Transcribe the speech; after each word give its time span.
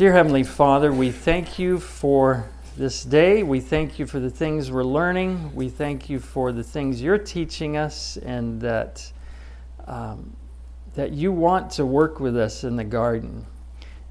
Dear 0.00 0.14
Heavenly 0.14 0.44
Father, 0.44 0.90
we 0.94 1.10
thank 1.10 1.58
you 1.58 1.78
for 1.78 2.48
this 2.74 3.04
day. 3.04 3.42
We 3.42 3.60
thank 3.60 3.98
you 3.98 4.06
for 4.06 4.18
the 4.18 4.30
things 4.30 4.70
we're 4.70 4.82
learning. 4.82 5.54
We 5.54 5.68
thank 5.68 6.08
you 6.08 6.18
for 6.18 6.52
the 6.52 6.64
things 6.64 7.02
you're 7.02 7.18
teaching 7.18 7.76
us, 7.76 8.16
and 8.16 8.58
that 8.62 9.12
um, 9.86 10.34
that 10.94 11.12
you 11.12 11.32
want 11.32 11.70
to 11.72 11.84
work 11.84 12.18
with 12.18 12.34
us 12.34 12.64
in 12.64 12.76
the 12.76 12.84
garden. 12.84 13.44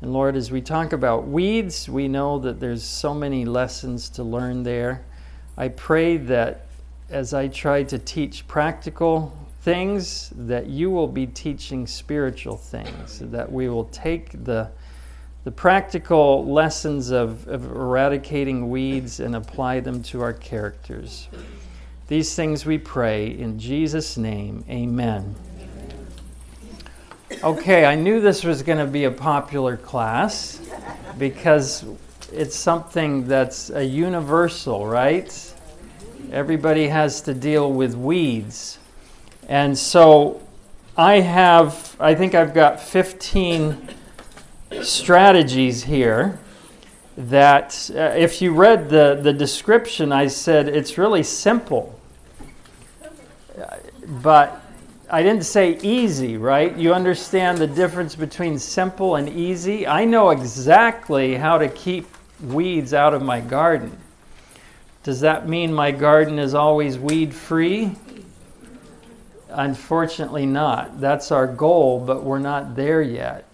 And 0.01 0.13
Lord, 0.13 0.35
as 0.35 0.51
we 0.51 0.61
talk 0.61 0.93
about 0.93 1.27
weeds, 1.27 1.89
we 1.89 2.07
know 2.07 2.37
that 2.37 2.59
there's 2.59 2.83
so 2.83 3.15
many 3.15 3.43
lessons 3.43 4.09
to 4.11 4.23
learn 4.23 4.61
there. 4.61 5.03
I 5.57 5.69
pray 5.69 6.17
that 6.17 6.67
as 7.09 7.33
I 7.33 7.47
try 7.47 7.81
to 7.81 7.97
teach 7.97 8.47
practical 8.47 9.35
things, 9.61 10.31
that 10.35 10.67
you 10.67 10.91
will 10.91 11.07
be 11.07 11.25
teaching 11.25 11.87
spiritual 11.87 12.57
things, 12.57 13.17
that 13.17 13.51
we 13.51 13.69
will 13.69 13.85
take 13.85 14.43
the 14.43 14.69
the 15.43 15.51
practical 15.51 16.45
lessons 16.45 17.11
of, 17.11 17.47
of 17.47 17.65
eradicating 17.65 18.69
weeds 18.69 19.19
and 19.19 19.35
apply 19.35 19.79
them 19.79 20.03
to 20.03 20.21
our 20.21 20.33
characters. 20.33 21.27
These 22.07 22.35
things 22.35 22.65
we 22.65 22.77
pray 22.77 23.27
in 23.27 23.59
Jesus' 23.59 24.17
name. 24.17 24.65
Amen. 24.69 25.35
Okay, 27.43 27.85
I 27.85 27.95
knew 27.95 28.19
this 28.19 28.43
was 28.43 28.63
going 28.63 28.79
to 28.79 28.87
be 28.87 29.05
a 29.05 29.11
popular 29.11 29.77
class 29.77 30.59
because 31.17 31.85
it's 32.33 32.55
something 32.55 33.27
that's 33.27 33.69
a 33.69 33.83
universal, 33.83 34.87
right? 34.87 35.53
Everybody 36.31 36.87
has 36.87 37.21
to 37.21 37.33
deal 37.33 37.71
with 37.71 37.95
weeds. 37.95 38.79
And 39.47 39.77
so 39.77 40.41
I 40.97 41.21
have, 41.21 41.95
I 41.99 42.13
think 42.13 42.35
I've 42.35 42.53
got 42.53 42.81
15 42.81 43.89
strategies 44.81 45.83
here 45.83 46.39
that 47.17 47.91
uh, 47.93 47.99
if 48.15 48.41
you 48.41 48.53
read 48.53 48.89
the, 48.89 49.19
the 49.21 49.33
description, 49.33 50.11
I 50.11 50.27
said 50.27 50.69
it's 50.69 50.97
really 50.97 51.23
simple. 51.23 51.99
But 54.07 54.61
I 55.09 55.21
didn't 55.21 55.43
say 55.43 55.77
easy, 55.81 56.37
right? 56.37 56.75
You 56.75 56.93
understand 56.93 57.57
the 57.57 57.67
difference 57.67 58.15
between 58.15 58.57
simple 58.57 59.15
and 59.15 59.27
easy? 59.27 59.85
I 59.85 60.05
know 60.05 60.29
exactly 60.29 61.35
how 61.35 61.57
to 61.57 61.67
keep 61.67 62.07
weeds 62.41 62.93
out 62.93 63.13
of 63.13 63.21
my 63.21 63.41
garden. 63.41 63.97
Does 65.03 65.21
that 65.21 65.47
mean 65.47 65.73
my 65.73 65.91
garden 65.91 66.39
is 66.39 66.53
always 66.53 66.97
weed 66.97 67.33
free? 67.33 67.95
Unfortunately, 69.49 70.45
not. 70.45 71.01
That's 71.01 71.31
our 71.31 71.47
goal, 71.47 71.99
but 71.99 72.23
we're 72.23 72.39
not 72.39 72.75
there 72.75 73.01
yet. 73.01 73.48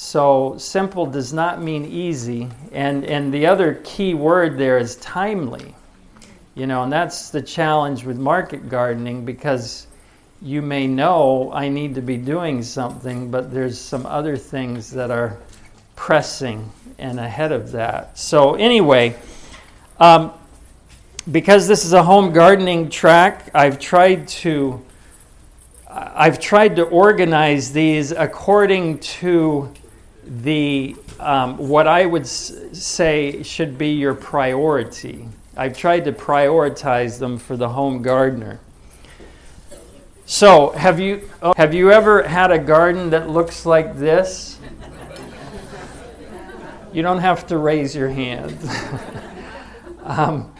So 0.00 0.54
simple 0.58 1.06
does 1.06 1.32
not 1.32 1.60
mean 1.60 1.84
easy. 1.84 2.48
And, 2.70 3.04
and 3.04 3.34
the 3.34 3.46
other 3.46 3.80
key 3.82 4.14
word 4.14 4.56
there 4.56 4.78
is 4.78 4.94
timely. 4.96 5.74
You 6.54 6.68
know, 6.68 6.84
and 6.84 6.92
that's 6.92 7.30
the 7.30 7.42
challenge 7.42 8.04
with 8.04 8.16
market 8.16 8.68
gardening 8.68 9.24
because 9.24 9.88
you 10.40 10.62
may 10.62 10.86
know 10.86 11.50
I 11.52 11.68
need 11.68 11.96
to 11.96 12.00
be 12.00 12.16
doing 12.16 12.62
something, 12.62 13.32
but 13.32 13.52
there's 13.52 13.76
some 13.76 14.06
other 14.06 14.36
things 14.36 14.92
that 14.92 15.10
are 15.10 15.36
pressing 15.96 16.70
and 16.98 17.18
ahead 17.18 17.50
of 17.50 17.72
that. 17.72 18.16
So, 18.16 18.54
anyway, 18.54 19.16
um, 19.98 20.30
because 21.32 21.66
this 21.66 21.84
is 21.84 21.92
a 21.92 22.04
home 22.04 22.32
gardening 22.32 22.88
track, 22.88 23.50
I've 23.52 23.80
tried 23.80 24.28
to 24.28 24.80
I've 25.90 26.38
tried 26.38 26.76
to 26.76 26.82
organize 26.84 27.72
these 27.72 28.12
according 28.12 28.98
to 28.98 29.72
the 30.28 30.94
um, 31.18 31.56
what 31.56 31.86
I 31.86 32.06
would 32.06 32.22
s- 32.22 32.52
say 32.72 33.42
should 33.42 33.78
be 33.78 33.88
your 33.88 34.14
priority. 34.14 35.28
I've 35.56 35.76
tried 35.76 36.04
to 36.04 36.12
prioritize 36.12 37.18
them 37.18 37.38
for 37.38 37.56
the 37.56 37.70
home 37.70 38.02
gardener. 38.02 38.60
So, 40.26 40.70
have 40.70 41.00
you 41.00 41.28
have 41.56 41.72
you 41.72 41.90
ever 41.90 42.22
had 42.22 42.50
a 42.50 42.58
garden 42.58 43.10
that 43.10 43.30
looks 43.30 43.64
like 43.64 43.98
this? 43.98 44.58
You 46.92 47.02
don't 47.02 47.18
have 47.18 47.46
to 47.48 47.58
raise 47.58 47.94
your 47.96 48.08
hand. 48.08 48.56
um, 50.04 50.52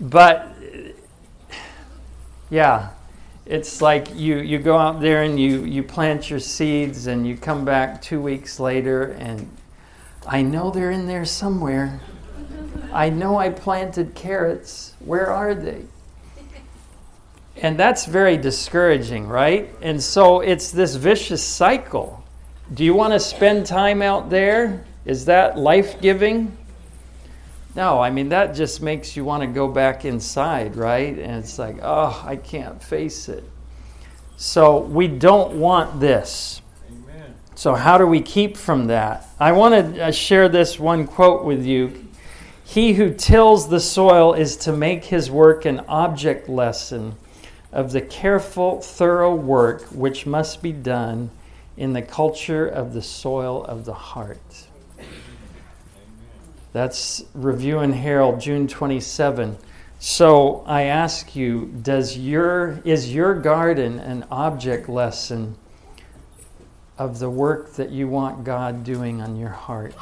but 0.00 0.54
yeah, 2.50 2.90
it's 3.46 3.82
like 3.82 4.14
you, 4.14 4.38
you 4.38 4.58
go 4.58 4.76
out 4.76 5.00
there 5.00 5.22
and 5.22 5.38
you, 5.38 5.64
you 5.64 5.82
plant 5.82 6.30
your 6.30 6.38
seeds 6.38 7.06
and 7.06 7.26
you 7.26 7.36
come 7.36 7.64
back 7.64 8.00
two 8.00 8.20
weeks 8.20 8.60
later 8.60 9.16
and 9.18 9.50
I 10.26 10.42
know 10.42 10.70
they're 10.70 10.92
in 10.92 11.06
there 11.06 11.24
somewhere. 11.24 12.00
I 12.92 13.10
know 13.10 13.38
I 13.38 13.50
planted 13.50 14.14
carrots. 14.14 14.94
Where 15.00 15.30
are 15.30 15.54
they? 15.54 15.84
And 17.56 17.78
that's 17.78 18.06
very 18.06 18.36
discouraging, 18.36 19.26
right? 19.26 19.74
And 19.82 20.02
so 20.02 20.40
it's 20.40 20.70
this 20.70 20.94
vicious 20.94 21.44
cycle. 21.44 22.22
Do 22.74 22.84
you 22.84 22.94
want 22.94 23.12
to 23.12 23.20
spend 23.20 23.66
time 23.66 24.02
out 24.02 24.30
there? 24.30 24.84
Is 25.04 25.24
that 25.26 25.58
life 25.58 26.00
giving? 26.00 26.56
No, 27.74 28.00
I 28.00 28.10
mean, 28.10 28.28
that 28.30 28.54
just 28.54 28.82
makes 28.82 29.16
you 29.16 29.24
want 29.24 29.42
to 29.42 29.46
go 29.46 29.66
back 29.66 30.04
inside, 30.04 30.76
right? 30.76 31.18
And 31.18 31.42
it's 31.42 31.58
like, 31.58 31.78
oh, 31.82 32.22
I 32.26 32.36
can't 32.36 32.82
face 32.82 33.28
it. 33.30 33.44
So 34.36 34.78
we 34.78 35.08
don't 35.08 35.54
want 35.54 35.98
this. 35.98 36.60
Amen. 36.90 37.34
So, 37.54 37.74
how 37.74 37.96
do 37.96 38.06
we 38.06 38.20
keep 38.20 38.56
from 38.56 38.88
that? 38.88 39.28
I 39.40 39.52
want 39.52 39.94
to 39.94 40.06
uh, 40.06 40.10
share 40.10 40.48
this 40.48 40.78
one 40.78 41.06
quote 41.06 41.44
with 41.44 41.64
you. 41.64 42.08
He 42.64 42.92
who 42.94 43.14
tills 43.14 43.68
the 43.68 43.80
soil 43.80 44.34
is 44.34 44.56
to 44.58 44.72
make 44.72 45.04
his 45.04 45.30
work 45.30 45.64
an 45.64 45.80
object 45.88 46.48
lesson 46.48 47.14
of 47.70 47.92
the 47.92 48.00
careful, 48.02 48.80
thorough 48.82 49.34
work 49.34 49.82
which 49.92 50.26
must 50.26 50.62
be 50.62 50.72
done 50.72 51.30
in 51.76 51.94
the 51.94 52.02
culture 52.02 52.66
of 52.66 52.92
the 52.92 53.02
soil 53.02 53.64
of 53.64 53.86
the 53.86 53.94
heart. 53.94 54.66
That's 56.72 57.22
Review 57.34 57.80
and 57.80 57.94
Herald, 57.94 58.40
June 58.40 58.66
27. 58.66 59.58
So 59.98 60.64
I 60.66 60.84
ask 60.84 61.36
you, 61.36 61.66
does 61.82 62.16
your, 62.16 62.80
is 62.84 63.12
your 63.12 63.34
garden 63.34 63.98
an 63.98 64.24
object 64.30 64.88
lesson 64.88 65.56
of 66.98 67.18
the 67.18 67.28
work 67.30 67.74
that 67.74 67.90
you 67.90 68.08
want 68.08 68.44
God 68.44 68.84
doing 68.84 69.20
on 69.20 69.36
your 69.36 69.50
heart? 69.50 69.94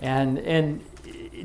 And, 0.00 0.38
and 0.38 0.84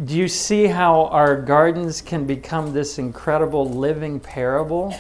do 0.05 0.15
you 0.15 0.27
see 0.27 0.67
how 0.67 1.05
our 1.07 1.41
gardens 1.41 2.01
can 2.01 2.25
become 2.25 2.71
this 2.71 2.99
incredible 2.99 3.67
living 3.67 4.19
parable 4.19 4.95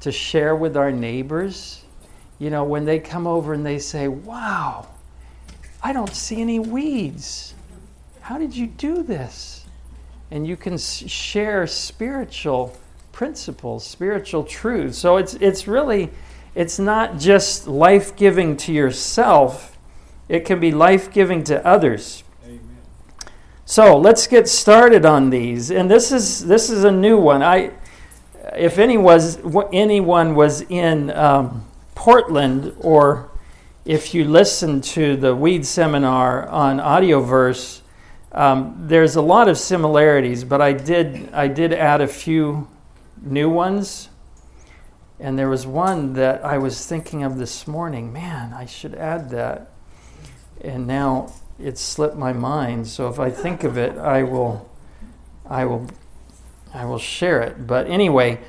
to 0.00 0.10
share 0.10 0.56
with 0.56 0.76
our 0.76 0.90
neighbors? 0.90 1.84
You 2.38 2.50
know, 2.50 2.64
when 2.64 2.84
they 2.84 2.98
come 2.98 3.26
over 3.26 3.52
and 3.52 3.64
they 3.64 3.78
say, 3.78 4.08
Wow, 4.08 4.88
I 5.82 5.92
don't 5.92 6.14
see 6.14 6.40
any 6.40 6.60
weeds. 6.60 7.54
How 8.20 8.38
did 8.38 8.56
you 8.56 8.68
do 8.68 9.02
this? 9.02 9.66
And 10.30 10.46
you 10.46 10.56
can 10.56 10.78
share 10.78 11.66
spiritual 11.66 12.76
principles, 13.10 13.84
spiritual 13.84 14.44
truths. 14.44 14.96
So 14.96 15.16
it's, 15.16 15.34
it's 15.34 15.66
really, 15.66 16.10
it's 16.54 16.78
not 16.78 17.18
just 17.18 17.66
life 17.66 18.14
giving 18.16 18.56
to 18.58 18.72
yourself, 18.72 19.76
it 20.28 20.44
can 20.44 20.60
be 20.60 20.70
life 20.70 21.12
giving 21.12 21.42
to 21.44 21.66
others. 21.66 22.22
Amen. 22.44 22.60
So 23.66 23.98
let's 23.98 24.26
get 24.26 24.48
started 24.48 25.04
on 25.04 25.30
these. 25.30 25.70
And 25.70 25.90
this 25.90 26.12
is, 26.12 26.46
this 26.46 26.70
is 26.70 26.84
a 26.84 26.92
new 26.92 27.18
one. 27.18 27.42
I, 27.42 27.72
if 28.56 28.78
any 28.78 28.96
was, 28.96 29.38
anyone 29.72 30.34
was 30.34 30.62
in 30.62 31.10
um, 31.10 31.66
Portland 31.94 32.74
or 32.78 33.31
if 33.84 34.14
you 34.14 34.24
listen 34.24 34.80
to 34.80 35.16
the 35.16 35.34
Weed 35.34 35.66
seminar 35.66 36.48
on 36.48 36.78
Audioverse, 36.78 37.80
um, 38.30 38.76
there's 38.78 39.16
a 39.16 39.22
lot 39.22 39.48
of 39.48 39.58
similarities, 39.58 40.44
but 40.44 40.62
I 40.62 40.72
did 40.72 41.32
I 41.32 41.48
did 41.48 41.72
add 41.72 42.00
a 42.00 42.06
few 42.06 42.68
new 43.20 43.50
ones, 43.50 44.08
and 45.18 45.36
there 45.36 45.48
was 45.48 45.66
one 45.66 46.12
that 46.14 46.44
I 46.44 46.58
was 46.58 46.86
thinking 46.86 47.24
of 47.24 47.38
this 47.38 47.66
morning. 47.66 48.12
Man, 48.12 48.52
I 48.52 48.66
should 48.66 48.94
add 48.94 49.30
that, 49.30 49.72
and 50.60 50.86
now 50.86 51.32
it 51.58 51.76
slipped 51.76 52.16
my 52.16 52.32
mind. 52.32 52.86
So 52.86 53.08
if 53.08 53.18
I 53.18 53.30
think 53.30 53.64
of 53.64 53.76
it, 53.76 53.98
I 53.98 54.22
will, 54.22 54.70
I 55.44 55.64
will, 55.64 55.88
I 56.72 56.84
will 56.84 56.98
share 57.00 57.42
it. 57.42 57.66
But 57.66 57.88
anyway, 57.88 58.40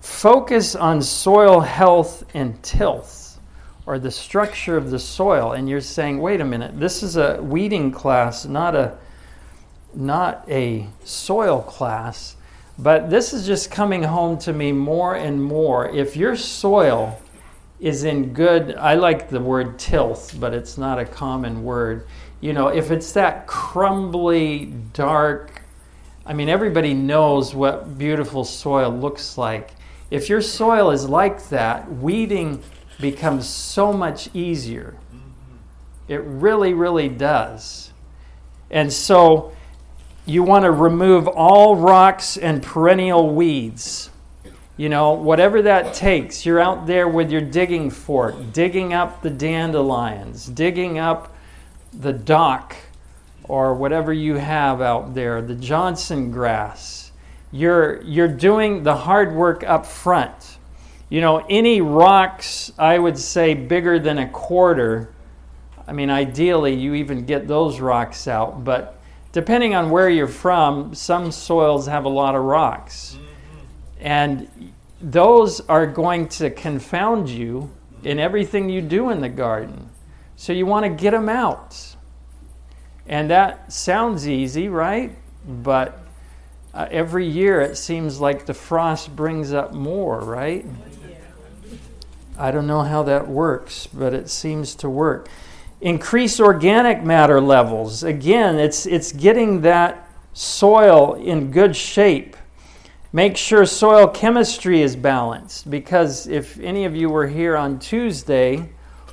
focus 0.00 0.76
on 0.76 1.00
soil 1.00 1.60
health 1.60 2.24
and 2.34 2.62
tilth 2.62 3.23
or 3.86 3.98
the 3.98 4.10
structure 4.10 4.76
of 4.76 4.90
the 4.90 4.98
soil 4.98 5.52
and 5.52 5.68
you're 5.68 5.80
saying 5.80 6.18
wait 6.18 6.40
a 6.40 6.44
minute 6.44 6.78
this 6.78 7.02
is 7.02 7.16
a 7.16 7.40
weeding 7.42 7.90
class 7.92 8.44
not 8.44 8.74
a 8.74 8.96
not 9.94 10.44
a 10.48 10.86
soil 11.04 11.62
class 11.62 12.36
but 12.78 13.08
this 13.10 13.32
is 13.32 13.46
just 13.46 13.70
coming 13.70 14.02
home 14.02 14.38
to 14.38 14.52
me 14.52 14.72
more 14.72 15.14
and 15.14 15.42
more 15.42 15.88
if 15.88 16.16
your 16.16 16.36
soil 16.36 17.20
is 17.84 18.04
in 18.04 18.32
good, 18.32 18.76
I 18.76 18.94
like 18.94 19.28
the 19.28 19.40
word 19.40 19.78
tilth, 19.78 20.38
but 20.40 20.54
it's 20.54 20.78
not 20.78 20.98
a 20.98 21.04
common 21.04 21.64
word. 21.64 22.06
You 22.40 22.54
know, 22.54 22.68
if 22.68 22.90
it's 22.90 23.12
that 23.12 23.46
crumbly, 23.46 24.72
dark, 24.94 25.60
I 26.24 26.32
mean, 26.32 26.48
everybody 26.48 26.94
knows 26.94 27.54
what 27.54 27.98
beautiful 27.98 28.44
soil 28.44 28.90
looks 28.90 29.36
like. 29.36 29.72
If 30.10 30.30
your 30.30 30.40
soil 30.40 30.92
is 30.92 31.08
like 31.08 31.48
that, 31.50 31.90
weeding 31.96 32.62
becomes 33.00 33.48
so 33.48 33.92
much 33.92 34.28
easier. 34.34 34.94
It 36.08 36.22
really, 36.24 36.74
really 36.74 37.08
does. 37.08 37.92
And 38.70 38.92
so 38.92 39.52
you 40.26 40.42
want 40.42 40.64
to 40.64 40.70
remove 40.70 41.28
all 41.28 41.76
rocks 41.76 42.36
and 42.36 42.62
perennial 42.62 43.34
weeds. 43.34 44.10
You 44.76 44.88
know, 44.88 45.12
whatever 45.12 45.62
that 45.62 45.94
takes, 45.94 46.44
you're 46.44 46.60
out 46.60 46.86
there 46.86 47.06
with 47.06 47.30
your 47.30 47.40
digging 47.40 47.90
fork, 47.90 48.34
digging 48.52 48.92
up 48.92 49.22
the 49.22 49.30
dandelions, 49.30 50.46
digging 50.46 50.98
up 50.98 51.32
the 51.92 52.12
dock 52.12 52.74
or 53.44 53.74
whatever 53.74 54.12
you 54.12 54.34
have 54.34 54.80
out 54.80 55.14
there, 55.14 55.40
the 55.42 55.54
Johnson 55.54 56.30
grass. 56.30 57.12
You're, 57.52 58.02
you're 58.02 58.26
doing 58.26 58.82
the 58.82 58.96
hard 58.96 59.34
work 59.34 59.62
up 59.62 59.86
front. 59.86 60.53
You 61.14 61.20
know, 61.20 61.46
any 61.48 61.80
rocks, 61.80 62.72
I 62.76 62.98
would 62.98 63.16
say, 63.16 63.54
bigger 63.54 64.00
than 64.00 64.18
a 64.18 64.28
quarter, 64.28 65.14
I 65.86 65.92
mean, 65.92 66.10
ideally, 66.10 66.74
you 66.74 66.94
even 66.94 67.24
get 67.24 67.46
those 67.46 67.78
rocks 67.78 68.26
out, 68.26 68.64
but 68.64 69.00
depending 69.30 69.76
on 69.76 69.90
where 69.90 70.10
you're 70.10 70.26
from, 70.26 70.92
some 70.92 71.30
soils 71.30 71.86
have 71.86 72.04
a 72.04 72.08
lot 72.08 72.34
of 72.34 72.42
rocks. 72.42 73.16
And 74.00 74.72
those 75.00 75.60
are 75.68 75.86
going 75.86 76.26
to 76.30 76.50
confound 76.50 77.28
you 77.28 77.70
in 78.02 78.18
everything 78.18 78.68
you 78.68 78.80
do 78.80 79.10
in 79.10 79.20
the 79.20 79.28
garden. 79.28 79.88
So 80.34 80.52
you 80.52 80.66
want 80.66 80.82
to 80.82 80.90
get 80.90 81.12
them 81.12 81.28
out. 81.28 81.94
And 83.06 83.30
that 83.30 83.72
sounds 83.72 84.26
easy, 84.26 84.68
right? 84.68 85.16
But 85.46 85.96
uh, 86.74 86.88
every 86.90 87.28
year 87.28 87.60
it 87.60 87.76
seems 87.76 88.18
like 88.18 88.46
the 88.46 88.54
frost 88.54 89.14
brings 89.14 89.52
up 89.52 89.72
more, 89.72 90.18
right? 90.18 90.66
I 92.38 92.50
don't 92.50 92.66
know 92.66 92.82
how 92.82 93.02
that 93.04 93.28
works, 93.28 93.86
but 93.86 94.14
it 94.14 94.28
seems 94.28 94.74
to 94.76 94.88
work. 94.88 95.28
Increase 95.80 96.40
organic 96.40 97.02
matter 97.02 97.40
levels. 97.40 98.02
Again, 98.02 98.58
it's, 98.58 98.86
it's 98.86 99.12
getting 99.12 99.60
that 99.62 100.08
soil 100.32 101.14
in 101.14 101.50
good 101.50 101.76
shape 101.76 102.36
Make 103.14 103.36
sure 103.36 103.64
soil 103.64 104.08
chemistry 104.08 104.82
is 104.82 104.96
balanced 104.96 105.70
because 105.70 106.26
if 106.26 106.58
any 106.58 106.84
of 106.84 106.96
you 106.96 107.08
were 107.08 107.28
here 107.28 107.56
on 107.56 107.78
Tuesday, 107.78 108.68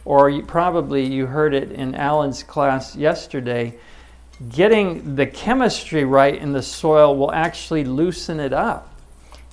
or 0.05 0.27
you, 0.27 0.41
probably 0.41 1.05
you 1.05 1.27
heard 1.27 1.53
it 1.53 1.71
in 1.71 1.93
Alan's 1.93 2.41
class 2.41 2.95
yesterday, 2.95 3.77
getting 4.49 5.15
the 5.15 5.27
chemistry 5.27 6.03
right 6.03 6.33
in 6.33 6.51
the 6.51 6.63
soil 6.63 7.15
will 7.15 7.31
actually 7.31 7.83
loosen 7.83 8.39
it 8.39 8.53
up. 8.53 8.91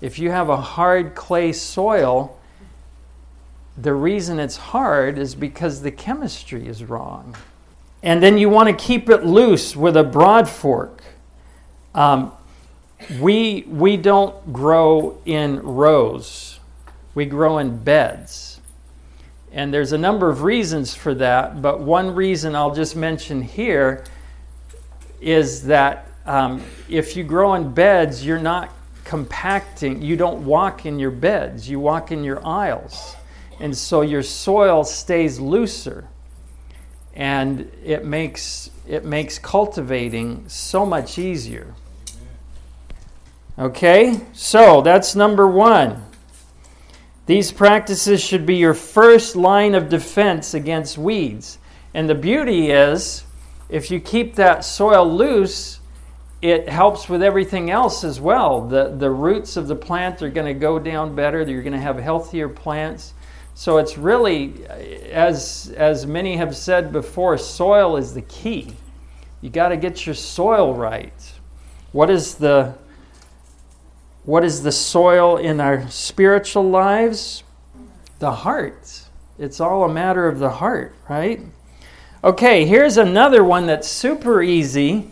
If 0.01 0.19
you 0.19 0.31
have 0.31 0.49
a 0.49 0.57
hard 0.57 1.15
clay 1.15 1.53
soil, 1.53 2.38
the 3.81 3.95
reason 3.95 4.41
it's 4.41 4.57
hard 4.57 5.19
is 5.19 5.35
because 5.35 5.83
the 5.83 5.91
chemistry 5.91 6.67
is 6.67 6.83
wrong. 6.83 7.37
And 8.03 8.23
then 8.23 8.39
you 8.39 8.49
want 8.49 8.69
to 8.69 8.75
keep 8.75 9.09
it 9.09 9.25
loose 9.25 9.77
with 9.77 9.97
a 9.97 10.05
broad 10.05 10.49
fork. 10.49 11.03
Um, 11.95 12.33
we, 13.21 13.65
we 13.69 13.97
don't 13.97 14.53
grow 14.53 15.21
in 15.25 15.61
rows, 15.61 16.59
we 17.15 17.25
grow 17.25 17.59
in 17.59 17.79
beds. 17.79 18.61
And 19.51 19.73
there's 19.73 19.93
a 19.93 19.99
number 19.99 20.29
of 20.29 20.43
reasons 20.43 20.95
for 20.95 21.15
that, 21.15 21.63
but 21.63 21.81
one 21.81 22.15
reason 22.15 22.55
I'll 22.55 22.75
just 22.75 22.97
mention 22.97 23.41
here 23.41 24.05
is 25.21 25.65
that 25.65 26.07
um, 26.27 26.63
if 26.89 27.17
you 27.17 27.25
grow 27.25 27.55
in 27.55 27.73
beds, 27.73 28.25
you're 28.27 28.39
not 28.39 28.71
compacting, 29.05 30.03
you 30.03 30.17
don't 30.17 30.45
walk 30.45 30.85
in 30.85 30.99
your 30.99 31.11
beds, 31.11 31.69
you 31.69 31.81
walk 31.81 32.13
in 32.13 32.23
your 32.23 32.47
aisles. 32.47 33.17
And 33.61 33.77
so 33.77 34.03
your 34.03 34.23
soil 34.23 34.85
stays 34.85 35.41
looser. 35.41 36.09
And 37.15 37.71
it 37.85 38.05
makes, 38.05 38.71
it 38.87 39.05
makes 39.05 39.39
cultivating 39.39 40.49
so 40.49 40.87
much 40.87 41.19
easier. 41.19 41.75
Okay, 43.59 44.21
so 44.35 44.83
that's 44.83 45.17
number 45.17 45.47
one. 45.49 46.05
These 47.27 47.51
practices 47.53 48.23
should 48.23 48.47
be 48.47 48.57
your 48.57 48.73
first 48.73 49.35
line 49.35 49.75
of 49.75 49.89
defense 49.89 50.55
against 50.55 50.97
weeds. 50.97 51.59
And 51.93 52.09
the 52.09 52.15
beauty 52.15 52.71
is, 52.71 53.25
if 53.69 53.91
you 53.91 54.01
keep 54.01 54.37
that 54.37 54.65
soil 54.65 55.05
loose, 55.11 55.81
it 56.41 56.69
helps 56.69 57.09
with 57.09 57.23
everything 57.23 57.71
else 57.71 58.05
as 58.05 58.21
well. 58.21 58.69
The, 58.69 58.95
the 58.97 59.11
roots 59.11 59.57
of 59.57 59.67
the 59.67 59.75
plant 59.75 60.23
are 60.23 60.31
going 60.31 60.47
to 60.47 60.59
go 60.59 60.79
down 60.79 61.15
better, 61.15 61.43
you're 61.43 61.63
going 61.63 61.73
to 61.73 61.81
have 61.81 61.99
healthier 61.99 62.49
plants. 62.49 63.13
So 63.59 63.79
it's 63.79 63.99
really, 63.99 64.65
as, 65.11 65.75
as 65.77 66.07
many 66.07 66.37
have 66.37 66.57
said 66.57 66.93
before, 66.93 67.37
soil 67.39 67.97
is 67.97 68.15
the 68.15 68.23
key. 68.23 68.77
You 69.41 69.51
got 69.51 69.71
to 69.71 69.77
get 69.77 70.07
your 70.07 70.15
soil 70.15 70.75
right. 70.75 71.33
What 71.91 72.09
is 72.09 72.37
the 72.37 72.77
what 74.25 74.45
is 74.45 74.63
the 74.63 74.71
soil 74.71 75.39
in 75.39 75.61
our 75.61 75.91
spiritual 75.91 76.71
lives? 76.71 77.43
The 78.21 78.31
heart. 78.31 79.03
It's 79.41 79.59
all 79.59 79.83
a 79.83 79.93
matter 79.93 80.29
of 80.29 80.39
the 80.39 80.51
heart, 80.51 80.95
right? 81.09 81.41
Okay, 82.23 82.65
here's 82.65 82.97
another 82.97 83.43
one 83.43 83.67
that's 83.67 83.89
super 83.89 84.41
easy, 84.41 85.11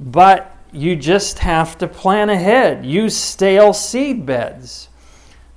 but 0.00 0.56
you 0.72 0.96
just 0.96 1.40
have 1.40 1.76
to 1.76 1.86
plan 1.86 2.30
ahead. 2.30 2.86
Use 2.86 3.14
stale 3.14 3.74
seed 3.74 4.24
beds. 4.24 4.88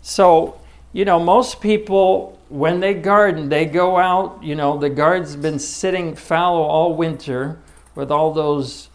So, 0.01 0.59
you 0.93 1.05
know, 1.05 1.19
most 1.19 1.61
people, 1.61 2.39
when 2.49 2.79
they 2.79 2.93
garden, 2.93 3.49
they 3.49 3.65
go 3.65 3.97
out, 3.97 4.41
you 4.41 4.55
know, 4.55 4.77
the 4.77 4.89
garden's 4.89 5.35
been 5.35 5.59
sitting 5.59 6.15
fallow 6.15 6.61
all 6.61 6.95
winter 6.95 7.59
with 7.95 8.11
all 8.11 8.33
those 8.33 8.89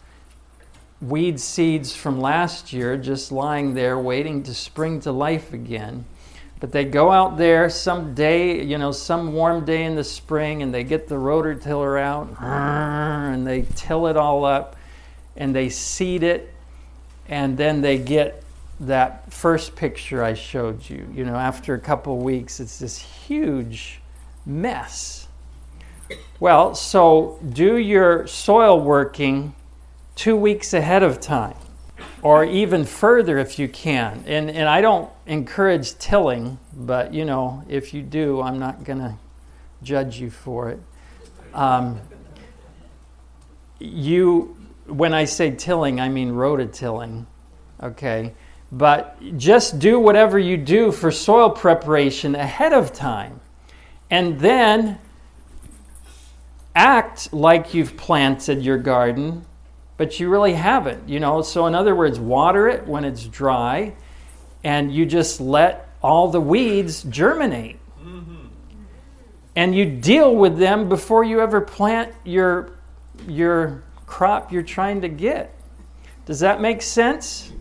weed 1.01 1.39
seeds 1.41 1.95
from 1.95 2.21
last 2.21 2.73
year 2.73 2.97
just 2.97 3.33
lying 3.33 3.75
there 3.75 3.99
waiting 3.99 4.43
to 4.45 4.55
spring 4.55 5.01
to 5.01 5.13
life 5.13 5.53
again. 5.53 6.05
But 6.61 6.71
they 6.71 6.85
go 6.85 7.11
out 7.11 7.39
there 7.39 7.69
some 7.69 8.15
day, 8.15 8.63
you 8.63 8.79
know, 8.79 8.93
some 8.93 9.33
warm 9.33 9.65
day 9.65 9.85
in 9.85 9.97
the 9.97 10.05
spring, 10.05 10.63
and 10.63 10.73
they 10.73 10.85
get 10.85 11.09
the 11.09 11.17
rototiller 11.17 12.01
out 12.01 12.29
and 12.41 13.45
they 13.45 13.67
till 13.75 14.07
it 14.07 14.17
all 14.17 14.45
up 14.45 14.77
and 15.37 15.55
they 15.55 15.69
seed 15.71 16.23
it, 16.23 16.53
and 17.27 17.57
then 17.57 17.81
they 17.81 17.99
get 17.99 18.42
that 18.83 19.33
first 19.33 19.77
picture 19.77 20.23
I 20.23 20.35
showed 20.35 20.89
you. 20.89 21.09
You 21.15 21.25
know, 21.25 21.37
after 21.37 21.75
a 21.75 21.79
couple 21.79 22.19
weeks, 22.19 22.61
it's 22.61 22.79
this 22.79 22.99
huge 22.99 24.01
mess. 24.45 25.29
Well, 26.41 26.75
so 26.75 27.39
do 27.49 27.77
your 27.77 28.27
soil 28.27 28.81
working 28.81 29.55
two 30.17 30.37
weeks 30.37 30.75
ahead 30.75 31.03
of 31.03 31.21
time, 31.21 31.57
or 32.23 32.45
even 32.45 32.85
further 32.85 33.39
if 33.39 33.59
you 33.59 33.69
can. 33.69 34.25
And, 34.27 34.51
and 34.51 34.69
I 34.69 34.81
don't 34.81 35.11
encourage 35.27 35.97
tilling, 35.99 36.59
but 36.75 37.15
you 37.15 37.25
know, 37.25 37.65
if 37.69 37.95
you 37.95 38.03
do, 38.03 38.43
I'm 38.43 38.59
not 38.59 38.85
going 38.85 38.99
to 38.99 39.15
judge 39.83 40.19
you 40.19 40.31
for 40.31 40.71
it. 40.71 40.81
Um, 41.55 42.01
you, 43.79 44.57
when 44.87 45.15
I 45.15 45.25
say 45.25 45.53
tilling, 45.53 46.01
I 46.01 46.09
mean 46.09 46.33
rototilling, 46.33 47.27
okay? 47.83 48.35
But 48.73 49.37
just 49.37 49.79
do 49.79 50.01
whatever 50.01 50.39
you 50.39 50.57
do 50.57 50.91
for 50.91 51.11
soil 51.13 51.51
preparation 51.51 52.35
ahead 52.35 52.73
of 52.73 52.93
time. 52.93 53.41
And 54.11 54.41
then 54.41 54.99
act 56.75 57.33
like 57.33 57.75
you've 57.75 57.97
planted 57.97 58.63
your 58.63 58.79
garden 58.79 59.45
but 60.03 60.19
you 60.19 60.29
really 60.29 60.55
haven't, 60.55 61.09
you 61.09 61.21
know. 61.21 61.43
So, 61.43 61.67
in 61.67 61.77
other 61.77 61.95
words, 61.95 62.19
water 62.19 62.69
it 62.69 62.89
when 62.89 63.05
it's 63.05 63.25
dry, 63.25 63.95
and 64.65 64.93
you 64.93 65.07
just 65.07 65.41
let 65.41 65.89
all 66.03 66.29
the 66.29 66.41
weeds 66.41 67.05
germinate. 67.05 67.79
Mm-hmm. 68.05 68.47
And 69.55 69.77
you 69.77 69.85
deal 69.85 70.35
with 70.35 70.59
them 70.59 70.89
before 70.89 71.23
you 71.23 71.41
ever 71.41 71.61
plant 71.61 72.13
your, 72.25 72.73
your 73.29 73.85
crop 74.07 74.51
you're 74.51 74.65
trying 74.65 75.03
to 75.03 75.09
get. 75.09 75.55
Does 76.27 76.41
that 76.41 76.61
make 76.61 76.83
sense? 76.83 77.53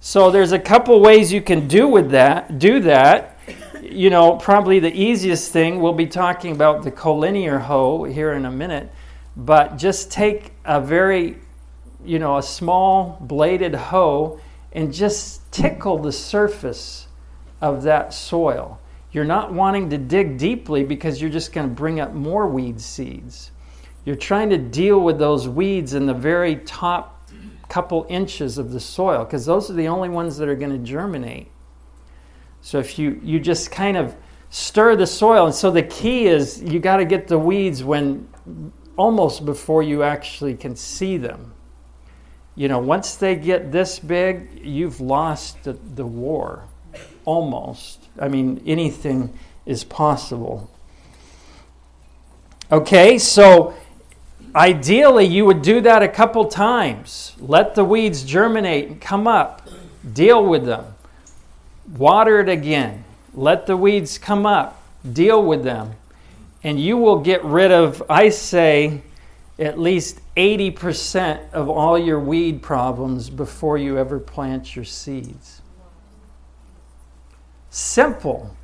So 0.00 0.30
there's 0.30 0.52
a 0.52 0.58
couple 0.58 0.98
ways 1.00 1.32
you 1.32 1.42
can 1.42 1.68
do 1.68 1.86
with 1.86 2.10
that, 2.10 2.58
do 2.58 2.80
that. 2.80 3.38
You 3.80 4.10
know, 4.10 4.36
probably 4.36 4.78
the 4.78 4.92
easiest 4.92 5.52
thing, 5.52 5.80
we'll 5.80 5.92
be 5.92 6.06
talking 6.06 6.52
about 6.52 6.82
the 6.82 6.90
collinear 6.90 7.60
hoe 7.60 8.04
here 8.04 8.32
in 8.32 8.44
a 8.44 8.50
minute 8.50 8.90
but 9.36 9.78
just 9.78 10.10
take 10.10 10.52
a 10.64 10.80
very, 10.80 11.38
you 12.04 12.18
know, 12.18 12.38
a 12.38 12.42
small 12.42 13.18
bladed 13.20 13.74
hoe 13.74 14.40
and 14.72 14.92
just 14.92 15.50
tickle 15.52 15.98
the 15.98 16.12
surface 16.12 17.06
of 17.60 17.82
that 17.82 18.12
soil. 18.14 18.78
you're 19.12 19.24
not 19.24 19.52
wanting 19.52 19.90
to 19.90 19.98
dig 19.98 20.38
deeply 20.38 20.84
because 20.84 21.20
you're 21.20 21.30
just 21.30 21.52
going 21.52 21.68
to 21.68 21.74
bring 21.74 21.98
up 21.98 22.12
more 22.12 22.46
weed 22.46 22.80
seeds. 22.80 23.50
You're 24.04 24.14
trying 24.14 24.50
to 24.50 24.56
deal 24.56 25.00
with 25.00 25.18
those 25.18 25.48
weeds 25.48 25.94
in 25.94 26.06
the 26.06 26.14
very 26.14 26.56
top 26.56 27.19
couple 27.70 28.04
inches 28.08 28.58
of 28.58 28.72
the 28.72 28.80
soil 28.80 29.24
because 29.24 29.46
those 29.46 29.70
are 29.70 29.74
the 29.74 29.88
only 29.88 30.08
ones 30.08 30.36
that 30.36 30.48
are 30.48 30.56
going 30.56 30.72
to 30.72 30.78
germinate. 30.78 31.50
So 32.60 32.78
if 32.78 32.98
you, 32.98 33.18
you 33.22 33.40
just 33.40 33.70
kind 33.70 33.96
of 33.96 34.14
stir 34.50 34.96
the 34.96 35.06
soil, 35.06 35.46
and 35.46 35.54
so 35.54 35.70
the 35.70 35.84
key 35.84 36.26
is 36.26 36.62
you 36.62 36.80
got 36.80 36.96
to 36.96 37.04
get 37.04 37.28
the 37.28 37.38
weeds 37.38 37.82
when 37.82 38.28
almost 38.96 39.46
before 39.46 39.82
you 39.82 40.02
actually 40.02 40.54
can 40.54 40.76
see 40.76 41.16
them. 41.16 41.54
You 42.56 42.68
know, 42.68 42.80
once 42.80 43.14
they 43.14 43.36
get 43.36 43.72
this 43.72 43.98
big, 43.98 44.60
you've 44.62 45.00
lost 45.00 45.62
the, 45.62 45.72
the 45.72 46.04
war 46.04 46.64
almost. 47.24 48.08
I 48.18 48.28
mean, 48.28 48.62
anything 48.66 49.32
is 49.64 49.84
possible. 49.84 50.70
Okay, 52.70 53.18
so 53.18 53.74
ideally 54.54 55.26
you 55.26 55.44
would 55.44 55.62
do 55.62 55.80
that 55.82 56.02
a 56.02 56.08
couple 56.08 56.44
times. 56.46 57.34
Let 57.38 57.74
the 57.74 57.84
weeds 57.84 58.24
germinate 58.24 58.88
and 58.88 59.00
come 59.00 59.26
up, 59.26 59.68
deal 60.12 60.44
with 60.44 60.64
them, 60.64 60.84
water 61.96 62.40
it 62.40 62.48
again, 62.48 63.04
let 63.34 63.66
the 63.66 63.76
weeds 63.76 64.18
come 64.18 64.46
up, 64.46 64.82
deal 65.12 65.42
with 65.42 65.62
them, 65.62 65.92
and 66.62 66.80
you 66.80 66.96
will 66.96 67.20
get 67.20 67.44
rid 67.44 67.70
of, 67.70 68.02
I 68.08 68.28
say, 68.28 69.02
at 69.58 69.78
least 69.78 70.20
80% 70.36 71.52
of 71.52 71.68
all 71.68 71.98
your 71.98 72.18
weed 72.18 72.62
problems 72.62 73.28
before 73.28 73.76
you 73.76 73.98
ever 73.98 74.18
plant 74.18 74.74
your 74.74 74.84
seeds. 74.84 75.60
Simple. 77.68 78.56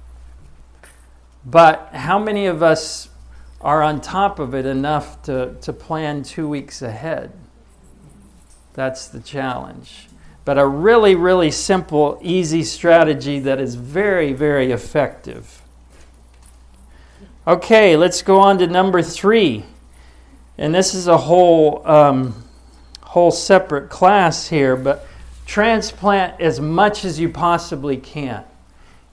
But 1.44 1.90
how 1.92 2.18
many 2.18 2.46
of 2.46 2.62
us 2.62 3.08
are 3.60 3.82
on 3.82 4.00
top 4.00 4.38
of 4.38 4.54
it 4.54 4.66
enough 4.66 5.22
to, 5.22 5.54
to 5.62 5.72
plan 5.72 6.22
two 6.22 6.48
weeks 6.48 6.82
ahead? 6.82 7.32
That's 8.74 9.08
the 9.08 9.20
challenge. 9.20 10.08
But 10.44 10.58
a 10.58 10.66
really, 10.66 11.14
really 11.14 11.50
simple, 11.50 12.18
easy 12.22 12.62
strategy 12.62 13.40
that 13.40 13.58
is 13.58 13.74
very, 13.74 14.32
very 14.32 14.70
effective. 14.70 15.62
Okay, 17.46 17.96
let's 17.96 18.22
go 18.22 18.38
on 18.38 18.58
to 18.58 18.66
number 18.66 19.02
three. 19.02 19.64
And 20.58 20.74
this 20.74 20.94
is 20.94 21.06
a 21.06 21.16
whole, 21.16 21.86
um, 21.86 22.44
whole 23.02 23.30
separate 23.30 23.88
class 23.88 24.48
here, 24.48 24.76
but 24.76 25.06
transplant 25.46 26.40
as 26.40 26.60
much 26.60 27.04
as 27.04 27.18
you 27.18 27.28
possibly 27.28 27.96
can. 27.96 28.44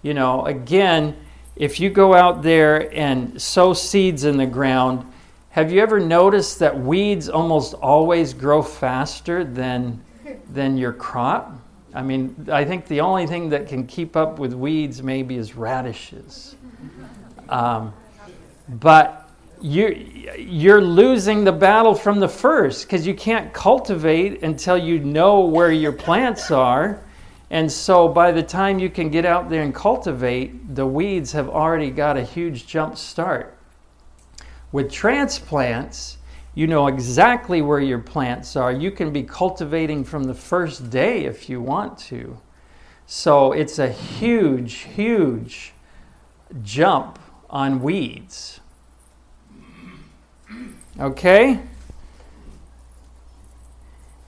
You 0.01 0.13
know, 0.13 0.45
again, 0.45 1.15
if 1.55 1.79
you 1.79 1.89
go 1.89 2.13
out 2.13 2.41
there 2.41 2.93
and 2.93 3.39
sow 3.41 3.74
seeds 3.74 4.24
in 4.24 4.38
the 4.38 4.45
ground, 4.45 5.05
have 5.50 5.72
you 5.72 5.81
ever 5.81 6.00
noticed 6.00 6.60
that 6.60 6.79
weeds 6.79 7.29
almost 7.29 7.75
always 7.75 8.33
grow 8.33 8.62
faster 8.62 9.43
than, 9.43 10.03
than 10.50 10.77
your 10.77 10.93
crop? 10.93 11.60
I 11.93 12.01
mean, 12.01 12.48
I 12.51 12.65
think 12.65 12.88
the 12.88 13.01
only 13.01 13.27
thing 13.27 13.50
that 13.50 13.67
can 13.67 13.86
keep 13.86 14.15
up 14.15 14.39
with 14.39 14.53
weeds 14.53 15.03
maybe 15.03 15.36
is 15.36 15.55
radishes. 15.55 16.55
Um, 17.50 17.93
but 18.67 19.29
you, 19.62 19.89
you're 20.38 20.81
losing 20.81 21.43
the 21.43 21.51
battle 21.51 21.93
from 21.93 22.19
the 22.19 22.27
first 22.27 22.86
because 22.86 23.05
you 23.05 23.13
can't 23.13 23.53
cultivate 23.53 24.41
until 24.41 24.77
you 24.77 25.00
know 25.00 25.41
where 25.41 25.72
your 25.72 25.91
plants 25.91 26.50
are 26.50 27.00
and 27.53 27.72
so 27.72 28.07
by 28.07 28.31
the 28.31 28.41
time 28.41 28.79
you 28.79 28.89
can 28.89 29.12
get 29.12 29.25
out 29.25 29.48
there 29.48 29.62
and 29.62 29.75
cultivate, 29.75 30.74
the 30.74 30.88
weeds 30.88 31.33
have 31.33 31.48
already 31.48 31.91
got 31.91 32.17
a 32.17 32.24
huge 32.24 32.65
jump 32.65 32.98
start. 32.98 33.55
With 34.72 34.91
transplants, 34.91 36.17
you 36.55 36.65
know 36.65 36.88
exactly 36.88 37.62
where 37.62 37.79
your 37.79 38.00
plants 38.00 38.55
are. 38.55 38.72
You 38.72 38.89
can 38.89 39.13
be 39.13 39.22
cultivating 39.22 40.03
from 40.03 40.24
the 40.24 40.33
first 40.33 40.89
day 40.89 41.25
if 41.25 41.48
you 41.48 41.62
want 41.62 42.00
to. 42.10 42.39
So 43.05 43.51
it's 43.51 43.77
a 43.77 43.89
huge, 43.91 44.74
huge 44.95 45.74
jump 46.63 47.19
on 47.51 47.83
weeds. 47.83 48.62
Okay? 51.00 51.60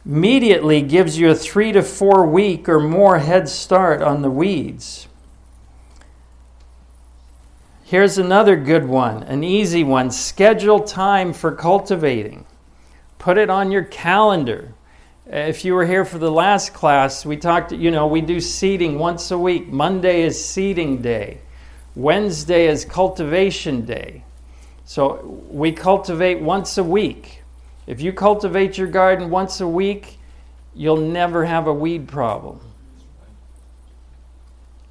Immediately 0.05 0.81
gives 0.81 1.17
you 1.17 1.29
a 1.29 1.35
three 1.35 1.71
to 1.71 1.81
four 1.81 2.25
week 2.25 2.69
or 2.69 2.79
more 2.79 3.19
head 3.19 3.49
start 3.49 4.01
on 4.01 4.21
the 4.21 4.29
weeds. 4.29 5.07
Here's 7.83 8.17
another 8.17 8.55
good 8.55 8.85
one, 8.85 9.23
an 9.23 9.43
easy 9.43 9.83
one. 9.83 10.11
Schedule 10.11 10.79
time 10.81 11.33
for 11.33 11.51
cultivating. 11.51 12.45
Put 13.19 13.37
it 13.37 13.49
on 13.49 13.71
your 13.71 13.83
calendar. 13.83 14.73
If 15.27 15.65
you 15.65 15.73
were 15.73 15.85
here 15.85 16.05
for 16.05 16.19
the 16.19 16.31
last 16.31 16.73
class, 16.73 17.25
we 17.25 17.37
talked, 17.37 17.71
you 17.71 17.89
know, 17.89 18.05
we 18.05 18.21
do 18.21 18.39
seeding 18.39 18.99
once 18.99 19.31
a 19.31 19.37
week. 19.37 19.67
Monday 19.67 20.21
is 20.21 20.43
seeding 20.43 21.01
day, 21.01 21.39
Wednesday 21.95 22.67
is 22.67 22.85
cultivation 22.85 23.85
day. 23.85 24.23
So 24.85 25.43
we 25.49 25.71
cultivate 25.71 26.41
once 26.41 26.77
a 26.77 26.83
week. 26.83 27.34
If 27.87 28.01
you 28.01 28.11
cultivate 28.13 28.77
your 28.77 28.87
garden 28.87 29.29
once 29.29 29.61
a 29.61 29.67
week, 29.67 30.17
you'll 30.73 30.97
never 30.97 31.45
have 31.45 31.67
a 31.67 31.73
weed 31.73 32.07
problem. 32.07 32.59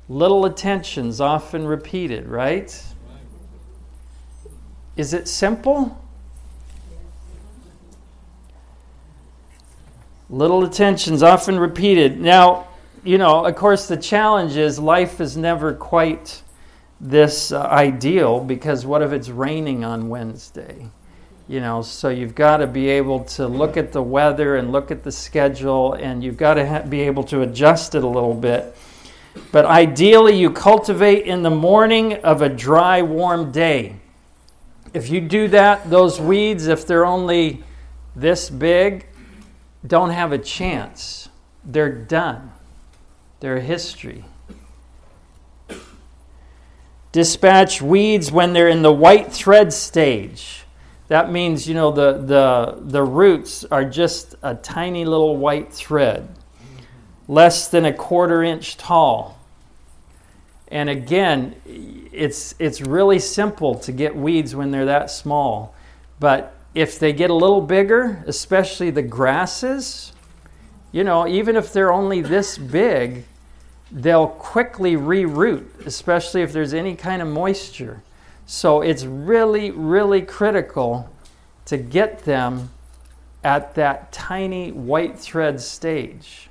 Little 0.09 0.45
attentions 0.45 1.21
often 1.21 1.67
repeated, 1.67 2.29
right? 2.29 2.83
Is 4.97 5.13
it 5.13 5.27
simple? 5.27 6.01
Little 10.31 10.65
attentions 10.65 11.23
often 11.23 11.59
repeated. 11.59 12.21
Now, 12.21 12.69
you 13.03 13.19
know, 13.19 13.45
of 13.45 13.57
course, 13.57 13.89
the 13.89 13.97
challenge 13.97 14.57
is 14.57 14.79
life 14.79 15.21
is 15.21 15.37
never 15.37 15.75
quite 15.75 16.43
this 17.01 17.53
uh, 17.53 17.63
ideal 17.63 18.41
because 18.41 18.87
what 18.87 19.03
if 19.03 19.13
it's 19.13 19.29
raining 19.29 19.85
on 19.85 20.09
Wednesday? 20.09 20.87
You 21.47 21.61
know 21.61 21.83
so 21.83 22.09
you've 22.09 22.35
got 22.35 22.59
to 22.59 22.67
be 22.67 22.89
able 22.89 23.25
to 23.25 23.47
look 23.47 23.77
at 23.77 23.93
the 23.93 24.03
weather 24.03 24.57
and 24.57 24.73
look 24.73 24.91
at 24.91 25.03
the 25.03 25.13
schedule 25.13 25.93
and 25.93 26.25
you've 26.25 26.39
got 26.39 26.55
to 26.55 26.67
ha- 26.67 26.83
be 26.83 27.03
able 27.03 27.25
to 27.25 27.43
adjust 27.43 27.95
it 27.95 28.03
a 28.03 28.09
little 28.09 28.35
bit. 28.35 28.75
But 29.53 29.65
ideally 29.67 30.39
you 30.39 30.51
cultivate 30.51 31.27
in 31.27 31.43
the 31.43 31.51
morning 31.51 32.15
of 32.15 32.41
a 32.41 32.49
dry 32.49 33.03
warm 33.03 33.53
day. 33.53 33.97
If 34.95 35.11
you 35.11 35.21
do 35.21 35.49
that 35.49 35.91
those 35.91 36.21
weeds 36.21 36.67
if 36.67 36.87
they're 36.87 37.05
only 37.05 37.63
this 38.17 38.49
big 38.49 39.07
don't 39.87 40.11
have 40.11 40.33
a 40.33 40.39
chance. 40.39 41.29
They're 41.63 41.93
done. 41.93 42.53
They're 43.41 43.61
history. 43.61 44.25
Dispatch 47.13 47.83
weeds 47.83 48.33
when 48.33 48.55
they're 48.55 48.69
in 48.69 48.83
the 48.83 48.93
white 48.93 49.31
thread 49.31 49.73
stage 49.73 50.63
that 51.09 51.31
means, 51.31 51.69
you 51.69 51.75
know, 51.75 51.91
the, 51.91 52.15
the, 52.15 52.79
the 52.81 53.03
roots 53.03 53.65
are 53.67 53.85
just 53.85 54.37
a 54.43 54.55
tiny 54.55 55.05
little 55.05 55.37
white 55.37 55.73
thread, 55.73 56.29
less 57.29 57.69
than 57.69 57.85
a 57.85 57.93
quarter 57.93 58.43
inch 58.43 58.77
tall. 58.77 59.39
And 60.69 60.89
again, 60.89 61.55
it's, 61.67 62.55
it's 62.59 62.81
really 62.81 63.19
simple 63.19 63.75
to 63.81 63.93
get 63.93 64.17
weeds 64.17 64.57
when 64.57 64.71
they're 64.71 64.87
that 64.87 65.11
small. 65.11 65.75
But 66.19 66.55
if 66.75 66.99
they 66.99 67.13
get 67.13 67.31
a 67.31 67.35
little 67.35 67.61
bigger, 67.61 68.25
especially 68.27 68.91
the 68.91 69.03
grasses, 69.03 70.13
you 70.91 71.05
know, 71.05 71.29
even 71.29 71.57
if 71.57 71.73
they're 71.73 71.93
only 71.93 72.23
this 72.23 72.57
big, 72.57 73.25
they'll 73.93 74.27
quickly 74.27 74.95
reroot, 74.97 75.87
especially 75.87 76.43
if 76.43 76.53
there's 76.53 76.73
any 76.73 76.97
kind 76.97 77.21
of 77.21 77.29
moisture. 77.29 78.03
So 78.47 78.83
it's 78.83 79.05
really, 79.05 79.71
really 79.71 80.23
critical 80.23 81.11
to 81.67 81.77
get 81.77 82.25
them 82.25 82.71
at 83.43 83.75
that 83.75 84.13
tiny 84.13 84.73
white 84.73 85.19
thread 85.19 85.61
stage. 85.61 86.49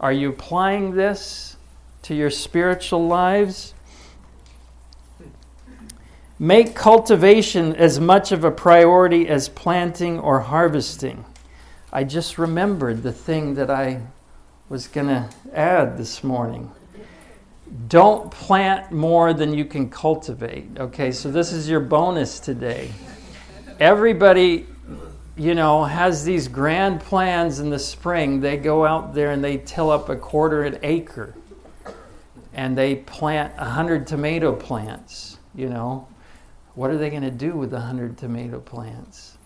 Are 0.00 0.12
you 0.12 0.30
applying 0.30 0.94
this 0.94 1.56
to 2.02 2.14
your 2.14 2.30
spiritual 2.30 3.06
lives? 3.06 3.74
Make 6.38 6.74
cultivation 6.74 7.74
as 7.74 7.98
much 7.98 8.30
of 8.30 8.44
a 8.44 8.50
priority 8.50 9.28
as 9.28 9.48
planting 9.48 10.20
or 10.20 10.40
harvesting. 10.40 11.24
I 11.92 12.04
just 12.04 12.38
remembered 12.38 13.02
the 13.02 13.12
thing 13.12 13.54
that 13.54 13.70
I 13.70 14.02
was 14.68 14.86
going 14.86 15.08
to 15.08 15.28
add 15.52 15.96
this 15.96 16.22
morning 16.22 16.70
don't 17.88 18.30
plant 18.30 18.92
more 18.92 19.32
than 19.32 19.54
you 19.54 19.64
can 19.64 19.88
cultivate. 19.90 20.66
Okay, 20.78 21.12
so 21.12 21.30
this 21.30 21.52
is 21.52 21.68
your 21.68 21.80
bonus 21.80 22.40
today. 22.40 22.90
Everybody, 23.80 24.66
you 25.36 25.54
know, 25.54 25.84
has 25.84 26.24
these 26.24 26.48
grand 26.48 27.00
plans 27.00 27.60
in 27.60 27.70
the 27.70 27.78
spring. 27.78 28.40
They 28.40 28.56
go 28.56 28.84
out 28.84 29.14
there 29.14 29.30
and 29.30 29.42
they 29.42 29.58
till 29.58 29.90
up 29.90 30.08
a 30.08 30.16
quarter 30.16 30.64
an 30.64 30.78
acre. 30.82 31.34
and 32.54 32.76
they 32.76 32.96
plant 32.96 33.56
100 33.56 34.04
tomato 34.06 34.52
plants, 34.52 35.38
you 35.54 35.68
know, 35.68 36.08
what 36.74 36.90
are 36.90 36.98
they 36.98 37.08
going 37.08 37.22
to 37.22 37.30
do 37.30 37.52
with 37.52 37.70
the 37.70 37.76
100 37.76 38.18
tomato 38.18 38.58
plants? 38.58 39.38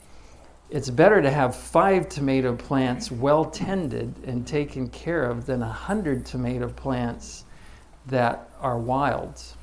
It's 0.70 0.88
better 0.88 1.20
to 1.20 1.30
have 1.30 1.54
five 1.54 2.08
tomato 2.08 2.56
plants 2.56 3.10
well 3.10 3.44
tended 3.44 4.14
and 4.26 4.46
taken 4.46 4.88
care 4.88 5.24
of 5.24 5.44
than 5.44 5.60
a 5.60 5.66
100 5.66 6.24
tomato 6.24 6.70
plants 6.70 7.44
that 8.06 8.48
are 8.60 8.78
wilds. 8.78 9.54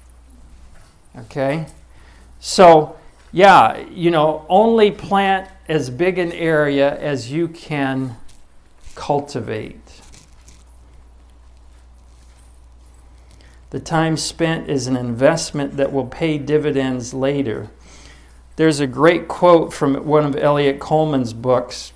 Okay? 1.18 1.68
So, 2.40 2.98
yeah, 3.32 3.78
you 3.90 4.12
know, 4.12 4.46
only 4.50 4.92
plant 4.92 5.50
as 5.68 5.90
big 5.90 6.18
an 6.18 6.32
area 6.32 6.98
as 7.00 7.32
you 7.32 7.48
can 7.48 8.18
cultivate. 8.96 10.02
The 13.70 13.80
time 13.80 14.18
spent 14.18 14.68
is 14.68 14.88
an 14.88 14.96
investment 14.96 15.78
that 15.78 15.94
will 15.94 16.08
pay 16.08 16.40
dividends 16.40 17.14
later. 17.14 17.70
There's 18.56 18.80
a 18.80 18.88
great 18.88 19.28
quote 19.28 19.72
from 19.72 19.94
one 20.06 20.26
of 20.26 20.36
Eliot 20.36 20.80
Coleman's 20.80 21.34
books 21.34 21.94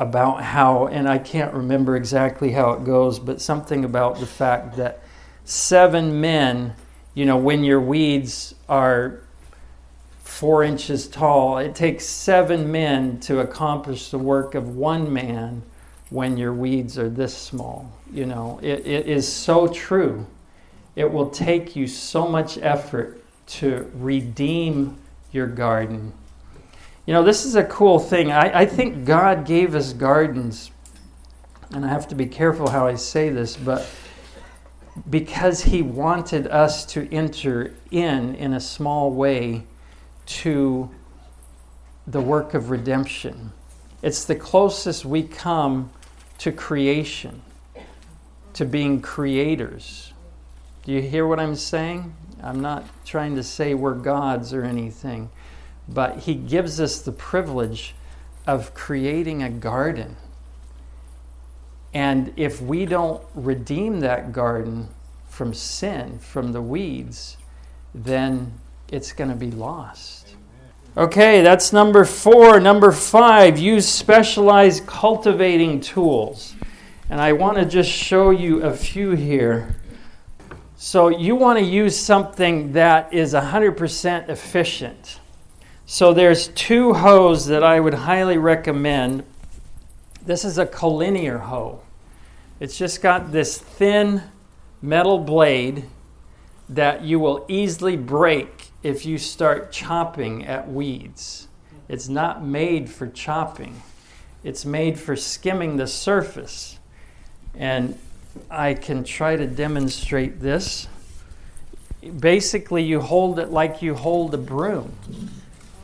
about 0.00 0.42
how, 0.42 0.88
and 0.88 1.08
I 1.08 1.18
can't 1.18 1.54
remember 1.54 1.94
exactly 1.94 2.50
how 2.50 2.72
it 2.72 2.84
goes, 2.84 3.20
but 3.20 3.40
something 3.40 3.84
about 3.84 4.18
the 4.18 4.26
fact 4.26 4.76
that 4.76 5.03
seven 5.44 6.20
men, 6.20 6.74
you 7.14 7.26
know, 7.26 7.36
when 7.36 7.64
your 7.64 7.80
weeds 7.80 8.54
are 8.68 9.20
four 10.34 10.64
inches 10.64 11.06
tall. 11.06 11.58
It 11.58 11.74
takes 11.76 12.04
seven 12.04 12.72
men 12.72 13.20
to 13.20 13.38
accomplish 13.38 14.10
the 14.10 14.18
work 14.18 14.56
of 14.56 14.76
one 14.76 15.12
man 15.12 15.62
when 16.10 16.36
your 16.36 16.52
weeds 16.52 16.98
are 16.98 17.08
this 17.08 17.36
small. 17.36 17.92
You 18.12 18.26
know, 18.26 18.58
it, 18.60 18.86
it 18.86 19.06
is 19.06 19.30
so 19.30 19.68
true. 19.68 20.26
It 20.96 21.10
will 21.10 21.30
take 21.30 21.76
you 21.76 21.86
so 21.86 22.26
much 22.26 22.58
effort 22.58 23.22
to 23.46 23.90
redeem 23.94 24.96
your 25.30 25.46
garden. 25.46 26.12
You 27.06 27.14
know, 27.14 27.22
this 27.22 27.44
is 27.44 27.54
a 27.54 27.64
cool 27.64 27.98
thing. 27.98 28.32
I, 28.32 28.60
I 28.60 28.66
think 28.66 29.04
God 29.04 29.46
gave 29.46 29.74
us 29.74 29.92
gardens, 29.92 30.70
and 31.70 31.84
I 31.84 31.88
have 31.88 32.08
to 32.08 32.14
be 32.14 32.26
careful 32.26 32.70
how 32.70 32.86
I 32.86 32.96
say 32.96 33.28
this, 33.28 33.56
but 33.56 33.86
because 35.08 35.64
He 35.64 35.82
wanted 35.82 36.46
us 36.46 36.84
to 36.86 37.12
enter 37.12 37.74
in 37.90 38.34
in 38.34 38.52
a 38.52 38.60
small 38.60 39.10
way 39.10 39.64
to 40.26 40.90
the 42.06 42.20
work 42.20 42.54
of 42.54 42.70
redemption. 42.70 43.52
It's 44.02 44.24
the 44.24 44.34
closest 44.34 45.04
we 45.04 45.22
come 45.22 45.90
to 46.38 46.52
creation, 46.52 47.42
to 48.52 48.64
being 48.64 49.00
creators. 49.00 50.12
Do 50.84 50.92
you 50.92 51.00
hear 51.00 51.26
what 51.26 51.40
I'm 51.40 51.56
saying? 51.56 52.14
I'm 52.42 52.60
not 52.60 52.84
trying 53.06 53.36
to 53.36 53.42
say 53.42 53.72
we're 53.72 53.94
gods 53.94 54.52
or 54.52 54.64
anything, 54.64 55.30
but 55.88 56.18
He 56.18 56.34
gives 56.34 56.80
us 56.80 57.00
the 57.00 57.12
privilege 57.12 57.94
of 58.46 58.74
creating 58.74 59.42
a 59.42 59.48
garden. 59.48 60.16
And 61.94 62.32
if 62.36 62.60
we 62.60 62.86
don't 62.86 63.22
redeem 63.34 64.00
that 64.00 64.32
garden 64.32 64.88
from 65.28 65.54
sin, 65.54 66.18
from 66.18 66.52
the 66.52 66.60
weeds, 66.60 67.36
then 67.94 68.52
it's 68.88 69.12
going 69.12 69.30
to 69.30 69.36
be 69.36 69.52
lost. 69.52 70.34
Okay, 70.96 71.42
that's 71.42 71.72
number 71.72 72.04
four. 72.04 72.60
Number 72.60 72.92
five, 72.92 73.58
use 73.58 73.88
specialized 73.88 74.86
cultivating 74.86 75.80
tools. 75.80 76.54
And 77.10 77.20
I 77.20 77.32
want 77.32 77.58
to 77.58 77.64
just 77.64 77.90
show 77.90 78.30
you 78.30 78.62
a 78.62 78.72
few 78.72 79.12
here. 79.12 79.74
So, 80.76 81.08
you 81.08 81.34
want 81.34 81.58
to 81.58 81.64
use 81.64 81.96
something 81.96 82.72
that 82.72 83.12
is 83.12 83.34
100% 83.34 84.28
efficient. 84.28 85.20
So, 85.86 86.12
there's 86.12 86.48
two 86.48 86.92
hoes 86.92 87.46
that 87.46 87.64
I 87.64 87.80
would 87.80 87.94
highly 87.94 88.38
recommend. 88.38 89.24
This 90.26 90.44
is 90.44 90.58
a 90.58 90.66
collinear 90.66 91.40
hoe. 91.40 91.83
It's 92.60 92.78
just 92.78 93.02
got 93.02 93.32
this 93.32 93.58
thin 93.58 94.22
metal 94.80 95.18
blade 95.18 95.84
that 96.68 97.02
you 97.02 97.18
will 97.18 97.44
easily 97.48 97.96
break 97.96 98.70
if 98.82 99.04
you 99.04 99.18
start 99.18 99.72
chopping 99.72 100.46
at 100.46 100.70
weeds. 100.70 101.48
It's 101.88 102.08
not 102.08 102.44
made 102.44 102.88
for 102.88 103.06
chopping, 103.08 103.82
it's 104.42 104.64
made 104.64 104.98
for 104.98 105.16
skimming 105.16 105.76
the 105.76 105.86
surface. 105.86 106.78
And 107.54 107.98
I 108.50 108.74
can 108.74 109.04
try 109.04 109.36
to 109.36 109.46
demonstrate 109.46 110.40
this. 110.40 110.88
Basically, 112.18 112.82
you 112.82 113.00
hold 113.00 113.38
it 113.38 113.50
like 113.50 113.80
you 113.80 113.94
hold 113.94 114.34
a 114.34 114.38
broom. 114.38 114.92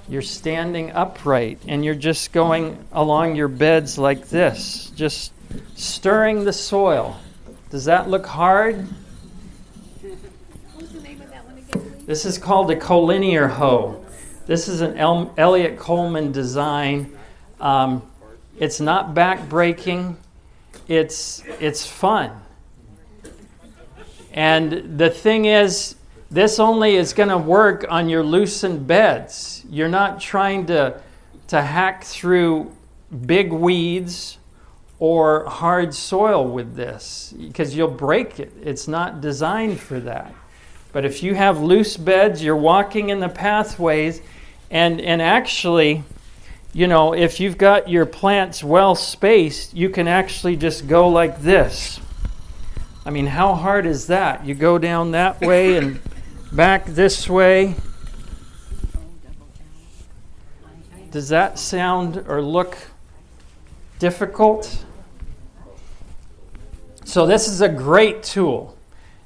You're 0.09 0.23
standing 0.23 0.91
upright 0.91 1.61
and 1.69 1.85
you're 1.85 1.95
just 1.95 2.33
going 2.33 2.85
along 2.93 3.37
your 3.37 3.49
beds 3.49 3.97
like 3.97 4.29
this, 4.29 4.91
just 4.97 5.33
stirring 5.75 6.45
the 6.45 6.53
soil. 6.53 7.17
Does 7.71 7.85
that 7.85 8.09
look 8.09 8.27
hard? 8.27 8.87
This 12.07 12.25
is 12.25 12.39
called 12.39 12.71
a 12.73 12.77
collinear 12.77 13.49
hoe. 13.49 14.05
This 14.47 14.67
is 14.67 14.81
an 14.81 14.99
El- 14.99 15.33
Eliot 15.37 15.79
Coleman 15.79 16.33
design. 16.33 17.17
Um, 17.61 18.03
it's 18.59 18.81
not 18.81 19.15
back-breaking. 19.15 20.17
It's 20.89 21.45
it's 21.61 21.87
fun. 21.87 22.33
And 24.33 24.99
the 24.99 25.09
thing 25.09 25.45
is, 25.45 25.95
this 26.33 26.59
only 26.59 26.97
is 26.97 27.13
going 27.13 27.29
to 27.29 27.39
work 27.39 27.87
on 27.89 28.09
your 28.09 28.25
loosened 28.25 28.89
beds. 28.89 29.65
You're 29.71 29.89
not 29.89 30.21
trying 30.21 30.67
to 30.67 31.01
to 31.47 31.63
hack 31.63 32.03
through 32.03 32.75
big 33.25 33.53
weeds 33.53 34.39
or 35.01 35.47
hard 35.47 35.95
soil 35.95 36.47
with 36.47 36.77
this 36.77 37.35
because 37.37 37.75
you'll 37.75 37.89
break 37.89 38.39
it. 38.39 38.53
It's 38.63 38.87
not 38.87 39.23
designed 39.23 39.81
for 39.81 39.99
that. 40.01 40.33
But 40.93 41.07
if 41.07 41.23
you 41.23 41.35
have 41.35 41.61
loose 41.61 41.97
beds, 41.97 42.45
you're 42.45 42.55
walking 42.55 43.09
in 43.09 43.19
the 43.19 43.29
pathways, 43.29 44.21
and, 44.71 45.01
and 45.01 45.23
actually, 45.23 46.05
you 46.75 46.87
know, 46.87 47.15
if 47.15 47.41
you've 47.41 47.57
got 47.57 47.89
your 47.89 48.05
plants 48.05 48.63
well 48.63 48.95
spaced, 48.95 49.73
you 49.75 49.89
can 49.89 50.07
actually 50.07 50.57
just 50.57 50.87
go 50.87 51.09
like 51.09 51.41
this. 51.41 51.99
I 53.07 53.11
mean, 53.11 53.27
how 53.27 53.55
hard 53.55 53.87
is 53.87 54.09
that? 54.09 54.45
You 54.45 54.55
go 54.55 54.77
down 54.77 55.13
that 55.13 55.41
way 55.41 55.77
and 55.79 55.99
back 56.53 56.85
this 56.85 57.27
way. 57.27 57.75
Oh, 58.95 59.01
Does 61.11 61.31
that 61.31 61.59
sound 61.59 62.25
or 62.29 62.43
look 62.43 62.77
difficult? 63.99 64.85
So, 67.11 67.27
this 67.27 67.49
is 67.49 67.61
a 67.61 67.69
great 67.69 68.23
tool. 68.23 68.79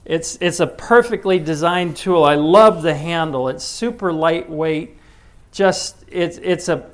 It's, 0.06 0.38
it's 0.40 0.60
a 0.60 0.66
perfectly 0.66 1.38
designed 1.38 1.98
tool. 1.98 2.24
I 2.24 2.34
love 2.34 2.80
the 2.80 2.94
handle. 2.94 3.50
It's 3.50 3.62
super 3.62 4.10
lightweight. 4.10 4.96
Just 5.52 6.02
it's, 6.08 6.38
it's 6.38 6.70
a 6.70 6.88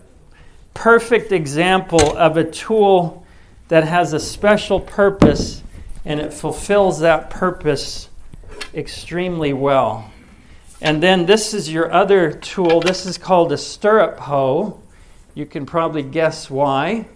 perfect 0.75 1.31
example 1.31 2.19
of 2.19 2.37
a 2.37 2.43
tool 2.43 3.25
that 3.69 3.85
has 3.85 4.15
a 4.15 4.19
special 4.19 4.81
purpose 4.81 5.63
and 6.05 6.19
it 6.19 6.35
fulfills 6.35 6.99
that 6.99 7.31
purpose 7.31 8.09
extremely 8.75 9.53
well. 9.53 10.11
And 10.81 11.01
then 11.01 11.25
this 11.25 11.55
is 11.55 11.73
your 11.73 11.93
other 11.93 12.33
tool. 12.33 12.81
This 12.81 13.07
is 13.07 13.17
called 13.17 13.53
a 13.53 13.59
stirrup 13.59 14.19
hoe. 14.19 14.83
You 15.37 15.47
can 15.47 15.67
probably 15.67 16.03
guess 16.03 16.51
why. 16.51 17.07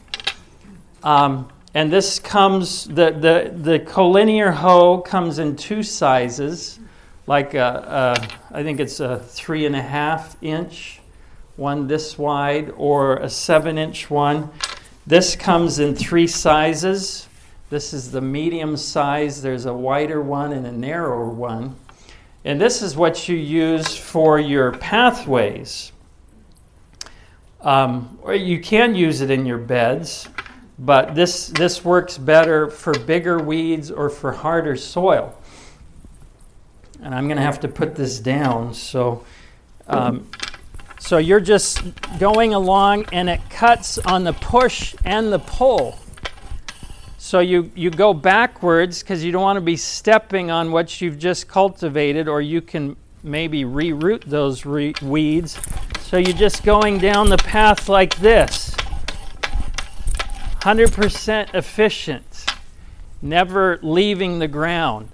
Um, 1.03 1.49
and 1.75 1.93
this 1.93 2.21
comes, 2.21 2.85
the, 2.85 3.11
the, 3.11 3.53
the 3.53 3.81
collinear 3.81 4.55
hoe 4.55 4.99
comes 4.99 5.41
in 5.41 5.57
two 5.57 5.83
sizes, 5.83 6.79
like 7.27 7.55
a, 7.55 8.17
a, 8.53 8.57
I 8.57 8.63
think 8.63 8.79
it's 8.79 9.01
a 9.01 9.19
three 9.19 9.67
and 9.67 9.75
a 9.75 9.83
half 9.83 10.37
inch 10.41 11.01
one 11.57 11.87
this 11.87 12.19
wide 12.19 12.73
or 12.77 13.17
a 13.17 13.29
seven 13.29 13.79
inch 13.79 14.09
one. 14.09 14.51
This 15.07 15.37
comes 15.37 15.79
in 15.79 15.95
three 15.95 16.27
sizes. 16.27 17.29
This 17.71 17.93
is 17.93 18.11
the 18.11 18.21
medium 18.21 18.77
size. 18.77 19.43
There's 19.43 19.67
a 19.67 19.75
wider 19.75 20.21
one 20.21 20.53
and 20.53 20.67
a 20.67 20.73
narrower 20.73 21.29
one. 21.29 21.77
And 22.45 22.61
this 22.61 22.83
is 22.83 22.97
what 22.97 23.29
you 23.29 23.37
use 23.37 23.97
for 23.97 24.39
your 24.39 24.73
pathways. 24.73 25.93
Um, 27.61 28.19
or 28.23 28.35
you 28.35 28.61
can 28.61 28.95
use 28.95 29.23
it 29.23 29.31
in 29.31 29.47
your 29.47 29.59
beds 29.59 30.29
but 30.79 31.15
this, 31.15 31.49
this 31.49 31.85
works 31.85 32.19
better 32.19 32.69
for 32.69 32.93
bigger 32.93 33.39
weeds 33.39 33.91
or 33.91 34.11
for 34.11 34.33
harder 34.33 34.77
soil. 34.77 35.37
And 37.03 37.15
I'm 37.15 37.29
going 37.29 37.37
to 37.37 37.43
have 37.43 37.61
to 37.61 37.69
put 37.69 37.95
this 37.95 38.19
down. 38.19 38.75
So, 38.75 39.25
um, 39.87 40.29
so 40.99 41.19
you're 41.19 41.41
just 41.41 41.83
going 42.19 42.55
along 42.55 43.07
and 43.13 43.29
it 43.29 43.41
cuts 43.51 43.99
on 43.99 44.25
the 44.25 44.33
push 44.33 44.95
and 45.05 45.33
the 45.33 45.39
pull. 45.39 45.99
So 47.19 47.41
you, 47.41 47.71
you 47.75 47.91
go 47.91 48.13
backwards 48.13 49.03
because 49.03 49.25
you 49.25 49.33
don't 49.33 49.43
want 49.43 49.57
to 49.59 49.63
be 49.63 49.77
stepping 49.77 50.51
on 50.51 50.73
what 50.73 51.01
you've 51.01 51.19
just 51.19 51.49
cultivated, 51.49 52.29
or 52.29 52.43
you 52.43 52.61
can 52.61 52.97
maybe 53.23 53.65
reroot 53.65 54.25
those 54.25 54.67
re- 54.67 54.95
weeds. 55.01 55.59
So 56.01 56.19
you're 56.19 56.37
just 56.37 56.65
going 56.65 56.99
down 56.99 57.31
the 57.31 57.39
path 57.39 57.89
like 57.89 58.17
this 58.17 58.75
100% 60.65 61.53
efficient, 61.53 62.47
never 63.21 63.79
leaving 63.83 64.39
the 64.39 64.49
ground. 64.49 65.11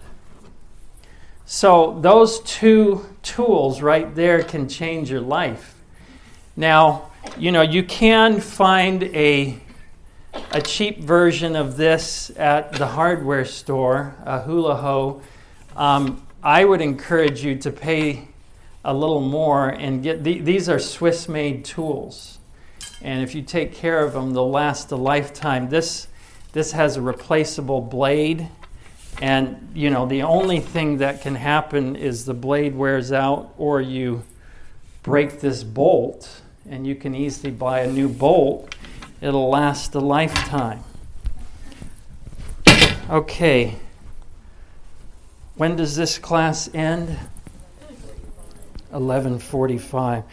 So, 1.44 1.98
those 2.00 2.38
two 2.42 3.04
tools 3.24 3.82
right 3.82 4.14
there 4.14 4.44
can 4.44 4.68
change 4.68 5.10
your 5.10 5.20
life. 5.20 5.74
Now, 6.54 7.10
you 7.36 7.50
know, 7.50 7.62
you 7.62 7.82
can 7.82 8.40
find 8.40 9.02
a, 9.02 9.58
a 10.52 10.62
cheap 10.62 11.00
version 11.00 11.56
of 11.56 11.76
this 11.76 12.30
at 12.36 12.74
the 12.74 12.86
hardware 12.86 13.44
store, 13.44 14.14
a 14.24 14.42
hula 14.42 14.76
hoe. 14.76 15.20
Um, 15.74 16.24
I 16.44 16.64
would 16.64 16.80
encourage 16.80 17.42
you 17.44 17.56
to 17.56 17.72
pay 17.72 18.28
a 18.84 18.94
little 18.94 19.20
more 19.20 19.68
and 19.68 20.00
get 20.00 20.22
the, 20.22 20.38
these 20.38 20.68
are 20.68 20.78
Swiss 20.78 21.28
made 21.28 21.64
tools. 21.64 22.38
And 23.02 23.22
if 23.22 23.34
you 23.34 23.42
take 23.42 23.74
care 23.74 24.04
of 24.04 24.12
them, 24.12 24.32
they'll 24.32 24.50
last 24.50 24.90
a 24.92 24.96
lifetime. 24.96 25.68
This, 25.68 26.08
this 26.52 26.72
has 26.72 26.96
a 26.96 27.02
replaceable 27.02 27.80
blade 27.80 28.48
and, 29.20 29.70
you 29.74 29.90
know, 29.90 30.06
the 30.06 30.22
only 30.22 30.60
thing 30.60 30.98
that 30.98 31.20
can 31.20 31.34
happen 31.34 31.94
is 31.94 32.24
the 32.24 32.34
blade 32.34 32.74
wears 32.74 33.12
out 33.12 33.52
or 33.58 33.80
you 33.80 34.22
break 35.02 35.40
this 35.40 35.62
bolt, 35.62 36.42
and 36.68 36.86
you 36.86 36.94
can 36.94 37.14
easily 37.14 37.50
buy 37.50 37.80
a 37.80 37.90
new 37.90 38.08
bolt. 38.08 38.74
It'll 39.20 39.50
last 39.50 39.94
a 39.94 40.00
lifetime. 40.00 40.82
Okay. 43.10 43.76
When 45.56 45.76
does 45.76 45.96
this 45.96 46.18
class 46.18 46.72
end? 46.74 47.18
11:45. 48.92 50.24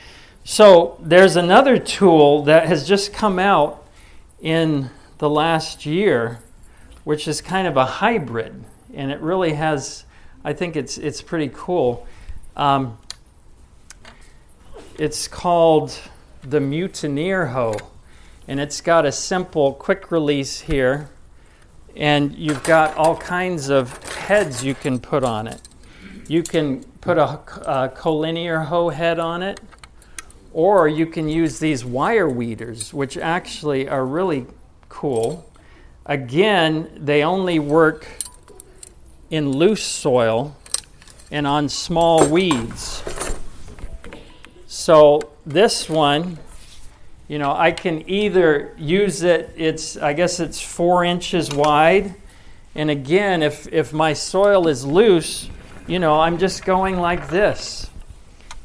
So, 0.50 0.98
there's 1.02 1.36
another 1.36 1.78
tool 1.78 2.44
that 2.44 2.68
has 2.70 2.88
just 2.88 3.12
come 3.12 3.38
out 3.38 3.84
in 4.40 4.90
the 5.18 5.30
last 5.30 5.86
year 5.86 6.40
which 7.04 7.26
is 7.26 7.40
kind 7.40 7.68
of 7.68 7.78
a 7.78 7.86
hybrid, 7.86 8.64
and 8.94 9.12
it 9.12 9.20
really 9.22 9.54
has. 9.54 10.06
I 10.44 10.52
think 10.52 10.76
it's 10.76 10.98
it's 10.98 11.22
pretty 11.22 11.50
cool. 11.54 12.08
Um, 12.56 12.98
it's 14.98 15.28
called 15.28 15.98
the 16.44 16.62
Mutineer 16.62 17.48
hoe, 17.48 17.78
and 18.46 18.60
it's 18.60 18.80
got 18.80 19.06
a 19.06 19.12
simple 19.12 19.74
quick 19.74 20.12
release 20.12 20.60
here, 20.60 21.10
and 21.96 22.34
you've 22.36 22.64
got 22.64 22.96
all 22.96 23.18
kinds 23.18 23.70
of 23.70 24.02
heads 24.16 24.64
you 24.64 24.76
can 24.76 25.00
put 25.00 25.26
on 25.26 25.48
it. 25.48 25.62
You 26.28 26.42
can 26.42 26.84
put 27.02 27.18
a, 27.18 27.40
a 27.66 27.90
collinear 27.90 28.66
hoe 28.66 28.90
head 28.90 29.20
on 29.20 29.44
it, 29.44 29.62
or 30.58 30.88
you 30.88 31.06
can 31.06 31.30
use 31.30 31.60
these 31.60 31.86
wire 31.86 32.28
weeders, 32.28 32.91
which 32.91 33.15
actually 33.15 33.88
are 33.88 34.04
really 34.04 34.43
cool. 34.89 35.48
Again, 36.08 36.89
they 36.98 37.22
only 37.22 37.60
work 37.60 38.08
in 39.30 39.52
loose 39.52 39.84
soil 39.84 40.58
and 41.30 41.46
on 41.46 41.70
small 41.70 42.28
weeds. 42.28 43.04
So 44.65 45.30
this 45.46 45.88
one, 45.88 46.39
you 47.28 47.38
know, 47.38 47.52
I 47.52 47.72
can 47.72 48.10
either 48.10 48.74
use 48.80 49.22
it, 49.22 49.54
it's 49.56 49.96
I 49.96 50.13
guess 50.13 50.39
it's 50.39 50.60
four 50.60 51.06
inches 51.06 51.52
wide. 51.52 52.15
And 52.74 52.89
again, 52.89 53.43
if, 53.43 53.72
if 53.72 53.93
my 53.93 54.13
soil 54.13 54.67
is 54.67 54.84
loose, 54.84 55.52
you 55.86 56.00
know, 56.00 56.20
I'm 56.20 56.39
just 56.39 56.65
going 56.65 56.98
like 56.98 57.30
this. 57.30 57.91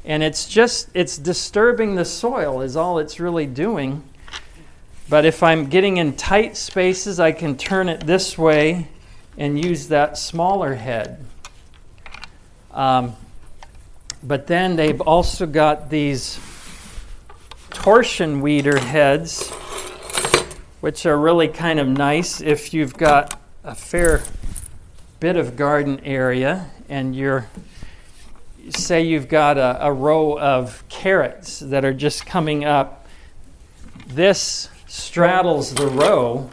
And 0.04 0.22
it's 0.22 0.48
just, 0.48 0.88
it's 0.94 1.16
disturbing 1.16 1.94
the 1.94 2.04
soil, 2.04 2.60
is 2.60 2.76
all 2.76 2.98
it's 2.98 3.20
really 3.20 3.46
doing. 3.46 4.02
But 5.08 5.24
if 5.24 5.42
I'm 5.42 5.66
getting 5.66 5.98
in 5.98 6.16
tight 6.16 6.56
spaces, 6.56 7.20
I 7.20 7.32
can 7.32 7.56
turn 7.56 7.88
it 7.88 8.00
this 8.00 8.36
way 8.36 8.88
and 9.36 9.62
use 9.62 9.88
that 9.88 10.18
smaller 10.18 10.74
head. 10.74 11.24
Um, 12.72 13.14
but 14.22 14.46
then 14.46 14.76
they've 14.76 15.00
also 15.00 15.46
got 15.46 15.90
these 15.90 16.38
torsion 17.70 18.40
weeder 18.40 18.78
heads, 18.78 19.50
which 20.80 21.06
are 21.06 21.18
really 21.18 21.48
kind 21.48 21.78
of 21.78 21.88
nice 21.88 22.40
if 22.40 22.72
you've 22.72 22.94
got 22.94 23.38
a 23.64 23.74
fair 23.74 24.22
bit 25.20 25.36
of 25.36 25.56
garden 25.56 26.00
area 26.04 26.70
and 26.88 27.14
you're 27.14 27.46
say 28.70 29.02
you've 29.02 29.28
got 29.28 29.58
a, 29.58 29.86
a 29.86 29.92
row 29.92 30.38
of 30.38 30.84
carrots 30.88 31.58
that 31.60 31.84
are 31.84 31.92
just 31.92 32.26
coming 32.26 32.64
up 32.64 33.06
this 34.06 34.68
straddles 34.86 35.74
the 35.74 35.86
row 35.86 36.50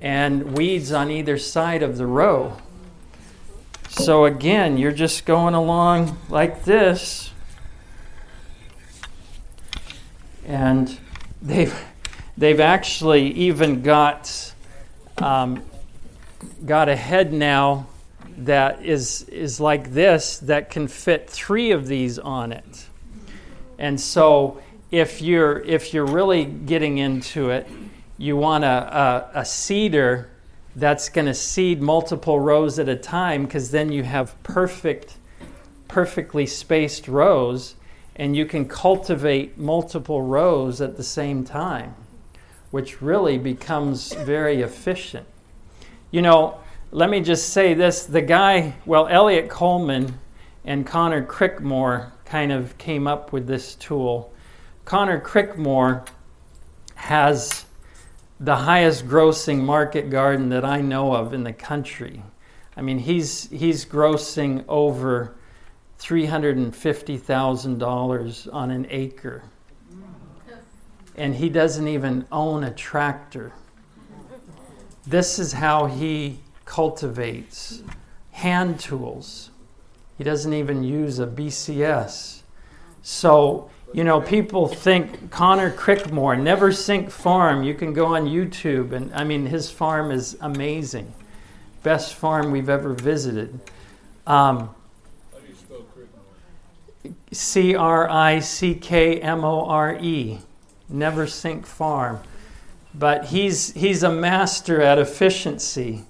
and 0.00 0.56
weeds 0.56 0.92
on 0.92 1.10
either 1.10 1.38
side 1.38 1.82
of 1.82 1.96
the 1.96 2.06
row. 2.06 2.56
So 3.88 4.24
again, 4.24 4.78
you're 4.78 4.90
just 4.90 5.24
going 5.24 5.54
along 5.54 6.18
like 6.28 6.64
this. 6.64 7.30
And 10.44 10.98
they've 11.40 11.74
they've 12.36 12.58
actually 12.58 13.30
even 13.32 13.82
got 13.82 14.54
um, 15.18 15.62
got 16.66 16.88
a 16.88 16.96
head 16.96 17.32
now 17.32 17.86
that 18.46 18.84
is 18.84 19.22
is 19.24 19.60
like 19.60 19.92
this 19.92 20.38
that 20.38 20.70
can 20.70 20.88
fit 20.88 21.28
three 21.28 21.70
of 21.70 21.86
these 21.86 22.18
on 22.18 22.52
it. 22.52 22.86
And 23.78 24.00
so 24.00 24.62
if 24.90 25.22
you're 25.22 25.58
if 25.60 25.94
you're 25.94 26.06
really 26.06 26.44
getting 26.44 26.98
into 26.98 27.50
it, 27.50 27.66
you 28.18 28.36
want 28.36 28.64
a, 28.64 28.68
a, 29.34 29.40
a 29.40 29.44
seeder 29.44 30.30
that's 30.76 31.08
going 31.08 31.26
to 31.26 31.34
seed 31.34 31.82
multiple 31.82 32.40
rows 32.40 32.78
at 32.78 32.88
a 32.88 32.96
time 32.96 33.44
because 33.44 33.70
then 33.70 33.92
you 33.92 34.02
have 34.02 34.40
perfect 34.42 35.16
perfectly 35.88 36.46
spaced 36.46 37.08
rows 37.08 37.74
and 38.16 38.34
you 38.36 38.46
can 38.46 38.66
cultivate 38.66 39.58
multiple 39.58 40.22
rows 40.22 40.80
at 40.80 40.96
the 40.96 41.02
same 41.02 41.44
time 41.44 41.94
which 42.70 43.02
really 43.02 43.36
becomes 43.36 44.14
very 44.14 44.62
efficient 44.62 45.26
you 46.10 46.22
know 46.22 46.58
let 46.92 47.10
me 47.10 47.20
just 47.20 47.50
say 47.50 47.74
this 47.74 48.06
the 48.06 48.22
guy 48.22 48.74
well 48.86 49.08
eliot 49.08 49.48
coleman 49.48 50.18
and 50.64 50.86
conor 50.86 51.24
crickmore 51.24 52.12
kind 52.24 52.52
of 52.52 52.78
came 52.78 53.08
up 53.08 53.32
with 53.32 53.46
this 53.46 53.74
tool 53.74 54.32
Conor 54.84 55.20
Crickmore 55.20 56.04
has 56.94 57.64
the 58.40 58.56
highest 58.56 59.06
grossing 59.06 59.60
market 59.60 60.10
garden 60.10 60.48
that 60.50 60.64
I 60.64 60.80
know 60.80 61.14
of 61.14 61.32
in 61.32 61.44
the 61.44 61.52
country. 61.52 62.24
I 62.76 62.82
mean, 62.82 62.98
he's, 62.98 63.48
he's 63.50 63.84
grossing 63.84 64.64
over 64.66 65.36
$350,000 66.00 68.52
on 68.52 68.72
an 68.72 68.88
acre. 68.90 69.44
And 71.14 71.32
he 71.34 71.48
doesn't 71.48 71.86
even 71.86 72.26
own 72.32 72.64
a 72.64 72.72
tractor. 72.72 73.52
This 75.06 75.38
is 75.38 75.52
how 75.52 75.86
he 75.86 76.40
cultivates 76.72 77.82
hand 78.30 78.80
tools. 78.80 79.50
He 80.16 80.24
doesn't 80.24 80.54
even 80.54 80.82
use 80.82 81.18
a 81.18 81.26
BCS. 81.26 82.40
So 83.02 83.68
you 83.92 84.04
know, 84.04 84.22
people 84.22 84.68
think 84.68 85.30
Conor 85.30 85.70
Crickmore, 85.70 86.34
Neversink 86.34 87.10
Farm. 87.10 87.62
You 87.62 87.74
can 87.74 87.92
go 87.92 88.06
on 88.06 88.24
YouTube, 88.24 88.92
and 88.92 89.12
I 89.12 89.22
mean, 89.22 89.44
his 89.44 89.70
farm 89.70 90.10
is 90.10 90.38
amazing. 90.40 91.12
Best 91.82 92.14
farm 92.14 92.50
we've 92.50 92.70
ever 92.70 92.94
visited. 92.94 93.60
Um, 94.26 94.74
C 97.32 97.74
R 97.74 98.08
I 98.08 98.38
C 98.38 98.74
K 98.74 99.20
M 99.20 99.44
O 99.44 99.66
R 99.66 99.98
E, 100.00 100.38
Neversink 100.90 101.66
Farm. 101.66 102.20
But 102.94 103.26
he's, 103.26 103.74
he's 103.74 104.02
a 104.02 104.10
master 104.10 104.80
at 104.80 104.98
efficiency. 104.98 106.06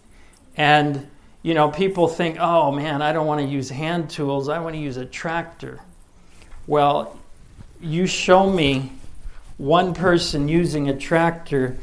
And, 0.56 1.08
you 1.42 1.54
know, 1.54 1.70
people 1.70 2.08
think, 2.08 2.36
oh 2.38 2.70
man, 2.70 3.02
I 3.02 3.12
don't 3.12 3.26
want 3.26 3.40
to 3.40 3.46
use 3.46 3.70
hand 3.70 4.10
tools, 4.10 4.48
I 4.48 4.58
want 4.58 4.74
to 4.74 4.80
use 4.80 4.96
a 4.96 5.06
tractor. 5.06 5.80
Well, 6.66 7.18
you 7.80 8.06
show 8.06 8.48
me 8.50 8.92
one 9.58 9.94
person 9.94 10.48
using 10.48 10.88
a 10.88 10.96
tractor 10.96 11.76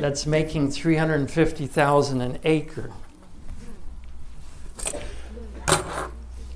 that's 0.00 0.26
making 0.26 0.70
350,000 0.70 2.20
an 2.20 2.38
acre. 2.44 2.90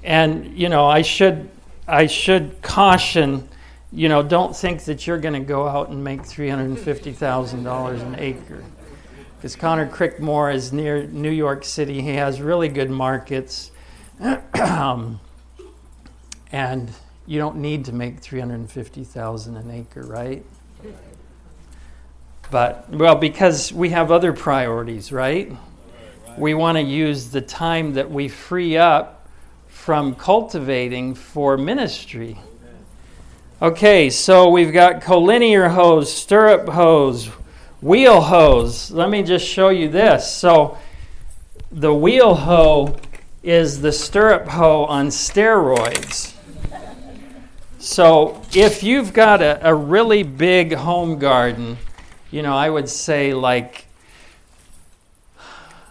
And 0.02 0.56
you 0.58 0.68
know, 0.68 0.86
I 0.86 1.02
should 1.02 1.50
I 1.86 2.06
should 2.06 2.62
caution, 2.62 3.48
you 3.92 4.08
know, 4.08 4.22
don't 4.22 4.56
think 4.56 4.84
that 4.84 5.06
you're 5.06 5.18
going 5.18 5.34
to 5.34 5.40
go 5.40 5.66
out 5.66 5.88
and 5.88 6.02
make 6.02 6.22
$350,000 6.22 8.02
an 8.02 8.16
acre. 8.18 8.64
Because 9.40 9.56
Conor 9.56 9.88
Crickmore 9.88 10.54
is 10.54 10.70
near 10.70 11.06
New 11.06 11.30
York 11.30 11.64
City. 11.64 12.02
He 12.02 12.16
has 12.16 12.42
really 12.42 12.68
good 12.68 12.90
markets. 12.90 13.70
and 14.20 15.18
you 17.26 17.38
don't 17.38 17.56
need 17.56 17.86
to 17.86 17.92
make 17.94 18.20
350,000 18.20 19.56
an 19.56 19.70
acre, 19.70 20.02
right? 20.02 20.44
But 22.50 22.90
well, 22.90 23.16
because 23.16 23.72
we 23.72 23.88
have 23.88 24.12
other 24.12 24.34
priorities, 24.34 25.10
right? 25.10 25.50
We 26.36 26.52
want 26.52 26.76
to 26.76 26.82
use 26.82 27.30
the 27.30 27.40
time 27.40 27.94
that 27.94 28.10
we 28.10 28.28
free 28.28 28.76
up 28.76 29.26
from 29.68 30.16
cultivating 30.16 31.14
for 31.14 31.56
ministry. 31.56 32.38
Okay, 33.62 34.10
so 34.10 34.50
we've 34.50 34.72
got 34.72 35.00
collinear 35.00 35.70
hoes, 35.70 36.12
stirrup 36.12 36.68
hoes, 36.68 37.30
wheel 37.82 38.20
hoes. 38.20 38.90
Let 38.90 39.10
me 39.10 39.22
just 39.22 39.46
show 39.46 39.70
you 39.70 39.88
this. 39.88 40.30
So 40.30 40.78
the 41.72 41.94
wheel 41.94 42.34
hoe 42.34 42.96
is 43.42 43.80
the 43.80 43.92
stirrup 43.92 44.48
hoe 44.48 44.84
on 44.84 45.08
steroids. 45.08 46.34
So 47.78 48.42
if 48.54 48.82
you've 48.82 49.14
got 49.14 49.40
a, 49.40 49.68
a 49.68 49.74
really 49.74 50.22
big 50.22 50.74
home 50.74 51.18
garden, 51.18 51.78
you 52.30 52.42
know, 52.42 52.54
I 52.54 52.68
would 52.68 52.88
say 52.88 53.32
like 53.32 53.86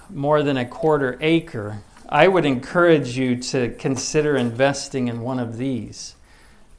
more 0.09 0.43
than 0.43 0.57
a 0.57 0.65
quarter 0.65 1.17
acre, 1.21 1.81
I 2.07 2.27
would 2.27 2.45
encourage 2.45 3.17
you 3.17 3.37
to 3.37 3.69
consider 3.75 4.35
investing 4.35 5.07
in 5.07 5.21
one 5.21 5.39
of 5.39 5.57
these. 5.57 6.15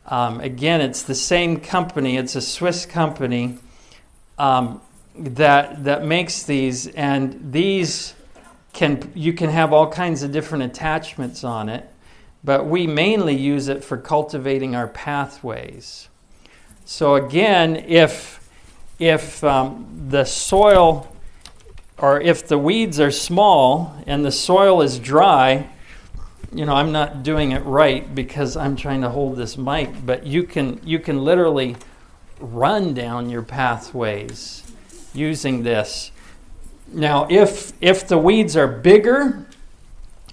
Um, 0.07 0.41
again, 0.41 0.81
it's 0.81 1.03
the 1.03 1.15
same 1.15 1.59
company, 1.59 2.17
it's 2.17 2.37
a 2.37 2.41
Swiss 2.41 2.87
company. 2.87 3.59
Um, 4.39 4.81
that 5.15 5.85
that 5.85 6.05
makes 6.05 6.45
these 6.45 6.87
and 6.89 7.53
these 7.53 8.15
can 8.73 9.11
you 9.15 9.33
can 9.33 9.51
have 9.51 9.73
all 9.73 9.91
kinds 9.91 10.23
of 10.23 10.33
different 10.33 10.65
attachments 10.65 11.45
on 11.45 11.69
it 11.69 11.89
but 12.43 12.67
we 12.67 12.87
mainly 12.87 13.37
use 13.37 13.69
it 13.69 13.85
for 13.85 13.99
cultivating 13.99 14.75
our 14.75 14.89
pathways. 14.89 16.09
So 16.85 17.15
again 17.17 17.77
if 17.77 18.41
if 18.99 19.43
um, 19.45 20.07
the 20.09 20.25
soil 20.25 21.11
or 21.99 22.21
if 22.21 22.49
the 22.49 22.59
weeds 22.59 22.99
are 22.99 23.11
small 23.11 23.95
and 24.07 24.25
the 24.25 24.33
soil 24.33 24.83
is 24.83 24.99
dry 24.99 25.69
you 26.53 26.65
know 26.67 26.75
i'm 26.75 26.91
not 26.91 27.23
doing 27.23 27.53
it 27.53 27.61
right 27.61 28.15
because 28.15 28.57
i'm 28.57 28.75
trying 28.75 29.03
to 29.03 29.09
hold 29.09 29.37
this 29.37 29.57
mic 29.57 29.89
but 30.05 30.27
you 30.27 30.43
can 30.43 30.81
you 30.85 30.99
can 30.99 31.23
literally 31.23 31.77
run 32.41 32.93
down 32.93 33.31
your 33.31 33.43
pathways 33.43 34.60
using 35.15 35.63
this. 35.63 36.11
Now, 36.93 37.27
if, 37.31 37.73
if 37.81 38.09
the 38.09 38.19
weeds 38.19 38.57
are 38.57 38.67
bigger 38.67 39.47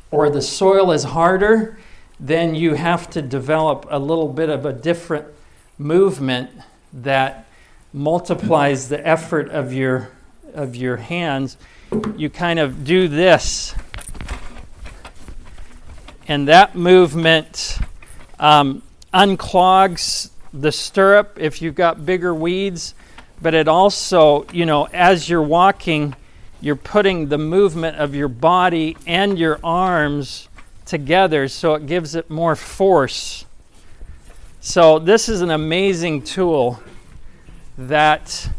or 0.09 0.29
the 0.29 0.41
soil 0.41 0.91
is 0.91 1.03
harder, 1.03 1.77
then 2.19 2.55
you 2.55 2.73
have 2.73 3.09
to 3.11 3.21
develop 3.21 3.85
a 3.89 3.99
little 3.99 4.27
bit 4.27 4.49
of 4.49 4.65
a 4.65 4.73
different 4.73 5.27
movement 5.77 6.49
that 6.91 7.47
multiplies 7.93 8.89
the 8.89 9.05
effort 9.05 9.49
of 9.49 9.71
your, 9.71 10.09
of 10.53 10.75
your 10.75 10.97
hands. 10.97 11.57
You 12.15 12.29
kind 12.29 12.59
of 12.59 12.83
do 12.83 13.07
this, 13.07 13.75
and 16.27 16.47
that 16.47 16.75
movement 16.75 17.77
um, 18.39 18.81
unclogs 19.13 20.31
the 20.53 20.71
stirrup 20.71 21.37
if 21.39 21.61
you've 21.61 21.75
got 21.75 22.05
bigger 22.05 22.33
weeds 22.33 22.93
but 23.41 23.53
it 23.53 23.67
also, 23.67 24.45
you 24.51 24.65
know, 24.65 24.85
as 24.91 25.29
you're 25.29 25.41
walking, 25.41 26.15
you're 26.59 26.75
putting 26.75 27.27
the 27.27 27.37
movement 27.37 27.97
of 27.97 28.15
your 28.15 28.27
body 28.27 28.97
and 29.05 29.37
your 29.37 29.59
arms 29.63 30.49
together 30.85 31.47
so 31.47 31.75
it 31.75 31.85
gives 31.85 32.15
it 32.15 32.29
more 32.29 32.55
force. 32.55 33.45
So, 34.59 34.99
this 34.99 35.29
is 35.29 35.41
an 35.41 35.51
amazing 35.51 36.23
tool 36.23 36.81
that, 37.77 38.49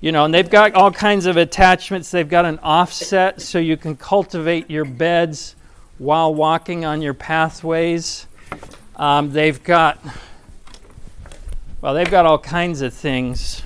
you 0.00 0.12
know, 0.12 0.24
and 0.24 0.32
they've 0.32 0.48
got 0.48 0.74
all 0.74 0.92
kinds 0.92 1.26
of 1.26 1.36
attachments. 1.36 2.10
They've 2.10 2.28
got 2.28 2.44
an 2.44 2.58
offset 2.60 3.40
so 3.40 3.58
you 3.58 3.76
can 3.76 3.96
cultivate 3.96 4.70
your 4.70 4.84
beds 4.84 5.56
while 5.98 6.32
walking 6.32 6.84
on 6.84 7.02
your 7.02 7.14
pathways. 7.14 8.26
Um, 8.96 9.32
they've 9.32 9.62
got, 9.62 9.98
well, 11.80 11.92
they've 11.92 12.10
got 12.10 12.24
all 12.24 12.38
kinds 12.38 12.80
of 12.80 12.94
things. 12.94 13.62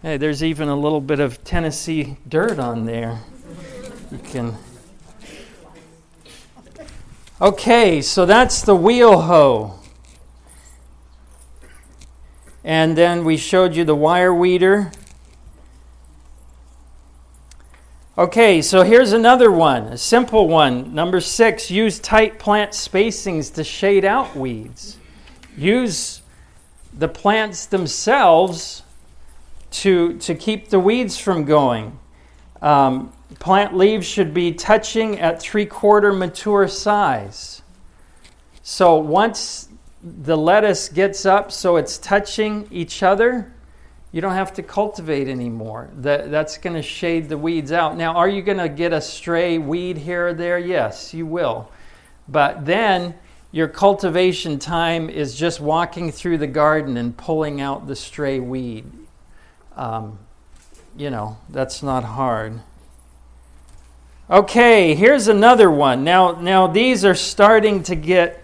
Hey, 0.00 0.16
there's 0.16 0.44
even 0.44 0.68
a 0.68 0.76
little 0.76 1.00
bit 1.00 1.18
of 1.18 1.42
Tennessee 1.42 2.18
dirt 2.28 2.60
on 2.60 2.84
there. 2.84 3.18
You 4.12 4.18
can. 4.18 4.54
Okay, 7.40 8.00
so 8.00 8.24
that's 8.24 8.62
the 8.62 8.76
wheel 8.76 9.22
hoe. 9.22 9.74
And 12.62 12.96
then 12.96 13.24
we 13.24 13.36
showed 13.36 13.74
you 13.74 13.82
the 13.82 13.96
wire 13.96 14.32
weeder. 14.32 14.92
Okay, 18.16 18.62
so 18.62 18.84
here's 18.84 19.12
another 19.12 19.50
one, 19.50 19.84
a 19.84 19.98
simple 19.98 20.46
one. 20.46 20.94
Number 20.94 21.20
six 21.20 21.72
use 21.72 21.98
tight 21.98 22.38
plant 22.38 22.70
spacings 22.70 23.52
to 23.54 23.64
shade 23.64 24.04
out 24.04 24.36
weeds. 24.36 24.96
Use 25.56 26.22
the 26.96 27.08
plants 27.08 27.66
themselves 27.66 28.84
to, 29.70 30.18
to 30.18 30.34
keep 30.34 30.68
the 30.68 30.80
weeds 30.80 31.18
from 31.18 31.44
going. 31.44 31.98
Um, 32.62 33.12
plant 33.38 33.76
leaves 33.76 34.06
should 34.06 34.34
be 34.34 34.52
touching 34.52 35.18
at 35.20 35.40
three 35.40 35.66
quarter 35.66 36.12
mature 36.12 36.68
size. 36.68 37.62
So 38.62 38.96
once 38.96 39.68
the 40.02 40.36
lettuce 40.36 40.88
gets 40.88 41.26
up 41.26 41.50
so 41.50 41.76
it's 41.76 41.98
touching 41.98 42.68
each 42.70 43.02
other, 43.02 43.52
you 44.12 44.20
don't 44.20 44.34
have 44.34 44.54
to 44.54 44.62
cultivate 44.62 45.28
anymore. 45.28 45.90
That, 45.98 46.30
that's 46.30 46.56
going 46.56 46.76
to 46.76 46.82
shade 46.82 47.28
the 47.28 47.36
weeds 47.36 47.72
out. 47.72 47.96
Now, 47.96 48.14
are 48.14 48.28
you 48.28 48.42
going 48.42 48.58
to 48.58 48.68
get 48.68 48.92
a 48.92 49.00
stray 49.00 49.58
weed 49.58 49.98
here 49.98 50.28
or 50.28 50.34
there? 50.34 50.58
Yes, 50.58 51.12
you 51.12 51.26
will. 51.26 51.70
But 52.26 52.64
then 52.64 53.14
your 53.52 53.68
cultivation 53.68 54.58
time 54.58 55.10
is 55.10 55.34
just 55.34 55.60
walking 55.60 56.10
through 56.10 56.38
the 56.38 56.46
garden 56.46 56.96
and 56.96 57.16
pulling 57.16 57.60
out 57.60 57.86
the 57.86 57.96
stray 57.96 58.40
weed. 58.40 58.84
Um, 59.78 60.18
you 60.96 61.08
know, 61.08 61.38
that's 61.48 61.84
not 61.84 62.02
hard. 62.02 62.60
Okay, 64.28 64.96
here's 64.96 65.28
another 65.28 65.70
one. 65.70 66.02
Now, 66.02 66.32
now 66.32 66.66
these 66.66 67.04
are 67.04 67.14
starting 67.14 67.84
to 67.84 67.94
get 67.94 68.42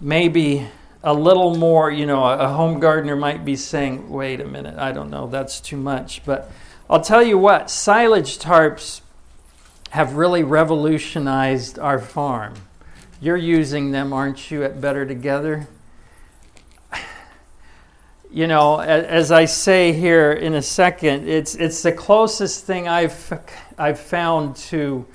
maybe 0.00 0.66
a 1.04 1.14
little 1.14 1.54
more, 1.56 1.90
you 1.90 2.04
know, 2.04 2.24
a 2.24 2.48
home 2.48 2.80
gardener 2.80 3.14
might 3.14 3.44
be 3.44 3.54
saying, 3.54 4.10
wait 4.10 4.40
a 4.40 4.44
minute, 4.44 4.76
I 4.76 4.90
don't 4.90 5.08
know, 5.08 5.28
that's 5.28 5.60
too 5.60 5.76
much. 5.76 6.24
But 6.24 6.50
I'll 6.90 7.00
tell 7.00 7.22
you 7.22 7.38
what, 7.38 7.70
silage 7.70 8.38
tarps 8.38 9.00
have 9.90 10.14
really 10.14 10.42
revolutionized 10.42 11.78
our 11.78 12.00
farm. 12.00 12.54
You're 13.20 13.36
using 13.36 13.92
them, 13.92 14.12
aren't 14.12 14.50
you, 14.50 14.64
at 14.64 14.80
Better 14.80 15.06
Together? 15.06 15.68
You 18.30 18.46
know, 18.46 18.78
as 18.78 19.32
I 19.32 19.46
say 19.46 19.92
here 19.92 20.32
in 20.32 20.54
a 20.54 20.62
second, 20.62 21.28
it's 21.28 21.54
it's 21.54 21.82
the 21.82 21.92
closest 21.92 22.64
thing 22.64 22.86
I've 22.86 23.40
I've 23.78 23.98
found 23.98 24.56
to 24.56 25.06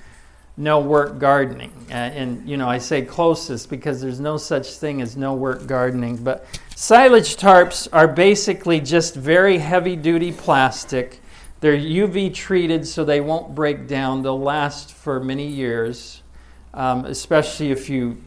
no 0.57 0.79
work 0.79 1.19
gardening. 1.19 1.71
and 1.89 2.47
you 2.47 2.57
know, 2.57 2.69
I 2.69 2.79
say 2.79 3.03
closest 3.03 3.69
because 3.69 4.01
there's 4.01 4.19
no 4.19 4.37
such 4.37 4.73
thing 4.73 5.01
as 5.01 5.15
no 5.15 5.35
work 5.35 5.67
gardening. 5.67 6.17
But 6.17 6.45
silage 6.75 7.37
tarps 7.37 7.87
are 7.93 8.07
basically 8.07 8.79
just 8.79 9.15
very 9.15 9.59
heavy 9.59 9.95
duty 9.95 10.31
plastic. 10.31 11.19
They're 11.59 11.77
UV 11.77 12.33
treated 12.33 12.85
so 12.87 13.05
they 13.05 13.21
won't 13.21 13.55
break 13.55 13.87
down. 13.87 14.23
They'll 14.23 14.39
last 14.39 14.91
for 14.91 15.19
many 15.19 15.47
years, 15.47 16.21
um, 16.73 17.05
especially 17.05 17.71
if 17.71 17.89
you 17.89 18.21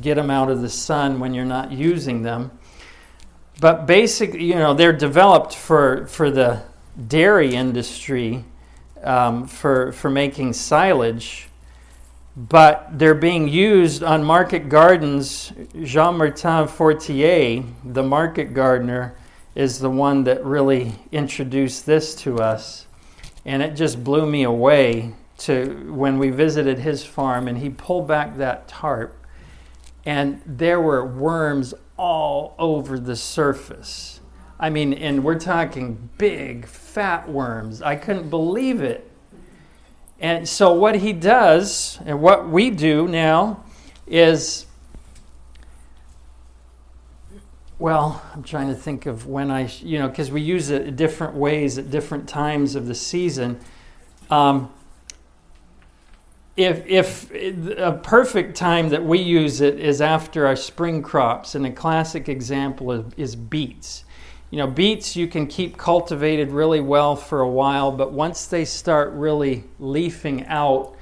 get 0.00 0.16
them 0.16 0.30
out 0.30 0.50
of 0.50 0.60
the 0.60 0.68
sun 0.68 1.20
when 1.20 1.34
you're 1.34 1.44
not 1.44 1.70
using 1.70 2.22
them 2.22 2.50
but 3.60 3.86
basically, 3.86 4.44
you 4.44 4.54
know, 4.54 4.74
they're 4.74 4.92
developed 4.92 5.54
for, 5.54 6.06
for 6.06 6.30
the 6.30 6.62
dairy 7.08 7.54
industry 7.54 8.44
um, 9.02 9.46
for, 9.46 9.92
for 9.92 10.10
making 10.10 10.52
silage, 10.52 11.48
but 12.36 12.88
they're 12.98 13.14
being 13.14 13.48
used 13.48 14.02
on 14.02 14.24
market 14.24 14.68
gardens. 14.68 15.52
Jean 15.82 16.18
Martin 16.18 16.66
Fortier, 16.66 17.62
the 17.84 18.02
market 18.02 18.54
gardener, 18.54 19.14
is 19.54 19.78
the 19.78 19.90
one 19.90 20.24
that 20.24 20.44
really 20.44 20.92
introduced 21.12 21.86
this 21.86 22.14
to 22.16 22.38
us. 22.38 22.86
And 23.44 23.62
it 23.62 23.76
just 23.76 24.02
blew 24.02 24.26
me 24.26 24.42
away 24.42 25.14
to 25.36 25.92
when 25.92 26.18
we 26.18 26.30
visited 26.30 26.78
his 26.78 27.04
farm 27.04 27.46
and 27.46 27.58
he 27.58 27.68
pulled 27.68 28.08
back 28.08 28.36
that 28.36 28.66
tarp 28.68 29.16
and 30.06 30.40
there 30.44 30.80
were 30.80 31.04
worms 31.04 31.74
all 31.96 32.54
over 32.58 32.98
the 32.98 33.16
surface. 33.16 34.20
I 34.58 34.70
mean, 34.70 34.92
and 34.94 35.24
we're 35.24 35.38
talking 35.38 36.10
big, 36.16 36.66
fat 36.66 37.28
worms. 37.28 37.82
I 37.82 37.96
couldn't 37.96 38.30
believe 38.30 38.80
it. 38.82 39.10
And 40.20 40.48
so, 40.48 40.72
what 40.72 40.96
he 40.96 41.12
does, 41.12 41.98
and 42.06 42.22
what 42.22 42.48
we 42.48 42.70
do 42.70 43.08
now, 43.08 43.64
is 44.06 44.66
well, 47.78 48.22
I'm 48.32 48.44
trying 48.44 48.68
to 48.68 48.74
think 48.74 49.06
of 49.06 49.26
when 49.26 49.50
I, 49.50 49.66
you 49.82 49.98
know, 49.98 50.08
because 50.08 50.30
we 50.30 50.40
use 50.40 50.70
it 50.70 50.94
different 50.96 51.34
ways 51.34 51.76
at 51.76 51.90
different 51.90 52.28
times 52.28 52.76
of 52.76 52.86
the 52.86 52.94
season. 52.94 53.58
Um, 54.30 54.72
if, 56.56 56.86
if 56.86 57.30
a 57.78 57.92
perfect 57.92 58.56
time 58.56 58.90
that 58.90 59.04
we 59.04 59.18
use 59.18 59.60
it 59.60 59.80
is 59.80 60.00
after 60.00 60.46
our 60.46 60.56
spring 60.56 61.02
crops, 61.02 61.54
and 61.54 61.66
a 61.66 61.70
classic 61.72 62.28
example 62.28 62.92
is, 62.92 63.04
is 63.16 63.36
beets. 63.36 64.04
You 64.50 64.58
know, 64.58 64.68
beets 64.68 65.16
you 65.16 65.26
can 65.26 65.48
keep 65.48 65.76
cultivated 65.76 66.50
really 66.50 66.80
well 66.80 67.16
for 67.16 67.40
a 67.40 67.48
while, 67.48 67.90
but 67.90 68.12
once 68.12 68.46
they 68.46 68.64
start 68.64 69.12
really 69.14 69.64
leafing 69.80 70.46
out, 70.46 70.94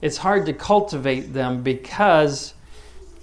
it's 0.00 0.18
hard 0.18 0.46
to 0.46 0.52
cultivate 0.52 1.32
them 1.32 1.62
because 1.62 2.54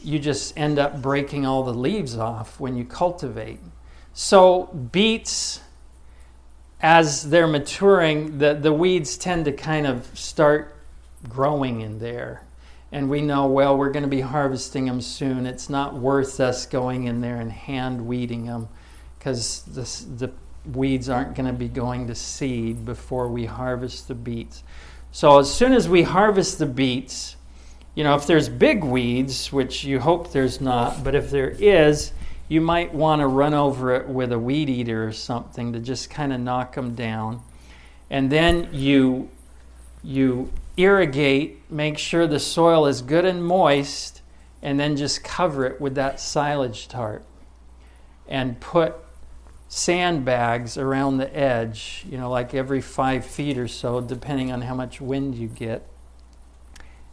you 0.03 0.19
just 0.19 0.57
end 0.57 0.77
up 0.79 1.01
breaking 1.01 1.45
all 1.45 1.63
the 1.63 1.73
leaves 1.73 2.17
off 2.17 2.59
when 2.59 2.75
you 2.75 2.83
cultivate. 2.83 3.59
So, 4.13 4.65
beets, 4.91 5.61
as 6.81 7.29
they're 7.29 7.47
maturing, 7.47 8.39
the, 8.39 8.55
the 8.55 8.73
weeds 8.73 9.17
tend 9.17 9.45
to 9.45 9.51
kind 9.53 9.87
of 9.87 10.05
start 10.17 10.76
growing 11.29 11.81
in 11.81 11.99
there. 11.99 12.43
And 12.91 13.09
we 13.09 13.21
know, 13.21 13.47
well, 13.47 13.77
we're 13.77 13.91
going 13.91 14.03
to 14.03 14.09
be 14.09 14.21
harvesting 14.21 14.85
them 14.85 15.01
soon. 15.01 15.45
It's 15.45 15.69
not 15.69 15.93
worth 15.93 16.39
us 16.39 16.65
going 16.65 17.05
in 17.05 17.19
there 17.21 17.37
and 17.37 17.51
hand 17.51 18.07
weeding 18.07 18.45
them 18.45 18.69
because 19.17 19.63
the 19.63 20.31
weeds 20.73 21.09
aren't 21.09 21.35
going 21.35 21.47
to 21.47 21.53
be 21.53 21.67
going 21.67 22.07
to 22.07 22.15
seed 22.15 22.85
before 22.85 23.27
we 23.27 23.45
harvest 23.45 24.07
the 24.07 24.15
beets. 24.15 24.63
So 25.11 25.39
as 25.39 25.53
soon 25.53 25.73
as 25.73 25.89
we 25.89 26.03
harvest 26.03 26.59
the 26.59 26.65
beets, 26.65 27.35
you 27.95 28.03
know, 28.03 28.15
if 28.15 28.27
there's 28.27 28.47
big 28.47 28.83
weeds, 28.83 29.51
which 29.51 29.83
you 29.83 29.99
hope 29.99 30.31
there's 30.31 30.61
not, 30.61 31.03
but 31.03 31.15
if 31.15 31.31
there 31.31 31.49
is, 31.49 32.13
you 32.47 32.61
might 32.61 32.93
want 32.93 33.21
to 33.21 33.27
run 33.27 33.53
over 33.53 33.95
it 33.95 34.07
with 34.07 34.31
a 34.31 34.39
weed 34.39 34.69
eater 34.69 35.07
or 35.07 35.11
something 35.11 35.73
to 35.73 35.79
just 35.79 36.09
kind 36.09 36.31
of 36.31 36.39
knock 36.39 36.75
them 36.75 36.95
down. 36.95 37.41
And 38.09 38.31
then 38.31 38.69
you 38.71 39.29
you 40.03 40.49
irrigate, 40.77 41.69
make 41.69 41.97
sure 41.97 42.27
the 42.27 42.39
soil 42.39 42.85
is 42.85 43.01
good 43.01 43.25
and 43.25 43.43
moist, 43.43 44.21
and 44.61 44.79
then 44.79 44.95
just 44.95 45.23
cover 45.23 45.65
it 45.65 45.81
with 45.81 45.95
that 45.95 46.19
silage 46.19 46.87
tarp. 46.87 47.25
And 48.27 48.59
put 48.59 48.95
sandbags 49.67 50.77
around 50.77 51.17
the 51.17 51.35
edge, 51.35 52.05
you 52.09 52.17
know, 52.17 52.29
like 52.29 52.53
every 52.53 52.81
five 52.81 53.25
feet 53.25 53.57
or 53.57 53.67
so, 53.67 53.99
depending 53.99 54.51
on 54.51 54.61
how 54.61 54.75
much 54.75 55.01
wind 55.01 55.35
you 55.35 55.47
get. 55.47 55.85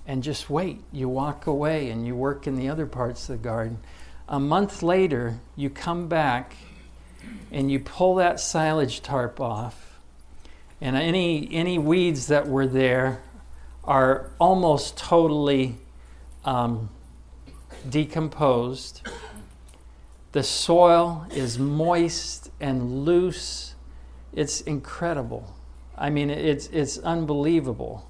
And 0.06 0.22
just 0.22 0.50
wait. 0.50 0.82
You 0.92 1.08
walk 1.08 1.46
away 1.46 1.90
and 1.90 2.06
you 2.06 2.14
work 2.14 2.46
in 2.46 2.56
the 2.56 2.68
other 2.68 2.86
parts 2.86 3.28
of 3.28 3.38
the 3.38 3.42
garden. 3.42 3.78
A 4.28 4.38
month 4.38 4.82
later, 4.82 5.40
you 5.56 5.70
come 5.70 6.08
back 6.08 6.56
and 7.50 7.70
you 7.70 7.80
pull 7.80 8.16
that 8.16 8.38
silage 8.38 9.00
tarp 9.00 9.40
off, 9.40 9.98
and 10.80 10.96
any, 10.96 11.48
any 11.52 11.78
weeds 11.78 12.26
that 12.26 12.46
were 12.46 12.66
there 12.66 13.22
are 13.86 14.30
almost 14.38 14.96
totally 14.96 15.76
um, 16.44 16.88
decomposed. 17.88 19.06
The 20.32 20.42
soil 20.42 21.26
is 21.30 21.58
moist 21.58 22.50
and 22.60 23.04
loose. 23.04 23.74
It's 24.32 24.62
incredible. 24.62 25.54
I 25.96 26.10
mean, 26.10 26.30
it's, 26.30 26.66
it's 26.68 26.98
unbelievable. 26.98 28.08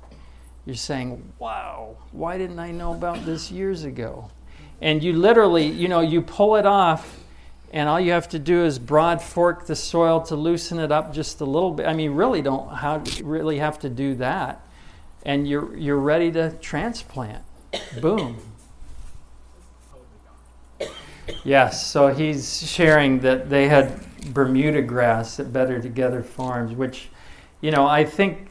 You're 0.65 0.77
saying, 0.77 1.33
wow, 1.39 1.97
why 2.13 2.39
didn't 2.39 2.59
I 2.59 2.71
know 2.71 2.93
about 2.95 3.27
this 3.27 3.51
years 3.51 3.85
ago? 3.85 4.31
And 4.81 5.03
you 5.03 5.13
literally, 5.13 5.67
you 5.67 5.89
know, 5.89 6.01
you 6.01 6.23
pull 6.23 6.57
it 6.57 6.65
off, 6.65 7.21
and 7.73 7.89
all 7.89 8.01
you 8.01 8.13
have 8.13 8.29
to 8.31 8.39
do 8.39 8.65
is 8.65 8.79
broad 8.79 9.21
fork 9.21 9.67
the 9.67 9.77
soil 9.77 10.21
to 10.23 10.37
loosen 10.37 10.79
it 10.79 10.91
up 10.91 11.13
just 11.13 11.41
a 11.41 11.45
little 11.45 11.73
bit. 11.73 11.87
I 11.87 11.93
mean, 11.93 12.13
really 12.13 12.41
don't 12.41 12.71
really 13.23 13.59
have 13.59 13.79
to 13.81 13.91
do 13.91 14.15
that 14.17 14.65
and 15.25 15.49
you're, 15.49 15.77
you're 15.77 15.99
ready 15.99 16.31
to 16.33 16.51
transplant. 16.61 17.43
Boom. 18.01 18.39
Yes, 21.43 21.87
so 21.87 22.09
he's 22.09 22.67
sharing 22.69 23.21
that 23.21 23.49
they 23.49 23.69
had 23.69 24.01
Bermuda 24.33 24.83
grass 24.83 25.41
at 25.41 25.53
Better 25.53 25.81
Together 25.81 26.23
Farms, 26.23 26.75
which, 26.75 27.09
you 27.61 27.71
know, 27.71 27.87
I 27.87 28.05
think 28.05 28.49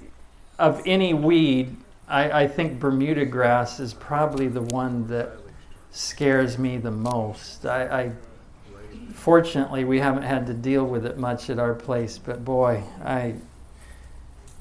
of 0.60 0.82
any 0.86 1.14
weed, 1.14 1.76
I, 2.08 2.44
I 2.44 2.48
think 2.48 2.80
Bermuda 2.80 3.26
grass 3.26 3.80
is 3.80 3.94
probably 3.94 4.48
the 4.48 4.62
one 4.62 5.08
that 5.08 5.32
scares 5.92 6.58
me 6.58 6.78
the 6.78 6.92
most. 6.92 7.66
I, 7.66 8.04
I 8.04 8.12
fortunately 9.14 9.84
we 9.84 10.00
haven't 10.00 10.24
had 10.24 10.48
to 10.48 10.54
deal 10.54 10.86
with 10.86 11.06
it 11.06 11.18
much 11.18 11.50
at 11.50 11.60
our 11.60 11.74
place, 11.74 12.18
but 12.18 12.44
boy, 12.44 12.84
I 13.04 13.36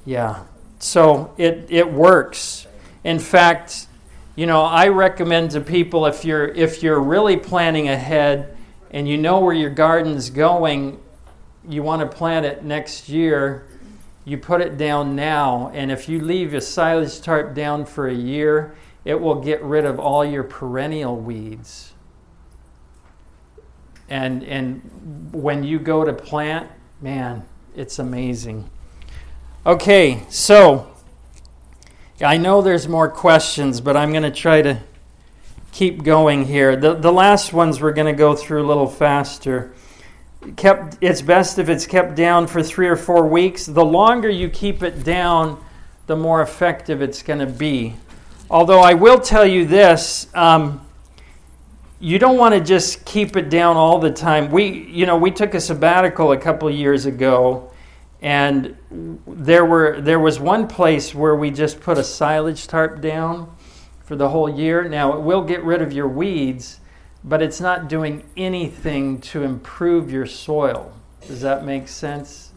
yeah, 0.05 0.44
so 0.83 1.33
it, 1.38 1.68
it 1.71 1.90
works. 1.90 2.66
In 3.05 3.21
fact, 3.21 3.87
you 4.35 4.47
know, 4.47 4.62
I 4.62 4.88
recommend 4.88 5.53
to 5.53 5.61
people 5.61 6.07
if 6.07 6.25
you're 6.25 6.49
if 6.49 6.83
you're 6.83 7.01
really 7.01 7.37
planning 7.37 7.88
ahead 7.88 8.57
and 8.90 9.09
you 9.09 9.16
know 9.16 9.38
where 9.38 9.55
your 9.55 9.71
garden's 9.71 10.29
going, 10.29 11.01
you 11.68 11.85
want 11.85 12.03
to 12.03 12.09
plant 12.16 12.45
it 12.47 12.64
next 12.64 13.09
year, 13.09 13.64
you 14.25 14.37
put 14.38 14.61
it 14.61 14.77
down 14.77 15.14
now, 15.14 15.71
and 15.73 15.92
if 15.92 16.09
you 16.09 16.21
leave 16.21 16.53
a 16.53 16.61
silage 16.61 17.21
tarp 17.21 17.55
down 17.55 17.85
for 17.87 18.09
a 18.09 18.14
year, 18.14 18.75
it 19.05 19.14
will 19.14 19.40
get 19.40 19.62
rid 19.62 19.85
of 19.85 20.01
all 20.01 20.25
your 20.25 20.42
perennial 20.42 21.16
weeds. 21.16 21.92
And 24.09 24.42
and 24.42 25.31
when 25.33 25.62
you 25.62 25.79
go 25.79 26.05
to 26.05 26.12
plant, 26.12 26.68
man, 27.01 27.45
it's 27.77 28.01
amazing. 28.01 28.68
Okay, 29.64 30.25
so 30.29 30.92
I 32.20 32.37
know 32.37 32.62
there's 32.62 32.88
more 32.88 33.09
questions, 33.09 33.81
but 33.81 33.96
I'm 33.96 34.11
going 34.11 34.25
to 34.25 34.33
try 34.33 34.61
to 34.61 34.81
keep 35.70 36.03
going 36.03 36.46
here. 36.46 36.75
The, 36.75 36.94
the 36.94 37.12
last 37.12 37.53
ones 37.53 37.81
we're 37.81 37.92
going 37.92 38.12
to 38.12 38.18
go 38.18 38.35
through 38.35 38.64
a 38.64 38.66
little 38.66 38.88
faster. 38.88 39.72
Kept, 40.57 40.98
it's 41.01 41.22
best 41.22 41.61
if 41.61 41.68
it's 41.68 41.87
kept 41.87 42.16
down 42.16 42.48
for 42.48 42.61
three 42.61 42.88
or 42.88 42.96
four 42.96 43.29
weeks. 43.29 43.64
The 43.64 43.85
longer 43.85 44.29
you 44.29 44.48
keep 44.48 44.83
it 44.83 45.05
down, 45.05 45.64
the 46.09 46.16
more 46.16 46.42
effective 46.42 47.01
it's 47.01 47.22
going 47.22 47.38
to 47.38 47.46
be. 47.46 47.94
Although 48.51 48.81
I 48.81 48.94
will 48.94 49.20
tell 49.20 49.46
you 49.46 49.64
this, 49.64 50.27
um, 50.35 50.85
you 52.01 52.18
don't 52.18 52.37
want 52.37 52.53
to 52.57 52.61
just 52.61 53.05
keep 53.05 53.37
it 53.37 53.48
down 53.48 53.77
all 53.77 54.01
the 54.01 54.11
time. 54.11 54.51
We, 54.51 54.88
you 54.88 55.07
know, 55.07 55.16
we 55.16 55.31
took 55.31 55.55
a 55.55 55.61
sabbatical 55.61 56.33
a 56.33 56.37
couple 56.37 56.68
years 56.68 57.07
ago 57.07 57.72
and 58.23 58.77
there 59.27 59.65
were 59.65 60.01
there 60.01 60.21
was 60.21 60.39
one 60.39 60.69
place 60.69 61.13
where 61.15 61.35
we 61.35 61.51
just 61.51 61.81
put 61.81 61.99
a 61.99 62.05
silage 62.05 62.69
tarp 62.69 63.01
down 63.01 63.55
for 64.05 64.15
the 64.15 64.29
whole 64.29 64.49
year. 64.49 64.89
Now 64.89 65.13
it 65.15 65.21
will 65.21 65.43
get 65.43 65.63
rid 65.65 65.83
of 65.83 65.93
your 65.93 66.07
weeds, 66.07 66.79
but 67.25 67.43
it's 67.43 67.61
not 67.61 67.89
doing 67.89 68.25
anything 68.37 69.21
to 69.23 69.43
improve 69.43 70.11
your 70.11 70.27
soil. 70.27 70.93
Does 71.27 71.41
that 71.41 71.65
make 71.65 71.89
sense? 71.89 72.53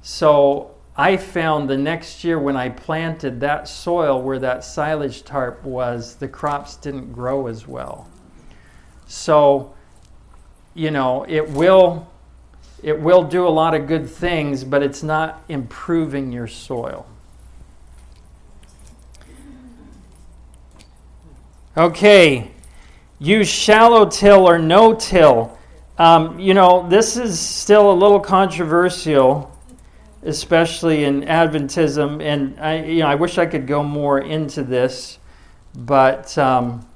So 0.00 0.74
I 0.96 1.16
found 1.18 1.68
the 1.68 1.76
next 1.76 2.24
year 2.24 2.38
when 2.38 2.56
I 2.56 2.70
planted 2.70 3.40
that 3.40 3.68
soil 3.68 4.20
where 4.20 4.38
that 4.38 4.64
silage 4.64 5.24
tarp 5.24 5.62
was, 5.62 6.16
the 6.16 6.28
crops 6.28 6.76
didn't 6.76 7.12
grow 7.12 7.46
as 7.46 7.68
well. 7.68 8.08
So, 9.06 9.74
you 10.74 10.90
know, 10.90 11.24
it 11.28 11.48
will 11.50 12.11
it 12.82 12.98
will 12.98 13.22
do 13.22 13.46
a 13.46 13.50
lot 13.50 13.74
of 13.74 13.86
good 13.86 14.08
things, 14.08 14.64
but 14.64 14.82
it's 14.82 15.02
not 15.02 15.42
improving 15.48 16.32
your 16.32 16.48
soil. 16.48 17.06
Okay, 21.76 22.50
use 23.18 23.48
shallow 23.48 24.06
till 24.06 24.46
or 24.48 24.58
no 24.58 24.94
till. 24.94 25.56
Um, 25.96 26.38
you 26.38 26.54
know, 26.54 26.88
this 26.88 27.16
is 27.16 27.38
still 27.38 27.92
a 27.92 27.94
little 27.94 28.18
controversial, 28.18 29.56
especially 30.24 31.04
in 31.04 31.22
Adventism, 31.22 32.20
and 32.20 32.58
I, 32.58 32.82
you 32.82 33.00
know, 33.00 33.06
I 33.06 33.14
wish 33.14 33.38
I 33.38 33.46
could 33.46 33.66
go 33.66 33.82
more 33.84 34.18
into 34.20 34.64
this, 34.64 35.18
but 35.74 36.36
um, 36.36 36.86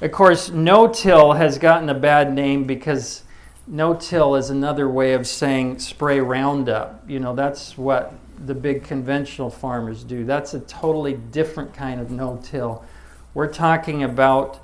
of 0.00 0.10
course, 0.10 0.50
no 0.50 0.88
till 0.88 1.32
has 1.32 1.58
gotten 1.58 1.90
a 1.90 1.94
bad 1.94 2.32
name 2.32 2.64
because 2.64 3.23
no 3.66 3.94
till 3.94 4.34
is 4.34 4.50
another 4.50 4.88
way 4.88 5.14
of 5.14 5.26
saying 5.26 5.78
spray 5.78 6.20
Roundup. 6.20 7.08
You 7.08 7.20
know, 7.20 7.34
that's 7.34 7.78
what 7.78 8.12
the 8.44 8.54
big 8.54 8.84
conventional 8.84 9.50
farmers 9.50 10.04
do. 10.04 10.24
That's 10.24 10.54
a 10.54 10.60
totally 10.60 11.14
different 11.14 11.72
kind 11.74 12.00
of 12.00 12.10
no 12.10 12.40
till. 12.42 12.84
We're 13.32 13.52
talking 13.52 14.02
about 14.02 14.60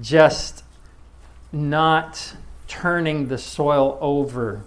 just 0.00 0.64
not 1.52 2.34
turning 2.68 3.28
the 3.28 3.38
soil 3.38 3.98
over. 4.00 4.62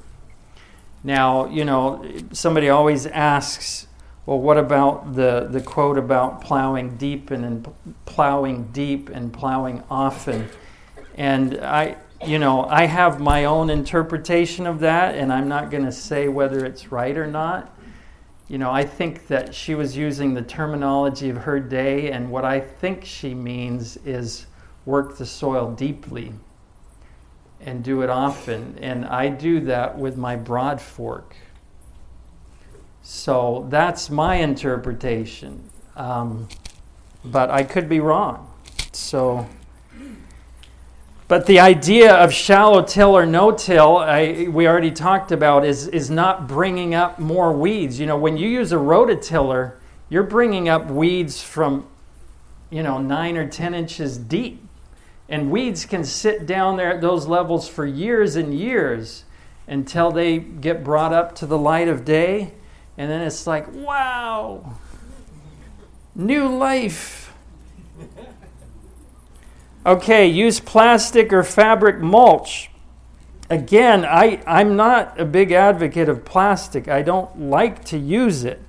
Now, 1.03 1.45
you 1.47 1.65
know, 1.65 2.05
somebody 2.31 2.69
always 2.69 3.05
asks, 3.05 3.87
well, 4.25 4.39
what 4.39 4.57
about 4.57 5.13
the, 5.15 5.47
the 5.49 5.61
quote 5.61 5.97
about 5.97 6.41
plowing 6.41 6.97
deep 6.97 7.29
and, 7.29 7.45
and 7.45 7.73
plowing 8.05 8.69
deep 8.71 9.09
and 9.09 9.31
plowing 9.31 9.83
often? 9.89 10.49
And 11.15 11.59
I, 11.59 11.97
you 12.23 12.39
know, 12.39 12.65
I 12.65 12.85
have 12.85 13.19
my 13.19 13.45
own 13.45 13.69
interpretation 13.69 14.65
of 14.65 14.79
that, 14.79 15.15
and 15.15 15.33
I'm 15.33 15.47
not 15.47 15.69
going 15.69 15.85
to 15.85 15.91
say 15.91 16.27
whether 16.27 16.63
it's 16.65 16.91
right 16.91 17.15
or 17.15 17.27
not. 17.27 17.75
You 18.47 18.57
know, 18.57 18.71
I 18.71 18.83
think 18.83 19.27
that 19.27 19.53
she 19.53 19.75
was 19.75 19.97
using 19.97 20.33
the 20.33 20.41
terminology 20.41 21.29
of 21.29 21.37
her 21.37 21.59
day, 21.59 22.11
and 22.11 22.31
what 22.31 22.45
I 22.45 22.59
think 22.59 23.03
she 23.03 23.33
means 23.33 23.97
is 23.97 24.45
work 24.85 25.17
the 25.17 25.25
soil 25.25 25.71
deeply 25.71 26.33
and 27.59 27.83
do 27.83 28.01
it 28.01 28.09
often. 28.09 28.77
And 28.81 29.05
I 29.05 29.29
do 29.29 29.59
that 29.61 29.97
with 29.97 30.15
my 30.15 30.35
broad 30.35 30.79
fork. 30.79 31.35
So 33.01 33.65
that's 33.69 34.09
my 34.09 34.35
interpretation. 34.35 35.69
Um, 35.95 36.47
but 37.23 37.49
I 37.49 37.63
could 37.63 37.89
be 37.89 37.99
wrong. 37.99 38.51
So. 38.91 39.47
But 41.27 41.47
the 41.47 41.59
idea 41.59 42.13
of 42.13 42.31
shallow 42.31 42.83
till 42.83 43.17
or 43.17 43.25
no 43.25 43.51
till, 43.51 43.99
we 44.51 44.67
already 44.67 44.91
talked 44.91 45.31
about, 45.31 45.65
is, 45.65 45.87
is 45.87 46.11
not 46.11 46.47
bringing 46.47 46.93
up 46.93 47.17
more 47.17 47.51
weeds. 47.51 47.99
You 47.99 48.05
know, 48.05 48.17
when 48.17 48.37
you 48.37 48.47
use 48.47 48.71
a 48.71 48.77
rototiller, 48.77 49.73
you're 50.09 50.23
bringing 50.23 50.69
up 50.69 50.85
weeds 50.87 51.41
from, 51.41 51.87
you 52.69 52.83
know, 52.83 52.99
nine 52.99 53.37
or 53.37 53.47
10 53.47 53.73
inches 53.73 54.19
deep. 54.19 54.61
And 55.27 55.49
weeds 55.49 55.85
can 55.85 56.03
sit 56.03 56.45
down 56.45 56.77
there 56.77 56.93
at 56.93 57.01
those 57.01 57.25
levels 57.25 57.67
for 57.67 57.87
years 57.87 58.35
and 58.35 58.53
years 58.53 59.23
until 59.67 60.11
they 60.11 60.37
get 60.37 60.83
brought 60.83 61.11
up 61.11 61.33
to 61.37 61.47
the 61.47 61.57
light 61.57 61.87
of 61.87 62.05
day. 62.05 62.53
And 62.99 63.09
then 63.09 63.21
it's 63.21 63.47
like, 63.47 63.65
wow, 63.73 64.75
new 66.13 66.55
life. 66.55 67.33
Okay, 69.85 70.25
use 70.25 70.59
plastic 70.59 71.31
or 71.31 71.43
fabric 71.43 71.99
mulch. 71.99 72.71
Again, 73.51 74.03
I, 74.03 74.41
I'm 74.47 74.75
not 74.75 75.19
a 75.19 75.25
big 75.25 75.51
advocate 75.51 76.09
of 76.09 76.25
plastic. 76.25 76.87
I 76.87 77.03
don't 77.03 77.39
like 77.39 77.85
to 77.85 77.97
use 77.97 78.43
it. 78.43 78.63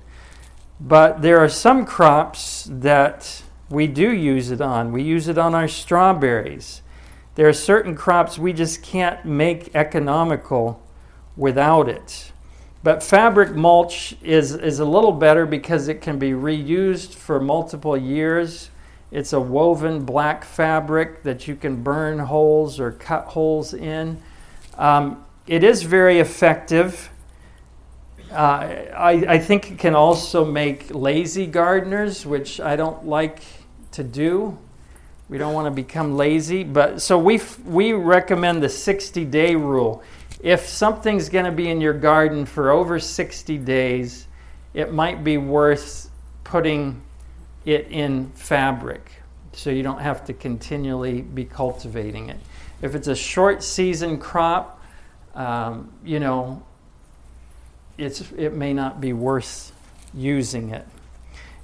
But 0.79 1.23
there 1.23 1.39
are 1.39 1.49
some 1.49 1.87
crops 1.87 2.67
that 2.69 3.41
we 3.67 3.87
do 3.87 4.11
use 4.11 4.51
it 4.51 4.61
on. 4.61 4.91
We 4.91 5.01
use 5.01 5.27
it 5.27 5.39
on 5.39 5.55
our 5.55 5.67
strawberries. 5.67 6.83
There 7.33 7.47
are 7.47 7.53
certain 7.53 7.95
crops 7.95 8.37
we 8.37 8.53
just 8.53 8.83
can't 8.83 9.25
make 9.25 9.75
economical 9.75 10.83
without 11.35 11.89
it. 11.89 12.31
But 12.83 13.01
fabric 13.01 13.55
mulch 13.55 14.15
is, 14.21 14.53
is 14.53 14.79
a 14.79 14.85
little 14.85 15.11
better 15.11 15.47
because 15.47 15.87
it 15.87 15.99
can 15.99 16.19
be 16.19 16.31
reused 16.31 17.15
for 17.15 17.39
multiple 17.39 17.97
years 17.97 18.69
it's 19.11 19.33
a 19.33 19.39
woven 19.39 20.03
black 20.03 20.43
fabric 20.43 21.23
that 21.23 21.47
you 21.47 21.55
can 21.55 21.81
burn 21.83 22.19
holes 22.19 22.79
or 22.79 22.91
cut 22.91 23.25
holes 23.25 23.73
in. 23.73 24.21
Um, 24.77 25.23
it 25.47 25.63
is 25.63 25.83
very 25.83 26.19
effective. 26.19 27.09
Uh, 28.31 28.35
I, 28.35 29.11
I 29.27 29.39
think 29.39 29.71
it 29.71 29.79
can 29.79 29.95
also 29.95 30.43
make 30.43 30.93
lazy 30.93 31.47
gardeners, 31.47 32.25
which 32.25 32.59
I 32.59 32.75
don't 32.75 33.05
like 33.05 33.41
to 33.93 34.03
do. 34.03 34.57
We 35.29 35.37
don't 35.37 35.53
want 35.53 35.65
to 35.67 35.71
become 35.71 36.15
lazy, 36.15 36.63
but 36.63 37.01
so 37.01 37.17
we 37.17 37.41
we 37.65 37.93
recommend 37.93 38.61
the 38.61 38.69
60 38.69 39.25
day 39.25 39.55
rule. 39.55 40.03
If 40.41 40.67
something's 40.67 41.29
going 41.29 41.45
to 41.45 41.51
be 41.51 41.69
in 41.69 41.81
your 41.81 41.93
garden 41.93 42.45
for 42.45 42.69
over 42.69 42.99
60 42.99 43.57
days, 43.57 44.27
it 44.73 44.93
might 44.93 45.23
be 45.23 45.37
worth 45.37 46.09
putting 46.43 47.01
it 47.67 47.89
in 47.89 48.29
fabric 48.29 49.11
so 49.51 49.69
you 49.69 49.83
don't 49.83 49.99
have 49.99 50.23
to 50.25 50.33
continually 50.33 51.21
be 51.21 51.43
cultivating 51.43 52.29
it. 52.29 52.37
If 52.81 52.95
it's 52.95 53.09
a 53.09 53.15
short 53.15 53.61
season 53.61 54.19
crop, 54.19 54.81
um, 55.35 55.91
you 56.03 56.19
know, 56.19 56.63
it's, 57.97 58.21
it 58.37 58.53
may 58.53 58.73
not 58.73 59.01
be 59.01 59.11
worth 59.11 59.73
using 60.13 60.69
it. 60.69 60.87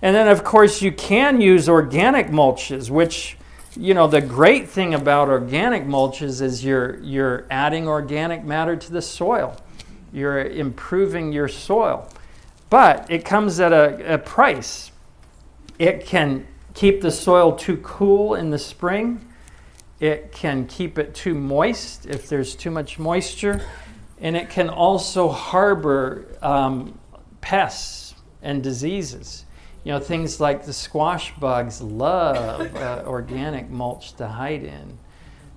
And 0.01 0.13
then, 0.13 0.27
of 0.27 0.43
course, 0.43 0.81
you 0.81 0.91
can 0.91 1.39
use 1.39 1.69
organic 1.69 2.27
mulches, 2.27 2.89
which, 2.89 3.37
you 3.77 3.93
know, 3.93 4.07
the 4.07 4.19
great 4.19 4.67
thing 4.67 4.93
about 4.93 5.29
organic 5.29 5.85
mulches 5.85 6.41
is 6.41 6.65
you're, 6.65 6.99
you're 6.99 7.45
adding 7.49 7.87
organic 7.87 8.43
matter 8.43 8.75
to 8.75 8.91
the 8.91 9.01
soil, 9.01 9.55
you're 10.11 10.41
improving 10.41 11.31
your 11.31 11.47
soil. 11.47 12.09
But 12.69 13.09
it 13.09 13.23
comes 13.23 13.61
at 13.61 13.71
a, 13.71 14.15
a 14.15 14.17
price 14.17 14.91
it 15.79 16.05
can 16.05 16.47
keep 16.73 17.01
the 17.01 17.11
soil 17.11 17.53
too 17.53 17.77
cool 17.77 18.35
in 18.35 18.49
the 18.49 18.59
spring. 18.59 19.27
It 19.99 20.31
can 20.31 20.65
keep 20.67 20.97
it 20.97 21.13
too 21.13 21.33
moist 21.33 22.05
if 22.05 22.27
there's 22.27 22.55
too 22.55 22.71
much 22.71 22.99
moisture. 22.99 23.61
And 24.19 24.35
it 24.35 24.49
can 24.49 24.69
also 24.69 25.29
harbor 25.29 26.25
um, 26.41 26.97
pests 27.41 28.15
and 28.41 28.63
diseases. 28.63 29.45
You 29.83 29.91
know, 29.91 29.99
things 29.99 30.39
like 30.39 30.65
the 30.65 30.73
squash 30.73 31.35
bugs 31.35 31.81
love 31.81 32.75
uh, 32.75 33.03
organic 33.05 33.69
mulch 33.69 34.13
to 34.13 34.27
hide 34.27 34.63
in. 34.63 34.97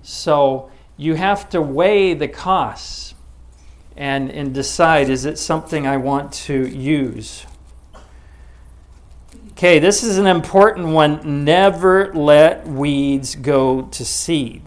So 0.01 0.69
you 0.97 1.15
have 1.15 1.49
to 1.49 1.61
weigh 1.61 2.13
the 2.13 2.27
costs 2.27 3.13
and, 3.95 4.29
and 4.29 4.53
decide 4.53 5.09
is 5.09 5.25
it 5.25 5.39
something 5.39 5.87
I 5.87 5.97
want 5.97 6.31
to 6.33 6.67
use? 6.67 7.46
Okay, 9.57 9.79
this 9.79 10.03
is 10.03 10.19
an 10.19 10.27
important 10.27 10.89
one. 10.89 11.43
Never 11.43 12.13
let 12.13 12.67
weeds 12.67 13.33
go 13.33 13.81
to 13.81 14.05
seed. 14.05 14.61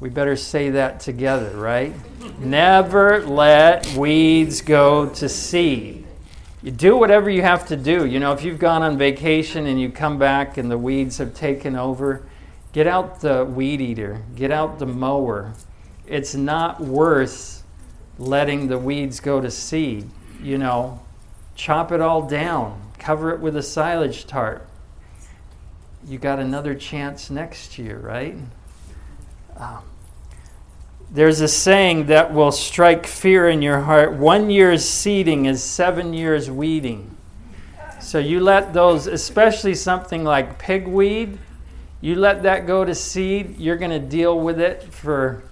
We 0.00 0.08
better 0.08 0.34
say 0.34 0.70
that 0.70 0.98
together, 0.98 1.56
right? 1.56 1.94
Never 2.40 3.24
let 3.24 3.86
weeds 3.94 4.60
go 4.60 5.08
to 5.10 5.28
seed. 5.28 6.04
You 6.64 6.72
do 6.72 6.96
whatever 6.96 7.30
you 7.30 7.42
have 7.42 7.64
to 7.68 7.76
do. 7.76 8.06
You 8.06 8.18
know, 8.18 8.32
if 8.32 8.42
you've 8.42 8.58
gone 8.58 8.82
on 8.82 8.98
vacation 8.98 9.66
and 9.66 9.80
you 9.80 9.88
come 9.88 10.18
back 10.18 10.56
and 10.56 10.68
the 10.68 10.76
weeds 10.76 11.18
have 11.18 11.32
taken 11.32 11.76
over, 11.76 12.26
get 12.72 12.88
out 12.88 13.20
the 13.20 13.44
weed 13.44 13.80
eater, 13.80 14.20
get 14.34 14.50
out 14.50 14.80
the 14.80 14.86
mower. 14.86 15.52
It's 16.08 16.34
not 16.34 16.80
worth 16.80 17.62
letting 18.18 18.66
the 18.66 18.78
weeds 18.78 19.20
go 19.20 19.40
to 19.40 19.48
seed. 19.48 20.10
You 20.42 20.58
know, 20.58 21.00
chop 21.54 21.92
it 21.92 22.00
all 22.00 22.22
down 22.22 22.81
cover 23.02 23.32
it 23.32 23.40
with 23.40 23.56
a 23.56 23.62
silage 23.62 24.26
tarp. 24.26 24.66
You 26.06 26.18
got 26.18 26.38
another 26.38 26.74
chance 26.74 27.30
next 27.30 27.78
year, 27.78 27.98
right? 27.98 28.36
Um, 29.56 29.82
there's 31.10 31.40
a 31.40 31.48
saying 31.48 32.06
that 32.06 32.32
will 32.32 32.52
strike 32.52 33.06
fear 33.06 33.48
in 33.48 33.60
your 33.60 33.80
heart 33.80 34.14
one 34.14 34.50
year's 34.50 34.84
seeding 34.84 35.44
is 35.46 35.62
seven 35.62 36.14
years 36.14 36.50
weeding. 36.50 37.16
So 38.00 38.18
you 38.18 38.40
let 38.40 38.72
those, 38.72 39.06
especially 39.06 39.74
something 39.74 40.24
like 40.24 40.58
pigweed, 40.58 41.38
you 42.00 42.16
let 42.16 42.42
that 42.44 42.66
go 42.66 42.84
to 42.84 42.94
seed, 42.94 43.58
you're 43.58 43.76
going 43.76 43.90
to 43.90 44.00
deal 44.00 44.38
with 44.38 44.58
it 44.58 44.82
for, 44.82 45.42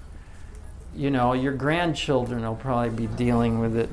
you 0.96 1.10
know, 1.10 1.32
your 1.32 1.52
grandchildren 1.52 2.42
will 2.42 2.56
probably 2.56 2.90
be 2.90 3.06
dealing 3.14 3.60
with 3.60 3.76
it. 3.76 3.90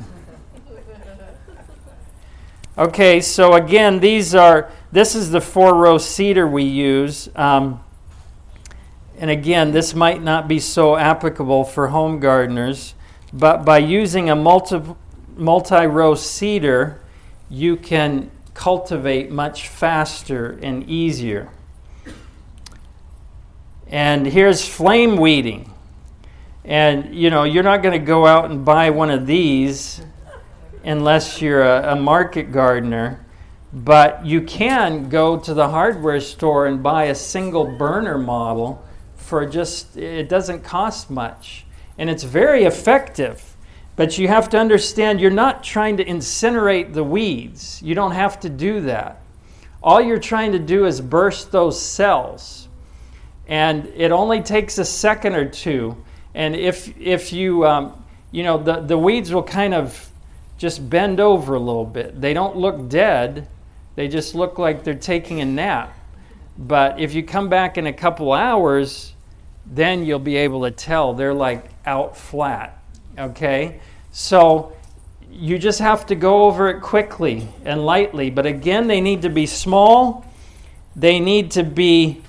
Okay, 2.77 3.21
so 3.21 3.53
again, 3.53 3.99
these 4.01 4.35
are, 4.35 4.71
this 4.91 5.15
is 5.15 5.31
the 5.31 5.41
four 5.41 5.73
row 5.73 5.97
seeder 5.97 6.47
we 6.47 6.61
use. 6.63 7.27
Um, 7.35 7.83
and 9.17 9.31
again, 9.31 9.71
this 9.71 9.95
might 9.95 10.21
not 10.21 10.47
be 10.47 10.59
so 10.59 10.95
applicable 10.95 11.63
for 11.63 11.87
home 11.87 12.19
gardeners, 12.19 12.93
but 13.33 13.65
by 13.65 13.79
using 13.79 14.29
a 14.29 14.35
multi, 14.35 14.79
multi-row 15.35 16.13
seeder, 16.13 17.01
you 17.49 17.77
can 17.77 18.29
cultivate 18.53 19.31
much 19.31 19.67
faster 19.69 20.59
and 20.61 20.87
easier. 20.87 21.49
And 23.87 24.27
here's 24.27 24.67
flame 24.67 25.17
weeding. 25.17 25.73
And 26.63 27.15
you 27.15 27.31
know, 27.31 27.43
you're 27.43 27.63
not 27.63 27.81
going 27.81 27.99
to 27.99 28.05
go 28.05 28.27
out 28.27 28.51
and 28.51 28.63
buy 28.63 28.91
one 28.91 29.09
of 29.09 29.25
these 29.25 30.03
unless 30.87 31.41
you're 31.41 31.63
a, 31.63 31.93
a 31.93 31.95
market 31.95 32.51
gardener. 32.51 33.25
But 33.73 34.25
you 34.25 34.41
can 34.41 35.09
go 35.09 35.37
to 35.37 35.53
the 35.53 35.67
hardware 35.67 36.21
store 36.21 36.67
and 36.67 36.81
buy 36.81 37.05
a 37.05 37.15
single 37.15 37.65
burner 37.65 38.17
model 38.17 38.83
for 39.15 39.45
just, 39.45 39.97
it 39.97 40.29
doesn't 40.29 40.63
cost 40.63 41.11
much. 41.11 41.65
And 41.97 42.09
it's 42.09 42.23
very 42.23 42.63
effective. 42.63 43.55
But 43.97 44.17
you 44.17 44.29
have 44.29 44.47
to 44.49 44.57
understand 44.57 45.19
you're 45.19 45.31
not 45.31 45.63
trying 45.63 45.97
to 45.97 46.05
incinerate 46.05 46.93
the 46.93 47.03
weeds. 47.03 47.81
You 47.81 47.93
don't 47.93 48.11
have 48.11 48.39
to 48.41 48.49
do 48.49 48.81
that. 48.81 49.21
All 49.83 49.99
you're 49.99 50.19
trying 50.19 50.53
to 50.53 50.59
do 50.59 50.85
is 50.85 51.01
burst 51.01 51.51
those 51.51 51.79
cells. 51.81 52.69
And 53.47 53.87
it 53.95 54.11
only 54.11 54.41
takes 54.41 54.77
a 54.77 54.85
second 54.85 55.35
or 55.35 55.45
two. 55.49 55.97
And 56.33 56.55
if, 56.55 56.97
if 56.97 57.33
you, 57.33 57.65
um, 57.65 58.05
you 58.31 58.43
know, 58.43 58.57
the, 58.57 58.81
the 58.81 58.97
weeds 58.97 59.33
will 59.33 59.43
kind 59.43 59.73
of 59.73 60.06
just 60.57 60.89
bend 60.89 61.19
over 61.19 61.55
a 61.55 61.59
little 61.59 61.85
bit. 61.85 62.19
They 62.19 62.33
don't 62.33 62.57
look 62.57 62.89
dead, 62.89 63.47
they 63.95 64.07
just 64.07 64.35
look 64.35 64.57
like 64.57 64.83
they're 64.83 64.93
taking 64.93 65.41
a 65.41 65.45
nap. 65.45 65.97
But 66.57 66.99
if 66.99 67.13
you 67.13 67.23
come 67.23 67.49
back 67.49 67.77
in 67.77 67.87
a 67.87 67.93
couple 67.93 68.33
hours, 68.33 69.13
then 69.65 70.05
you'll 70.05 70.19
be 70.19 70.37
able 70.37 70.63
to 70.63 70.71
tell 70.71 71.13
they're 71.13 71.33
like 71.33 71.65
out 71.85 72.17
flat. 72.17 72.81
Okay? 73.17 73.79
So 74.11 74.73
you 75.31 75.59
just 75.59 75.79
have 75.79 76.05
to 76.07 76.15
go 76.15 76.45
over 76.45 76.69
it 76.69 76.81
quickly 76.81 77.47
and 77.65 77.85
lightly. 77.85 78.29
But 78.29 78.45
again, 78.45 78.87
they 78.87 79.01
need 79.01 79.21
to 79.23 79.29
be 79.29 79.45
small. 79.45 80.25
They 80.95 81.19
need 81.19 81.51
to 81.51 81.63
be, 81.63 82.23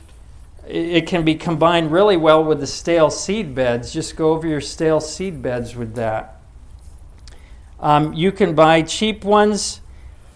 it 0.66 1.06
can 1.06 1.24
be 1.24 1.34
combined 1.34 1.90
really 1.90 2.16
well 2.16 2.44
with 2.44 2.60
the 2.60 2.66
stale 2.66 3.10
seed 3.10 3.54
beds. 3.54 3.92
Just 3.92 4.16
go 4.16 4.32
over 4.32 4.46
your 4.46 4.60
stale 4.60 5.00
seed 5.00 5.40
beds 5.40 5.74
with 5.74 5.94
that. 5.94 6.37
Um, 7.80 8.12
you 8.12 8.32
can 8.32 8.54
buy 8.54 8.82
cheap 8.82 9.24
ones, 9.24 9.80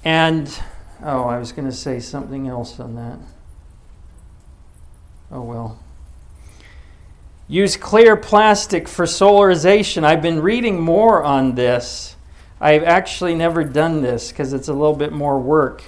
and 0.05 0.49
oh, 1.03 1.25
I 1.25 1.39
was 1.39 1.51
going 1.51 1.67
to 1.67 1.75
say 1.75 1.99
something 1.99 2.47
else 2.47 2.79
on 2.79 2.95
that. 2.95 3.19
Oh 5.31 5.43
well. 5.43 5.79
Use 7.49 7.77
clear 7.77 8.17
plastic 8.17 8.89
for 8.89 9.05
solarization. 9.05 10.05
I've 10.05 10.23
been 10.23 10.41
reading 10.41 10.81
more 10.81 11.23
on 11.23 11.55
this. 11.55 12.17
I've 12.61 12.85
actually 12.85 13.35
never 13.35 13.65
done 13.65 14.03
this 14.03 14.31
because 14.31 14.53
it's 14.53 14.69
a 14.69 14.73
little 14.73 14.95
bit 14.95 15.13
more 15.13 15.39
work. 15.39 15.83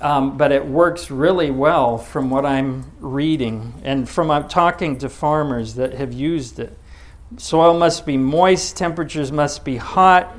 Um, 0.00 0.38
but 0.38 0.52
it 0.52 0.64
works 0.64 1.10
really 1.10 1.50
well 1.50 1.98
from 1.98 2.30
what 2.30 2.46
I'm 2.46 2.92
reading 3.00 3.74
and 3.82 4.08
from 4.08 4.48
talking 4.48 4.96
to 4.98 5.08
farmers 5.08 5.74
that 5.74 5.94
have 5.94 6.12
used 6.12 6.60
it. 6.60 6.77
Soil 7.36 7.78
must 7.78 8.06
be 8.06 8.16
moist, 8.16 8.76
temperatures 8.76 9.30
must 9.30 9.64
be 9.64 9.76
hot, 9.76 10.34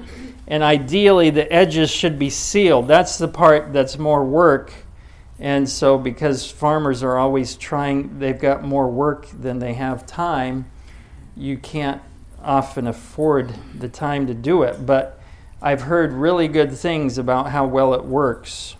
and 0.48 0.64
ideally 0.64 1.30
the 1.30 1.52
edges 1.52 1.92
should 1.92 2.18
be 2.18 2.30
sealed. 2.30 2.88
That's 2.88 3.18
the 3.18 3.28
part 3.28 3.72
that's 3.74 3.98
more 3.98 4.26
work 4.26 4.74
and 5.40 5.70
so, 5.70 5.98
because 5.98 6.52
farmers 6.52 7.02
are 7.02 7.18
always 7.18 7.56
trying, 7.56 8.20
they've 8.20 8.40
got 8.40 8.64
more 8.64 8.90
work 8.90 9.28
than 9.28 9.60
they 9.60 9.74
have 9.74 10.06
time, 10.06 10.70
you 11.38 11.58
can't 11.58 12.02
often 12.44 12.88
afford 12.88 13.54
the 13.78 13.88
time 13.88 14.28
to 14.28 14.34
do 14.34 14.64
it. 14.64 14.86
But 14.86 15.20
I've 15.62 15.82
heard 15.82 16.12
really 16.12 16.50
good 16.50 16.74
things 16.74 17.18
about 17.18 17.50
how 17.52 17.66
well 17.66 17.94
it 17.94 18.04
works. 18.04 18.76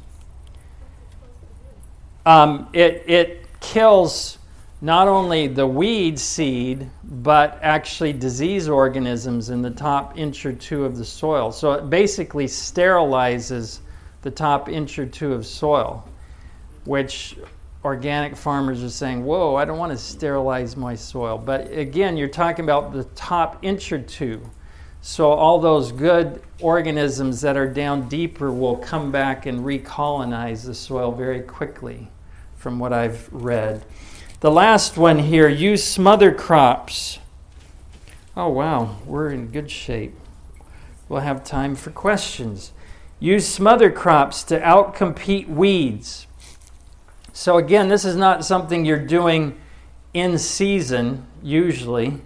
Um, 2.26 2.68
it, 2.74 3.04
it 3.08 3.60
kills 3.62 4.38
not 4.82 5.08
only 5.08 5.48
the 5.48 5.68
weed 5.68 6.18
seed, 6.18 6.90
but 7.04 7.60
actually 7.62 8.14
disease 8.14 8.70
organisms 8.70 9.50
in 9.50 9.62
the 9.62 9.72
top 9.72 10.18
inch 10.18 10.46
or 10.46 10.54
two 10.54 10.86
of 10.86 10.98
the 10.98 11.06
soil. 11.06 11.52
So 11.52 11.74
it 11.74 11.90
basically 11.90 12.46
sterilizes 12.46 13.80
the 14.22 14.32
top 14.32 14.70
inch 14.70 14.98
or 15.00 15.06
two 15.06 15.34
of 15.34 15.46
soil 15.46 16.10
which 16.90 17.36
organic 17.86 18.36
farmers 18.36 18.84
are 18.84 18.90
saying, 18.90 19.24
whoa, 19.24 19.56
I 19.56 19.64
don't 19.64 19.78
want 19.78 19.92
to 19.92 19.98
sterilize 19.98 20.76
my 20.76 20.96
soil. 20.96 21.38
But 21.38 21.72
again, 21.72 22.18
you're 22.18 22.28
talking 22.28 22.66
about 22.66 22.92
the 22.92 23.04
top 23.16 23.64
inch 23.64 23.92
or 23.92 24.02
two. 24.02 24.42
So 25.02 25.30
all 25.30 25.60
those 25.60 25.92
good 25.92 26.42
organisms 26.62 27.42
that 27.42 27.56
are 27.56 27.72
down 27.72 28.10
deeper 28.10 28.52
will 28.52 28.76
come 28.78 29.12
back 29.12 29.46
and 29.46 29.60
recolonize 29.62 30.66
the 30.66 30.74
soil 30.74 31.12
very 31.12 31.42
quickly, 31.42 32.10
from 32.56 32.80
what 32.80 32.92
I've 32.92 33.32
read. 33.32 33.86
The 34.42 34.52
last 34.52 34.96
one 34.98 35.20
here 35.20 35.50
use 35.50 35.84
smother 35.84 36.34
crops. 36.34 37.20
Oh, 38.38 38.48
wow, 38.48 38.96
we're 39.06 39.32
in 39.32 39.48
good 39.48 39.70
shape. 39.70 40.16
We'll 41.10 41.20
have 41.20 41.44
time 41.44 41.76
for 41.76 41.92
questions. 41.92 42.72
Use 43.20 43.46
smother 43.46 43.92
crops 43.92 44.44
to 44.44 44.62
outcompete 44.62 45.50
weeds. 45.50 46.26
So, 47.34 47.58
again, 47.58 47.90
this 47.90 48.06
is 48.06 48.16
not 48.16 48.46
something 48.46 48.86
you're 48.86 48.98
doing 48.98 49.60
in 50.14 50.38
season 50.38 51.26
usually, 51.44 52.22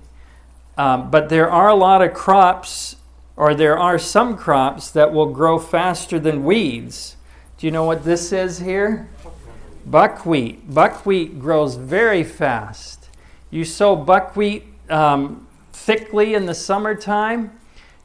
um, 0.78 1.10
but 1.10 1.30
there 1.30 1.50
are 1.50 1.70
a 1.70 1.76
lot 1.76 2.04
of 2.04 2.14
crops, 2.14 2.96
or 3.36 3.56
there 3.56 3.78
are 3.78 3.98
some 3.98 4.38
crops 4.38 4.92
that 4.92 5.12
will 5.12 5.34
grow 5.34 5.58
faster 5.58 6.20
than 6.20 6.44
weeds. 6.44 7.16
Do 7.58 7.66
you 7.66 7.72
know 7.72 7.86
what 7.86 8.04
this 8.04 8.32
is 8.32 8.60
here? 8.60 9.10
Buckwheat. 9.86 10.74
Buckwheat 10.74 11.40
grows 11.40 11.76
very 11.76 12.24
fast. 12.24 13.10
You 13.50 13.66
sow 13.66 13.96
buckwheat 13.96 14.66
um, 14.90 15.48
thickly 15.72 16.34
in 16.34 16.46
the 16.46 16.56
summertime, 16.56 17.60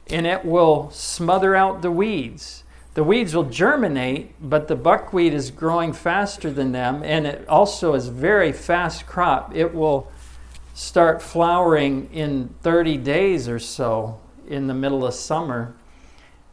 and 0.07 0.27
it 0.27 0.45
will 0.45 0.91
smother 0.91 1.55
out 1.55 1.81
the 1.81 1.91
weeds 1.91 2.63
the 2.99 3.03
weeds 3.05 3.33
will 3.33 3.45
germinate, 3.45 4.33
but 4.41 4.67
the 4.67 4.75
buckwheat 4.75 5.33
is 5.33 5.51
growing 5.51 5.93
faster 5.93 6.51
than 6.51 6.73
them, 6.73 7.01
and 7.01 7.25
it 7.25 7.47
also 7.47 7.93
is 7.93 8.09
very 8.09 8.51
fast 8.51 9.05
crop. 9.05 9.55
It 9.55 9.73
will 9.73 10.11
start 10.73 11.21
flowering 11.21 12.09
in 12.11 12.53
30 12.61 12.97
days 12.97 13.47
or 13.47 13.57
so 13.57 14.19
in 14.49 14.67
the 14.67 14.73
middle 14.73 15.05
of 15.05 15.13
summer. 15.13 15.75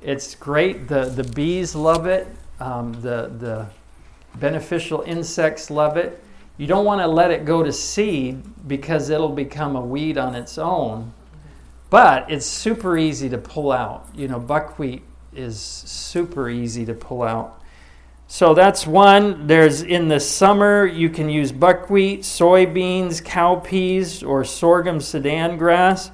It's 0.01 0.37
great. 0.37 0.87
The, 0.87 1.07
the 1.07 1.25
bees 1.25 1.75
love 1.75 2.07
it. 2.07 2.29
Um, 2.61 2.93
the, 2.93 3.33
the 3.37 3.67
beneficial 4.39 5.03
insects 5.03 5.71
love 5.71 5.97
it. 5.97 6.23
You 6.59 6.67
don't 6.67 6.85
want 6.85 7.01
to 7.01 7.07
let 7.07 7.31
it 7.31 7.45
go 7.45 7.63
to 7.63 7.73
seed 7.73 8.43
because 8.67 9.11
it'll 9.11 9.29
become 9.29 9.77
a 9.77 9.81
weed 9.81 10.17
on 10.17 10.35
its 10.35 10.59
own. 10.59 11.13
But 11.91 12.31
it's 12.31 12.47
super 12.47 12.97
easy 12.97 13.29
to 13.29 13.39
pull 13.39 13.73
out. 13.73 14.09
You 14.15 14.29
know, 14.29 14.41
buckwheat 14.41 15.03
is 15.35 15.61
super 15.61 16.49
easy 16.49 16.85
to 16.87 16.95
pull 16.95 17.23
out. 17.23 17.63
So 18.29 18.55
that's 18.55 18.87
one. 18.87 19.47
There's 19.47 19.83
in 19.83 20.09
the 20.09 20.19
summer, 20.19 20.85
you 20.85 21.11
can 21.11 21.29
use 21.29 21.53
buckwheat, 21.53 22.23
soybeans, 22.23 23.23
cowpeas, 23.23 24.27
or 24.27 24.45
sorghum 24.45 25.01
sudan 25.01 25.57
grass. 25.59 26.11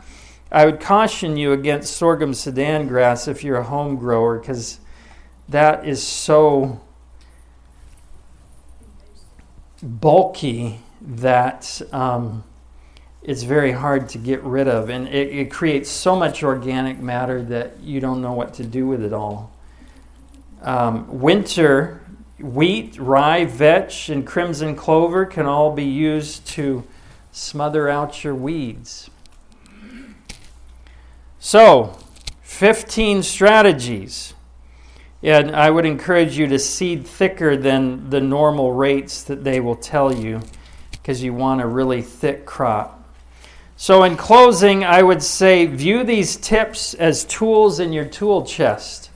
I 0.51 0.67
would 0.67 0.81
caution 0.81 1.39
you 1.39 1.53
against 1.53 1.97
sorghum 1.97 2.35
sudan 2.35 2.87
grass 2.87 3.27
if 3.29 3.43
you're 3.43 3.57
a 3.57 3.65
home 3.65 3.97
grower 3.97 4.39
because 4.39 4.81
that 5.49 5.89
is 5.89 6.03
so 6.03 6.83
bulky 9.83 10.79
that 11.01 11.83
um, 11.93 12.45
it's 13.23 13.43
very 13.43 13.73
hard 13.73 14.09
to 14.11 14.19
get 14.19 14.43
rid 14.43 14.69
of. 14.69 14.89
And 14.89 15.09
it, 15.09 15.29
it, 15.29 15.51
creates 15.51 15.91
so 15.91 16.15
much 16.15 16.43
organic 16.43 16.99
matter 16.99 17.43
that 17.43 17.81
you 17.81 18.01
don't 18.01 18.23
know 18.23 18.33
what 18.33 18.55
to 18.55 18.65
do 18.65 18.87
with 18.87 19.03
it 19.03 19.13
all. 19.13 19.53
Um, 20.63 21.21
winter, 21.21 22.01
wheat, 22.39 22.99
rye, 22.99 23.45
vetch, 23.45 24.09
and 24.09 24.27
crimson 24.27 24.77
clover 24.77 25.27
can 25.27 25.47
all 25.47 25.73
be 25.73 25.85
used 25.85 26.47
to 26.49 26.85
smother 27.33 27.89
out 27.89 28.23
your 28.23 28.35
weeds. 28.35 29.11
So, 31.39 31.99
15 32.43 33.25
strategies. 33.25 34.35
And 35.23 35.55
I 35.55 35.71
would 35.71 35.87
encourage 35.87 36.37
you 36.37 36.49
to 36.49 36.59
seed 36.59 37.07
thicker 37.07 37.57
than 37.57 38.11
the 38.11 38.21
normal 38.21 38.73
rates 38.73 39.23
that 39.25 39.45
they 39.45 39.61
will 39.61 39.77
tell 39.77 40.13
you 40.13 40.41
because 40.91 41.23
you 41.23 41.33
want 41.33 41.61
a 41.61 41.67
really 41.67 42.03
thick 42.03 42.45
crop. 42.45 42.99
So, 43.77 44.05
in 44.05 44.17
closing, 44.17 44.85
I 44.85 45.03
would 45.03 45.23
say 45.23 45.67
view 45.67 46.05
these 46.05 46.37
tips 46.37 46.95
as 46.95 47.25
tools 47.25 47.81
in 47.81 47.93
your 47.93 48.05
tool 48.05 48.45
chest. 48.45 49.11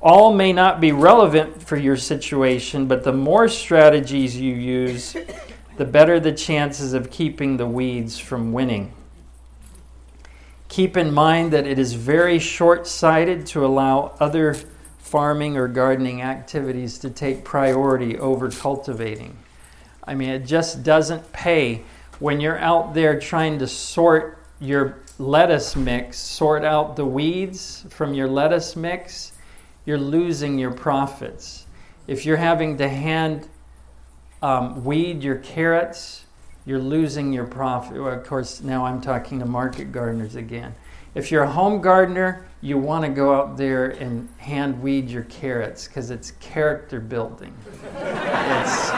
All 0.00 0.32
may 0.32 0.52
not 0.52 0.80
be 0.80 0.92
relevant 0.92 1.62
for 1.62 1.76
your 1.76 1.96
situation, 1.96 2.86
but 2.86 3.02
the 3.02 3.12
more 3.12 3.48
strategies 3.48 4.38
you 4.38 4.54
use, 4.54 5.16
the 5.76 5.84
better 5.84 6.20
the 6.20 6.32
chances 6.32 6.92
of 6.92 7.10
keeping 7.10 7.56
the 7.56 7.66
weeds 7.66 8.18
from 8.18 8.52
winning. 8.52 8.92
Keep 10.68 10.96
in 10.96 11.12
mind 11.12 11.52
that 11.52 11.66
it 11.66 11.78
is 11.78 11.94
very 11.94 12.38
short 12.38 12.86
sighted 12.86 13.46
to 13.48 13.64
allow 13.64 14.14
other 14.20 14.56
farming 15.06 15.56
or 15.56 15.68
gardening 15.68 16.20
activities 16.20 16.98
to 16.98 17.08
take 17.08 17.44
priority 17.44 18.18
over 18.18 18.50
cultivating. 18.50 19.36
I 20.02 20.16
mean, 20.16 20.30
it 20.30 20.46
just 20.46 20.82
doesn't 20.82 21.32
pay 21.32 21.82
when 22.18 22.40
you're 22.40 22.58
out 22.58 22.92
there 22.92 23.20
trying 23.20 23.60
to 23.60 23.68
sort 23.68 24.38
your 24.58 24.98
lettuce 25.18 25.76
mix, 25.76 26.18
sort 26.18 26.64
out 26.64 26.96
the 26.96 27.04
weeds 27.04 27.86
from 27.88 28.14
your 28.14 28.26
lettuce 28.26 28.74
mix, 28.74 29.32
you're 29.84 29.96
losing 29.98 30.58
your 30.58 30.72
profits. 30.72 31.66
If 32.08 32.26
you're 32.26 32.36
having 32.36 32.76
to 32.78 32.88
hand 32.88 33.48
um, 34.42 34.84
weed 34.84 35.22
your 35.22 35.36
carrots, 35.36 36.24
you're 36.64 36.80
losing 36.80 37.32
your 37.32 37.46
profit. 37.46 38.02
Well, 38.02 38.12
of 38.12 38.26
course, 38.26 38.60
now 38.60 38.84
I'm 38.84 39.00
talking 39.00 39.38
to 39.38 39.46
market 39.46 39.92
gardeners 39.92 40.34
again. 40.34 40.74
If 41.14 41.30
you're 41.30 41.44
a 41.44 41.50
home 41.50 41.80
gardener, 41.80 42.44
you 42.66 42.76
want 42.76 43.04
to 43.04 43.08
go 43.08 43.32
out 43.32 43.56
there 43.56 43.90
and 43.90 44.28
hand 44.38 44.82
weed 44.82 45.08
your 45.08 45.22
carrots 45.24 45.86
because 45.86 46.10
it's 46.10 46.32
character 46.32 46.98
building. 46.98 47.54
it's, 47.96 48.90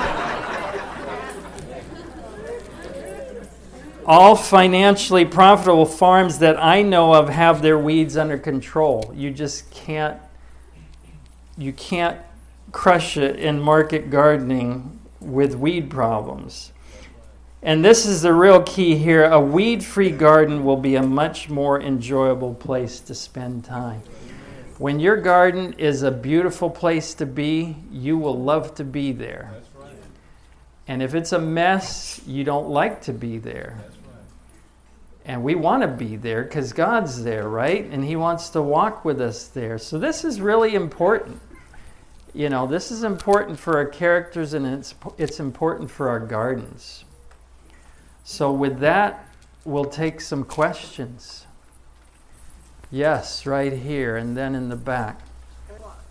All 4.07 4.35
financially 4.37 5.27
profitable 5.27 5.85
farms 5.85 6.39
that 6.39 6.57
I 6.57 6.81
know 6.81 7.13
of 7.13 7.29
have 7.29 7.61
their 7.61 7.79
weeds 7.79 8.17
under 8.17 8.39
control. 8.39 9.13
You 9.15 9.31
just 9.31 9.71
can't 9.71 10.19
you 11.59 11.75
can't 11.75 12.19
crush 12.73 13.19
it 13.19 13.37
in 13.37 13.61
market 13.61 14.09
gardening 14.09 14.99
with 15.21 15.57
weed 15.57 15.91
problems. 15.91 16.73
And 17.63 17.85
this 17.85 18.07
is 18.07 18.23
the 18.23 18.33
real 18.33 18.63
key 18.63 18.97
here. 18.97 19.25
A 19.25 19.41
weed 19.41 19.85
free 19.85 20.11
garden 20.11 20.65
will 20.65 20.77
be 20.77 20.95
a 20.95 21.03
much 21.03 21.49
more 21.49 21.81
enjoyable 21.81 22.55
place 22.55 23.01
to 23.01 23.15
spend 23.15 23.65
time. 23.65 24.01
When 24.79 25.01
your 25.01 25.17
garden 25.17 25.73
is 25.73 26.05
a 26.05 26.11
beautiful 26.11 26.71
place 26.71 27.15
to 27.15 27.27
be, 27.27 27.77
you 27.91 28.17
will 28.17 28.41
love 28.41 28.77
to 28.77 28.85
be 28.85 29.11
there. 29.11 29.53
And 30.87 31.03
if 31.03 31.15
it's 31.15 31.33
a 31.33 31.39
mess, 31.39 32.21
you 32.27 32.45
don't 32.45 32.69
like 32.69 33.03
to 33.03 33.13
be 33.13 33.39
there. 33.39 33.77
And 35.25 35.43
we 35.43 35.57
want 35.57 35.83
to 35.83 35.89
be 35.89 36.17
there 36.17 36.45
because 36.45 36.73
God's 36.73 37.23
there, 37.25 37.49
right? 37.49 37.85
And 37.85 38.05
He 38.05 38.15
wants 38.15 38.51
to 38.51 38.63
walk 38.63 39.05
with 39.05 39.21
us 39.21 39.49
there. 39.49 39.79
So 39.79 39.99
this 39.99 40.25
is 40.25 40.41
really 40.41 40.77
important. 40.77 41.41
You 42.33 42.49
know, 42.49 42.69
this 42.69 42.93
is 42.93 43.03
important 43.03 43.59
for 43.59 43.77
our 43.77 43.85
characters 43.85 44.55
and 44.55 44.65
it's, 44.65 44.95
it's 45.19 45.41
important 45.41 45.91
for 45.91 46.09
our 46.09 46.21
gardens. 46.21 47.05
So, 48.31 48.53
with 48.53 48.81
that, 48.81 49.27
we'll 49.65 49.87
take 49.87 50.21
some 50.21 50.45
questions. 50.45 51.47
Yes, 52.91 53.47
right 53.47 53.73
here, 53.73 54.19
and 54.19 54.37
then 54.37 54.55
in 54.55 54.69
the 54.69 54.77
back. 54.77 55.23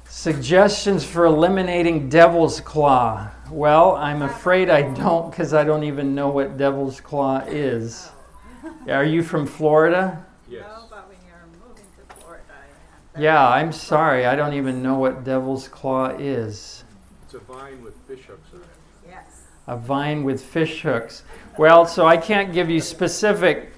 Suggestions 0.10 1.06
for 1.06 1.26
eliminating 1.26 2.10
devil's 2.10 2.60
claw. 2.60 3.30
Well, 3.52 3.96
I'm 3.98 4.24
afraid 4.24 4.72
I 4.72 4.92
don't 4.94 5.30
because 5.30 5.54
I 5.54 5.64
don't 5.64 5.84
even 5.84 6.16
know 6.16 6.30
what 6.30 6.58
devil's 6.58 7.00
claw 7.00 7.42
is. 7.46 8.10
Are 8.90 9.06
you 9.06 9.22
from 9.22 9.46
Florida? 9.46 10.26
Yes. 10.50 10.66
No, 10.68 10.88
but 10.90 11.08
when 11.08 11.18
you're 11.28 11.46
moving 11.70 11.86
to 12.00 12.16
Florida, 12.16 12.44
Yeah, 13.20 13.48
I'm 13.48 13.72
sorry. 13.72 14.26
I 14.26 14.36
don't 14.36 14.56
even 14.56 14.82
know 14.82 14.98
what 14.98 15.24
devil's 15.24 15.68
claw 15.68 16.08
is. 16.18 16.84
It's 17.26 17.36
a 17.36 17.40
vine 17.40 17.84
with 17.84 17.94
fish 18.08 18.26
hooks 18.26 18.50
on 18.56 18.62
it. 18.62 18.68
Yes. 19.08 19.44
A 19.68 19.78
vine 19.78 20.24
with 20.24 20.44
fish 20.44 20.82
hooks. 20.82 21.22
Well, 21.58 21.88
so 21.88 22.06
I 22.06 22.18
can't 22.18 22.54
give 22.54 22.70
you 22.70 22.80
specific 22.80 23.72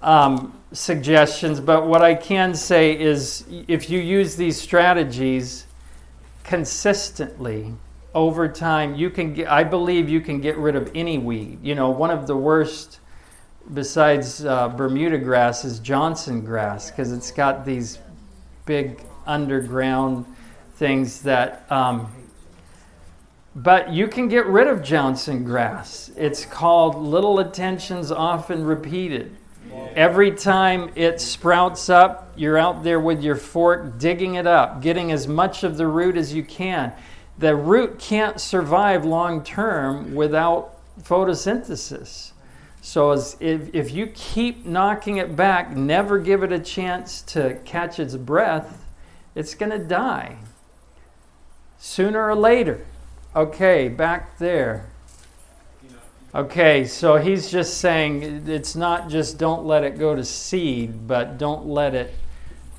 um, 0.00 0.58
suggestions, 0.72 1.60
but 1.60 1.86
what 1.86 2.00
I 2.00 2.14
can 2.14 2.54
say 2.54 2.98
is 2.98 3.44
if 3.68 3.90
you 3.90 3.98
use 3.98 4.34
these 4.34 4.58
strategies 4.58 5.66
consistently 6.42 7.74
over 8.14 8.48
time, 8.48 8.94
you 8.94 9.10
can 9.10 9.34
get, 9.34 9.50
I 9.50 9.62
believe 9.62 10.08
you 10.08 10.22
can 10.22 10.40
get 10.40 10.56
rid 10.56 10.74
of 10.74 10.90
any 10.94 11.18
weed. 11.18 11.58
You 11.62 11.74
know, 11.74 11.90
one 11.90 12.10
of 12.10 12.26
the 12.26 12.36
worst 12.36 13.00
besides 13.74 14.46
uh, 14.46 14.70
Bermuda 14.70 15.18
grass 15.18 15.66
is 15.66 15.80
Johnson 15.80 16.42
grass 16.42 16.90
because 16.90 17.12
it's 17.12 17.30
got 17.30 17.66
these 17.66 17.98
big 18.64 19.02
underground 19.26 20.24
things 20.76 21.20
that 21.22 21.70
um, 21.70 22.10
but 23.62 23.92
you 23.92 24.06
can 24.06 24.28
get 24.28 24.46
rid 24.46 24.68
of 24.68 24.84
Johnson 24.84 25.42
grass. 25.42 26.12
It's 26.16 26.44
called 26.44 26.94
little 26.94 27.40
attentions 27.40 28.12
often 28.12 28.64
repeated. 28.64 29.34
Every 29.96 30.30
time 30.30 30.92
it 30.94 31.20
sprouts 31.20 31.88
up, 31.88 32.32
you're 32.36 32.56
out 32.56 32.84
there 32.84 33.00
with 33.00 33.20
your 33.20 33.34
fork 33.34 33.98
digging 33.98 34.36
it 34.36 34.46
up, 34.46 34.80
getting 34.80 35.10
as 35.10 35.26
much 35.26 35.64
of 35.64 35.76
the 35.76 35.88
root 35.88 36.16
as 36.16 36.32
you 36.32 36.44
can. 36.44 36.92
The 37.38 37.56
root 37.56 37.98
can't 37.98 38.40
survive 38.40 39.04
long 39.04 39.42
term 39.42 40.14
without 40.14 40.76
photosynthesis. 41.02 42.30
So 42.80 43.10
as, 43.10 43.36
if, 43.40 43.74
if 43.74 43.90
you 43.90 44.06
keep 44.08 44.66
knocking 44.66 45.16
it 45.16 45.34
back, 45.34 45.76
never 45.76 46.20
give 46.20 46.44
it 46.44 46.52
a 46.52 46.60
chance 46.60 47.22
to 47.22 47.58
catch 47.64 47.98
its 47.98 48.14
breath, 48.14 48.84
it's 49.34 49.54
going 49.54 49.72
to 49.72 49.78
die 49.78 50.38
sooner 51.76 52.24
or 52.24 52.36
later. 52.36 52.84
Okay, 53.36 53.88
back 53.88 54.38
there. 54.38 54.86
Okay, 56.34 56.86
so 56.86 57.16
he's 57.16 57.50
just 57.50 57.78
saying 57.78 58.48
it's 58.48 58.74
not 58.74 59.08
just 59.08 59.38
don't 59.38 59.64
let 59.64 59.84
it 59.84 59.98
go 59.98 60.14
to 60.14 60.24
seed, 60.24 61.06
but 61.06 61.36
don't 61.36 61.66
let 61.66 61.94
it 61.94 62.14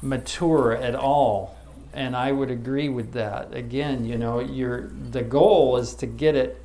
mature 0.01 0.75
at 0.75 0.95
all. 0.95 1.55
And 1.93 2.15
I 2.15 2.31
would 2.31 2.51
agree 2.51 2.89
with 2.89 3.13
that. 3.13 3.53
Again, 3.53 4.05
you 4.05 4.17
know, 4.17 4.39
your 4.39 4.89
the 5.11 5.21
goal 5.21 5.77
is 5.77 5.93
to 5.95 6.07
get 6.07 6.35
it 6.35 6.63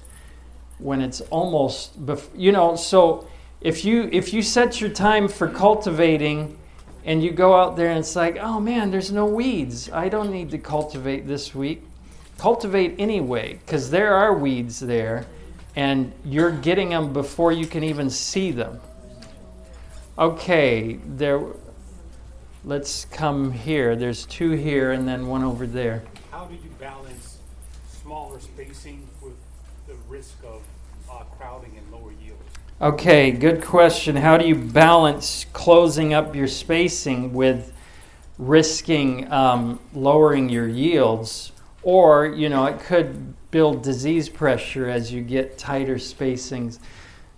when 0.79 1.01
it's 1.01 1.21
almost 1.23 2.05
bef- 2.05 2.29
you 2.35 2.53
know, 2.53 2.77
so 2.77 3.27
if 3.61 3.85
you 3.85 4.09
if 4.13 4.33
you 4.33 4.43
set 4.43 4.81
your 4.81 4.91
time 4.91 5.29
for 5.29 5.49
cultivating 5.49 6.59
and 7.05 7.23
you 7.23 7.31
go 7.33 7.55
out 7.55 7.77
there 7.77 7.91
and 7.91 7.99
it's 7.99 8.17
like, 8.17 8.39
"Oh 8.41 8.61
man, 8.61 8.91
there's 8.91 9.13
no 9.13 9.27
weeds. 9.27 9.91
I 9.91 10.09
don't 10.09 10.31
need 10.31 10.51
to 10.51 10.59
cultivate 10.59 11.27
this 11.27 11.55
week." 11.55 11.83
Cultivate 12.39 12.95
anyway 12.99 13.55
because 13.55 13.91
there 13.91 14.15
are 14.15 14.35
weeds 14.35 14.81
there 14.81 15.27
and 15.77 16.13
you're 16.25 16.51
getting 16.51 16.91
them 16.91 17.13
before 17.13 17.53
you 17.53 17.67
can 17.67 17.83
even 17.83 18.11
see 18.11 18.51
them. 18.51 18.81
Okay 20.19 20.99
there 21.07 21.41
let's 22.65 23.05
come 23.07 23.53
here. 23.53 23.95
There's 23.97 24.27
two 24.27 24.53
here 24.53 24.93
and 24.93 25.07
then 25.07 25.27
one 25.27 25.45
over 25.45 25.67
there. 25.67 26.03
How 26.31 26.47
do 26.47 26.55
you 26.55 26.71
balance 26.79 27.39
smaller 28.03 28.41
spacing 28.41 29.07
with 29.21 29.37
the 29.87 29.95
risk 30.09 30.37
of 30.45 30.63
uh, 31.11 31.25
crowding 31.37 31.77
and 31.77 31.93
lower 31.93 32.13
yields? 32.23 32.43
okay 32.81 33.31
good 33.31 33.63
question. 33.63 34.17
How 34.17 34.37
do 34.37 34.47
you 34.47 34.55
balance 34.55 35.47
closing 35.53 36.15
up 36.15 36.35
your 36.35 36.49
spacing 36.49 37.33
with 37.33 37.73
risking 38.39 39.31
um, 39.33 39.79
lowering 39.95 40.49
your 40.49 40.69
yields 40.69 41.53
or 41.85 42.27
you 42.27 42.49
know 42.49 42.67
it 42.67 42.81
could 42.81 43.35
build 43.51 43.83
disease 43.83 44.29
pressure 44.29 44.89
as 44.89 45.13
you 45.13 45.23
get 45.23 45.57
tighter 45.57 45.97
spacings. 45.97 46.79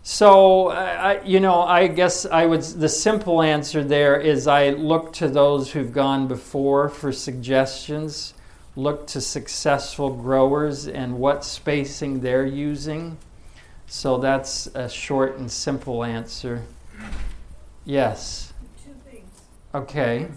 So 0.02 0.68
I, 0.68 1.20
you 1.24 1.40
know 1.40 1.62
i 1.62 1.88
guess 1.88 2.26
i 2.26 2.46
would 2.46 2.62
the 2.62 2.88
simple 2.88 3.42
answer 3.42 3.82
there 3.82 4.20
is 4.20 4.46
i 4.46 4.70
look 4.70 5.12
to 5.14 5.26
those 5.26 5.72
who've 5.72 5.92
gone 5.92 6.28
before 6.28 6.88
for 6.88 7.10
suggestions 7.10 8.34
look 8.76 9.06
to 9.06 9.20
successful 9.20 10.10
growers 10.10 10.86
and 10.86 11.18
what 11.18 11.44
spacing 11.44 12.20
they're 12.20 12.46
using. 12.46 13.16
So 13.86 14.18
that's 14.18 14.66
a 14.68 14.88
short 14.88 15.38
and 15.38 15.50
simple 15.50 16.04
answer. 16.04 16.62
Yes. 17.84 18.52
Two 18.84 18.92
things. 19.10 19.30
okay 19.74 20.28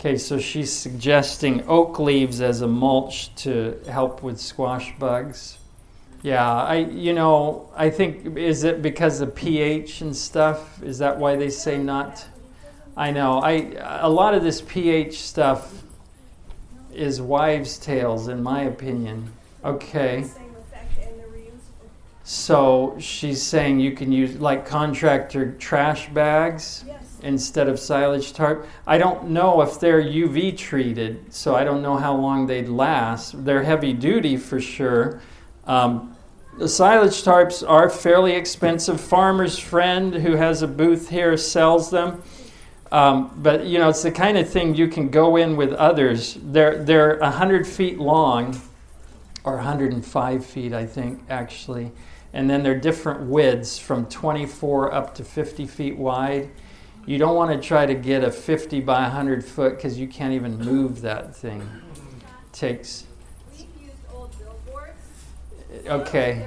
Okay, 0.00 0.16
so 0.16 0.38
she's 0.38 0.72
suggesting 0.72 1.64
oak 1.66 1.98
leaves 1.98 2.40
as 2.40 2.60
a 2.60 2.68
mulch 2.68 3.34
to 3.34 3.76
help 3.88 4.22
with 4.22 4.40
squash 4.40 4.96
bugs. 4.96 5.58
Yeah, 6.22 6.48
I 6.48 6.76
you 6.76 7.12
know, 7.12 7.68
I 7.76 7.90
think 7.90 8.36
is 8.36 8.62
it 8.62 8.80
because 8.80 9.20
of 9.20 9.34
pH 9.34 10.00
and 10.02 10.14
stuff? 10.14 10.80
Is 10.84 10.98
that 10.98 11.18
why 11.18 11.34
they 11.34 11.50
say 11.50 11.78
not? 11.78 12.24
I 12.96 13.10
know. 13.10 13.38
I 13.40 13.74
a 14.00 14.08
lot 14.08 14.34
of 14.34 14.44
this 14.44 14.60
pH 14.60 15.20
stuff 15.20 15.82
is 16.94 17.20
wives' 17.20 17.76
tales 17.76 18.28
in 18.28 18.40
my 18.40 18.62
opinion. 18.62 19.32
Okay. 19.64 20.26
So 22.22 22.94
she's 23.00 23.42
saying 23.42 23.80
you 23.80 23.92
can 23.92 24.12
use 24.12 24.36
like 24.36 24.66
contractor 24.66 25.52
trash 25.52 26.08
bags 26.10 26.84
Yes. 26.86 27.07
Instead 27.22 27.68
of 27.68 27.78
silage 27.78 28.32
tarp. 28.32 28.66
I 28.86 28.98
don't 28.98 29.30
know 29.30 29.60
if 29.62 29.80
they're 29.80 30.02
UV 30.02 30.56
treated, 30.56 31.32
so 31.32 31.54
I 31.54 31.64
don't 31.64 31.82
know 31.82 31.96
how 31.96 32.14
long 32.14 32.46
they'd 32.46 32.68
last. 32.68 33.44
They're 33.44 33.62
heavy 33.62 33.92
duty 33.92 34.36
for 34.36 34.60
sure. 34.60 35.20
Um, 35.66 36.16
the 36.58 36.68
silage 36.68 37.22
tarps 37.22 37.68
are 37.68 37.88
fairly 37.88 38.32
expensive. 38.32 39.00
Farmer's 39.00 39.58
Friend, 39.58 40.14
who 40.14 40.36
has 40.36 40.62
a 40.62 40.66
booth 40.66 41.08
here, 41.08 41.36
sells 41.36 41.90
them. 41.90 42.22
Um, 42.90 43.32
but 43.36 43.64
you 43.64 43.78
know, 43.78 43.90
it's 43.90 44.02
the 44.02 44.10
kind 44.10 44.38
of 44.38 44.48
thing 44.48 44.74
you 44.74 44.88
can 44.88 45.10
go 45.10 45.36
in 45.36 45.56
with 45.56 45.72
others. 45.72 46.38
They're 46.42 46.82
they're 46.82 47.22
hundred 47.22 47.66
feet 47.66 47.98
long, 47.98 48.58
or 49.44 49.56
105 49.56 50.44
feet, 50.44 50.72
I 50.72 50.86
think, 50.86 51.22
actually. 51.28 51.92
And 52.32 52.48
then 52.48 52.62
they're 52.62 52.78
different 52.78 53.22
widths 53.22 53.78
from 53.78 54.06
24 54.06 54.92
up 54.92 55.14
to 55.14 55.24
50 55.24 55.66
feet 55.66 55.96
wide. 55.96 56.50
You 57.08 57.16
don't 57.16 57.34
want 57.34 57.50
to 57.50 57.66
try 57.66 57.86
to 57.86 57.94
get 57.94 58.22
a 58.22 58.30
50 58.30 58.80
by 58.80 59.00
100 59.04 59.42
foot 59.42 59.76
because 59.76 59.98
you 59.98 60.06
can't 60.06 60.34
even 60.34 60.58
move 60.58 61.00
that 61.00 61.34
thing. 61.34 61.66
takes, 62.52 63.04
old 64.12 64.36
billboards. 64.38 65.86
okay. 65.86 66.46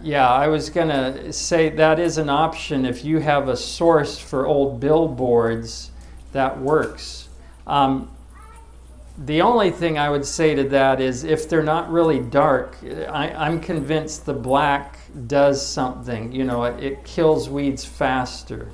Yeah, 0.00 0.26
I 0.26 0.48
was 0.48 0.70
going 0.70 0.88
to 0.88 1.30
say 1.30 1.68
that 1.68 1.98
is 1.98 2.16
an 2.16 2.30
option. 2.30 2.86
If 2.86 3.04
you 3.04 3.18
have 3.18 3.48
a 3.48 3.56
source 3.56 4.18
for 4.18 4.46
old 4.46 4.80
billboards, 4.80 5.90
that 6.32 6.58
works. 6.58 7.28
Um, 7.66 8.10
the 9.18 9.42
only 9.42 9.72
thing 9.72 9.98
I 9.98 10.08
would 10.08 10.24
say 10.24 10.54
to 10.54 10.64
that 10.70 11.02
is 11.02 11.24
if 11.24 11.50
they're 11.50 11.62
not 11.62 11.92
really 11.92 12.20
dark, 12.20 12.78
I, 12.82 13.30
I'm 13.30 13.60
convinced 13.60 14.24
the 14.24 14.32
black 14.32 14.99
does 15.28 15.64
something. 15.64 16.32
You 16.32 16.44
know, 16.44 16.64
it, 16.64 16.82
it 16.82 17.04
kills 17.04 17.48
weeds 17.48 17.84
faster. 17.84 18.70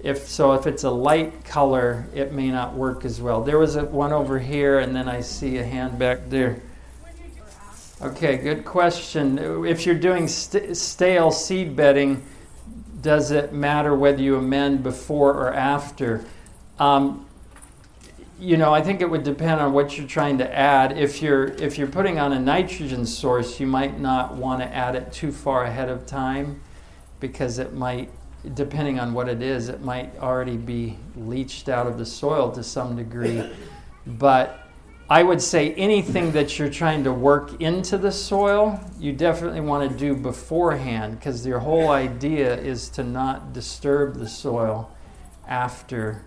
If 0.00 0.28
so, 0.28 0.52
if 0.52 0.66
it's 0.66 0.84
a 0.84 0.90
light 0.90 1.44
color, 1.44 2.06
it 2.14 2.32
may 2.32 2.50
not 2.50 2.74
work 2.74 3.04
as 3.04 3.20
well. 3.20 3.42
There 3.42 3.58
was 3.58 3.76
a, 3.76 3.84
one 3.84 4.12
over 4.12 4.38
here, 4.38 4.78
and 4.78 4.94
then 4.94 5.08
I 5.08 5.20
see 5.20 5.58
a 5.58 5.64
hand 5.64 5.98
back 5.98 6.28
there. 6.28 6.62
Okay, 8.00 8.36
good 8.36 8.64
question. 8.64 9.64
If 9.66 9.84
you're 9.84 9.96
doing 9.96 10.28
st- 10.28 10.76
stale 10.76 11.32
seed 11.32 11.74
bedding, 11.74 12.22
does 13.02 13.32
it 13.32 13.52
matter 13.52 13.94
whether 13.94 14.22
you 14.22 14.36
amend 14.36 14.84
before 14.84 15.34
or 15.34 15.52
after? 15.52 16.24
Um, 16.78 17.26
you 18.40 18.56
know, 18.56 18.72
I 18.72 18.80
think 18.80 19.00
it 19.00 19.10
would 19.10 19.24
depend 19.24 19.60
on 19.60 19.72
what 19.72 19.98
you're 19.98 20.06
trying 20.06 20.38
to 20.38 20.56
add. 20.56 20.96
If 20.96 21.20
you're 21.20 21.46
if 21.54 21.76
you're 21.76 21.88
putting 21.88 22.18
on 22.18 22.32
a 22.32 22.38
nitrogen 22.38 23.04
source, 23.04 23.58
you 23.58 23.66
might 23.66 23.98
not 23.98 24.34
want 24.34 24.60
to 24.60 24.66
add 24.74 24.94
it 24.94 25.12
too 25.12 25.32
far 25.32 25.64
ahead 25.64 25.88
of 25.88 26.06
time 26.06 26.60
because 27.20 27.58
it 27.58 27.74
might 27.74 28.10
depending 28.54 29.00
on 29.00 29.12
what 29.12 29.28
it 29.28 29.42
is, 29.42 29.68
it 29.68 29.82
might 29.82 30.16
already 30.20 30.56
be 30.56 30.96
leached 31.16 31.68
out 31.68 31.86
of 31.86 31.98
the 31.98 32.06
soil 32.06 32.52
to 32.52 32.62
some 32.62 32.96
degree. 32.96 33.50
But 34.06 34.68
I 35.10 35.22
would 35.22 35.42
say 35.42 35.72
anything 35.74 36.32
that 36.32 36.58
you're 36.58 36.70
trying 36.70 37.02
to 37.04 37.12
work 37.12 37.60
into 37.60 37.98
the 37.98 38.12
soil, 38.12 38.78
you 38.98 39.12
definitely 39.12 39.60
want 39.60 39.90
to 39.90 39.96
do 39.96 40.14
beforehand 40.14 41.18
because 41.18 41.46
your 41.46 41.58
whole 41.58 41.88
idea 41.90 42.56
is 42.56 42.88
to 42.90 43.02
not 43.02 43.52
disturb 43.52 44.16
the 44.16 44.28
soil 44.28 44.94
after. 45.46 46.24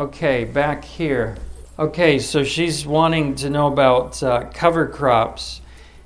Okay, 0.00 0.44
back 0.46 0.82
here. 0.82 1.36
Okay, 1.78 2.18
so 2.20 2.42
she's 2.42 2.86
wanting 2.86 3.34
to 3.34 3.50
know 3.50 3.66
about 3.66 4.22
uh, 4.22 4.48
cover 4.54 4.86
crops. 4.86 5.60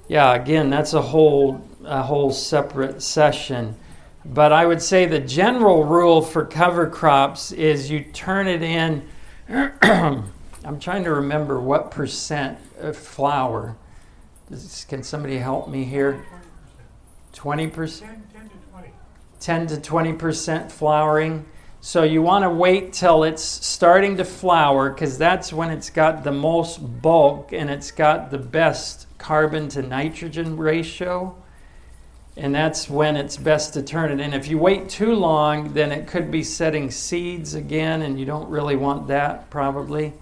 Yeah, 0.09 0.35
again, 0.35 0.69
that's 0.69 0.95
a 0.95 1.01
whole 1.01 1.65
a 1.85 2.03
whole 2.03 2.33
separate 2.33 3.01
session. 3.03 3.77
But 4.25 4.53
I 4.53 4.67
would 4.67 4.83
say 4.83 5.07
the 5.07 5.21
general 5.21 5.85
rule 5.85 6.23
for 6.23 6.45
cover 6.45 6.91
crops 6.91 7.53
is 7.53 7.89
you 7.89 8.01
turn 8.03 8.49
it 8.49 8.63
in. 8.65 9.09
I'm 9.49 10.81
trying 10.81 11.05
to 11.05 11.13
remember 11.15 11.61
what 11.61 11.93
percent 11.93 12.59
of 12.81 12.97
flower. 12.97 13.77
Does- 14.51 14.87
Can 14.89 15.05
somebody 15.05 15.39
help 15.39 15.69
me 15.69 15.85
here? 15.85 16.27
20? 17.33 17.69
10, 17.69 17.77
10 17.77 17.87
to 17.87 18.57
20. 18.73 18.89
10 19.39 19.67
to 19.69 19.81
20 19.81 20.13
percent 20.15 20.73
flowering. 20.73 21.47
So 21.87 22.03
you 22.03 22.23
want 22.23 22.45
to 22.45 22.49
wait 22.49 22.95
till 22.95 23.25
it's 23.25 23.43
starting 23.43 24.17
to 24.17 24.25
flower 24.25 24.89
because 24.89 25.19
that's 25.19 25.53
when 25.53 25.69
it's 25.69 25.91
got 25.91 26.25
the 26.25 26.33
most 26.33 26.79
bulk 27.03 27.53
and 27.53 27.69
it's 27.69 27.91
got 27.91 28.31
the 28.31 28.39
best 28.39 29.07
carbon 29.19 29.69
to 29.69 29.83
nitrogen 29.83 30.57
ratio. 30.57 31.37
And 32.39 32.55
that's 32.55 32.89
when 32.89 33.19
it's 33.19 33.37
best 33.37 33.75
to 33.75 33.83
turn 33.83 34.11
it 34.11 34.19
in. 34.25 34.33
If 34.33 34.49
you 34.49 34.57
wait 34.57 34.89
too 34.89 35.15
long, 35.15 35.75
then 35.75 35.93
it 35.93 36.07
could 36.07 36.31
be 36.31 36.43
setting 36.43 36.91
seeds 36.91 37.53
again, 37.53 38.01
and 38.01 38.19
you 38.19 38.25
don't 38.25 38.49
really 38.49 38.77
want 38.77 39.09
that 39.09 39.51
probably. 39.51 40.15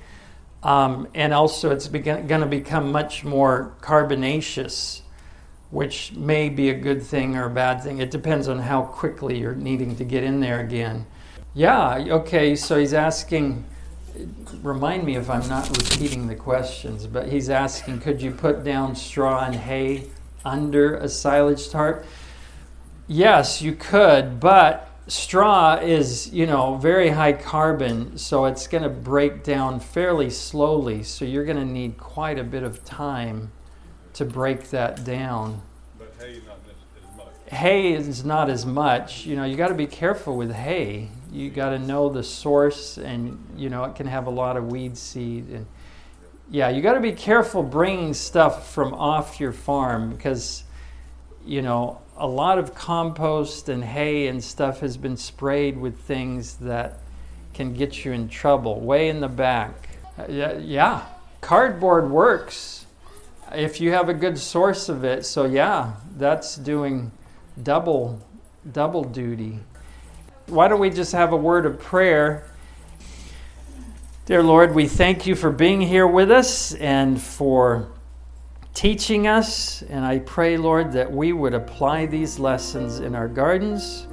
Um, 0.64 1.06
and 1.14 1.32
also, 1.32 1.70
it's 1.70 1.86
going 1.86 2.26
to 2.26 2.46
become 2.46 2.90
much 2.90 3.22
more 3.22 3.72
carbonaceous 3.80 5.02
which 5.70 6.12
may 6.12 6.50
be 6.50 6.68
a 6.68 6.74
good 6.74 7.02
thing 7.02 7.36
or 7.36 7.46
a 7.46 7.50
bad 7.50 7.82
thing. 7.82 7.98
It 7.98 8.10
depends 8.10 8.48
on 8.48 8.58
how 8.58 8.82
quickly 8.82 9.38
you're 9.38 9.54
needing 9.54 9.94
to 9.96 10.04
get 10.04 10.22
in 10.24 10.40
there 10.40 10.60
again. 10.60 11.06
Yeah, 11.54 11.96
okay, 12.08 12.56
so 12.56 12.78
he's 12.78 12.94
asking, 12.94 13.64
remind 14.62 15.04
me 15.04 15.16
if 15.16 15.28
I'm 15.28 15.46
not 15.50 15.68
repeating 15.68 16.26
the 16.26 16.34
questions, 16.34 17.06
but 17.06 17.28
he's 17.28 17.50
asking 17.50 18.00
could 18.00 18.22
you 18.22 18.30
put 18.30 18.64
down 18.64 18.96
straw 18.96 19.44
and 19.44 19.54
hay 19.54 20.04
under 20.46 20.96
a 20.96 21.08
silage 21.08 21.68
tarp? 21.68 22.06
Yes, 23.06 23.60
you 23.60 23.74
could, 23.74 24.40
but 24.40 24.88
straw 25.08 25.74
is, 25.74 26.32
you 26.32 26.46
know, 26.46 26.76
very 26.76 27.10
high 27.10 27.34
carbon, 27.34 28.16
so 28.16 28.46
it's 28.46 28.66
going 28.66 28.84
to 28.84 28.88
break 28.88 29.44
down 29.44 29.78
fairly 29.78 30.30
slowly, 30.30 31.02
so 31.02 31.26
you're 31.26 31.44
going 31.44 31.58
to 31.58 31.66
need 31.66 31.98
quite 31.98 32.38
a 32.38 32.44
bit 32.44 32.62
of 32.62 32.82
time 32.86 33.52
to 34.14 34.24
break 34.24 34.70
that 34.70 35.04
down. 35.04 35.60
But 35.98 36.14
hay 36.18 36.40
not 36.46 36.60
as, 36.64 37.02
as 37.02 37.16
much. 37.18 37.52
Hay 37.58 37.92
is 37.92 38.24
not 38.24 38.48
as 38.48 38.64
much. 38.64 39.26
You 39.26 39.36
know, 39.36 39.44
you 39.44 39.56
got 39.56 39.68
to 39.68 39.74
be 39.74 39.86
careful 39.86 40.38
with 40.38 40.52
hay. 40.52 41.10
You 41.32 41.48
got 41.48 41.70
to 41.70 41.78
know 41.78 42.10
the 42.10 42.22
source, 42.22 42.98
and 42.98 43.42
you 43.56 43.70
know 43.70 43.84
it 43.84 43.94
can 43.94 44.06
have 44.06 44.26
a 44.26 44.30
lot 44.30 44.56
of 44.56 44.70
weed 44.70 44.98
seed. 44.98 45.48
And 45.48 45.66
yeah, 46.50 46.68
you 46.68 46.82
got 46.82 46.92
to 46.92 47.00
be 47.00 47.12
careful 47.12 47.62
bringing 47.62 48.12
stuff 48.12 48.70
from 48.72 48.92
off 48.92 49.40
your 49.40 49.52
farm 49.52 50.10
because 50.10 50.64
you 51.46 51.62
know 51.62 52.00
a 52.18 52.26
lot 52.26 52.58
of 52.58 52.74
compost 52.74 53.70
and 53.70 53.82
hay 53.82 54.26
and 54.28 54.44
stuff 54.44 54.80
has 54.80 54.96
been 54.98 55.16
sprayed 55.16 55.78
with 55.78 55.98
things 56.00 56.56
that 56.56 56.98
can 57.54 57.72
get 57.72 58.04
you 58.04 58.12
in 58.12 58.28
trouble. 58.28 58.80
Way 58.80 59.08
in 59.08 59.20
the 59.20 59.28
back, 59.28 59.88
Uh, 60.18 60.26
yeah, 60.28 60.58
yeah. 60.58 61.02
cardboard 61.40 62.10
works 62.10 62.84
if 63.54 63.80
you 63.80 63.92
have 63.92 64.08
a 64.10 64.14
good 64.14 64.38
source 64.38 64.88
of 64.90 65.04
it. 65.04 65.24
So 65.24 65.46
yeah, 65.46 65.94
that's 66.18 66.56
doing 66.56 67.10
double 67.62 68.20
double 68.70 69.02
duty. 69.04 69.60
Why 70.46 70.68
don't 70.68 70.80
we 70.80 70.90
just 70.90 71.12
have 71.12 71.32
a 71.32 71.36
word 71.36 71.66
of 71.66 71.78
prayer? 71.80 72.44
Dear 74.26 74.42
Lord, 74.42 74.74
we 74.74 74.86
thank 74.86 75.26
you 75.26 75.34
for 75.34 75.50
being 75.50 75.80
here 75.80 76.06
with 76.06 76.30
us 76.30 76.74
and 76.74 77.20
for 77.20 77.88
teaching 78.74 79.26
us. 79.26 79.82
And 79.82 80.04
I 80.04 80.20
pray, 80.20 80.56
Lord, 80.56 80.92
that 80.92 81.10
we 81.10 81.32
would 81.32 81.54
apply 81.54 82.06
these 82.06 82.38
lessons 82.38 83.00
in 83.00 83.14
our 83.14 83.28
gardens 83.28 84.06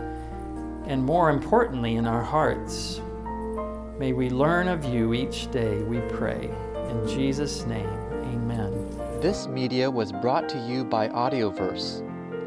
and 0.89 1.03
more 1.03 1.29
importantly, 1.29 1.95
in 1.95 2.07
our 2.07 2.23
hearts. 2.23 3.01
May 3.99 4.13
we 4.13 4.29
learn 4.29 4.67
of 4.67 4.85
you 4.85 5.13
each 5.13 5.51
day, 5.51 5.83
we 5.83 5.99
pray. 6.09 6.49
In 6.89 7.07
Jesus' 7.07 7.65
name, 7.65 7.89
amen. 8.23 8.71
This 9.21 9.47
media 9.47 9.89
was 9.89 10.11
brought 10.11 10.49
to 10.49 10.57
you 10.67 10.83
by 10.83 11.09
Audioverse, 11.09 12.01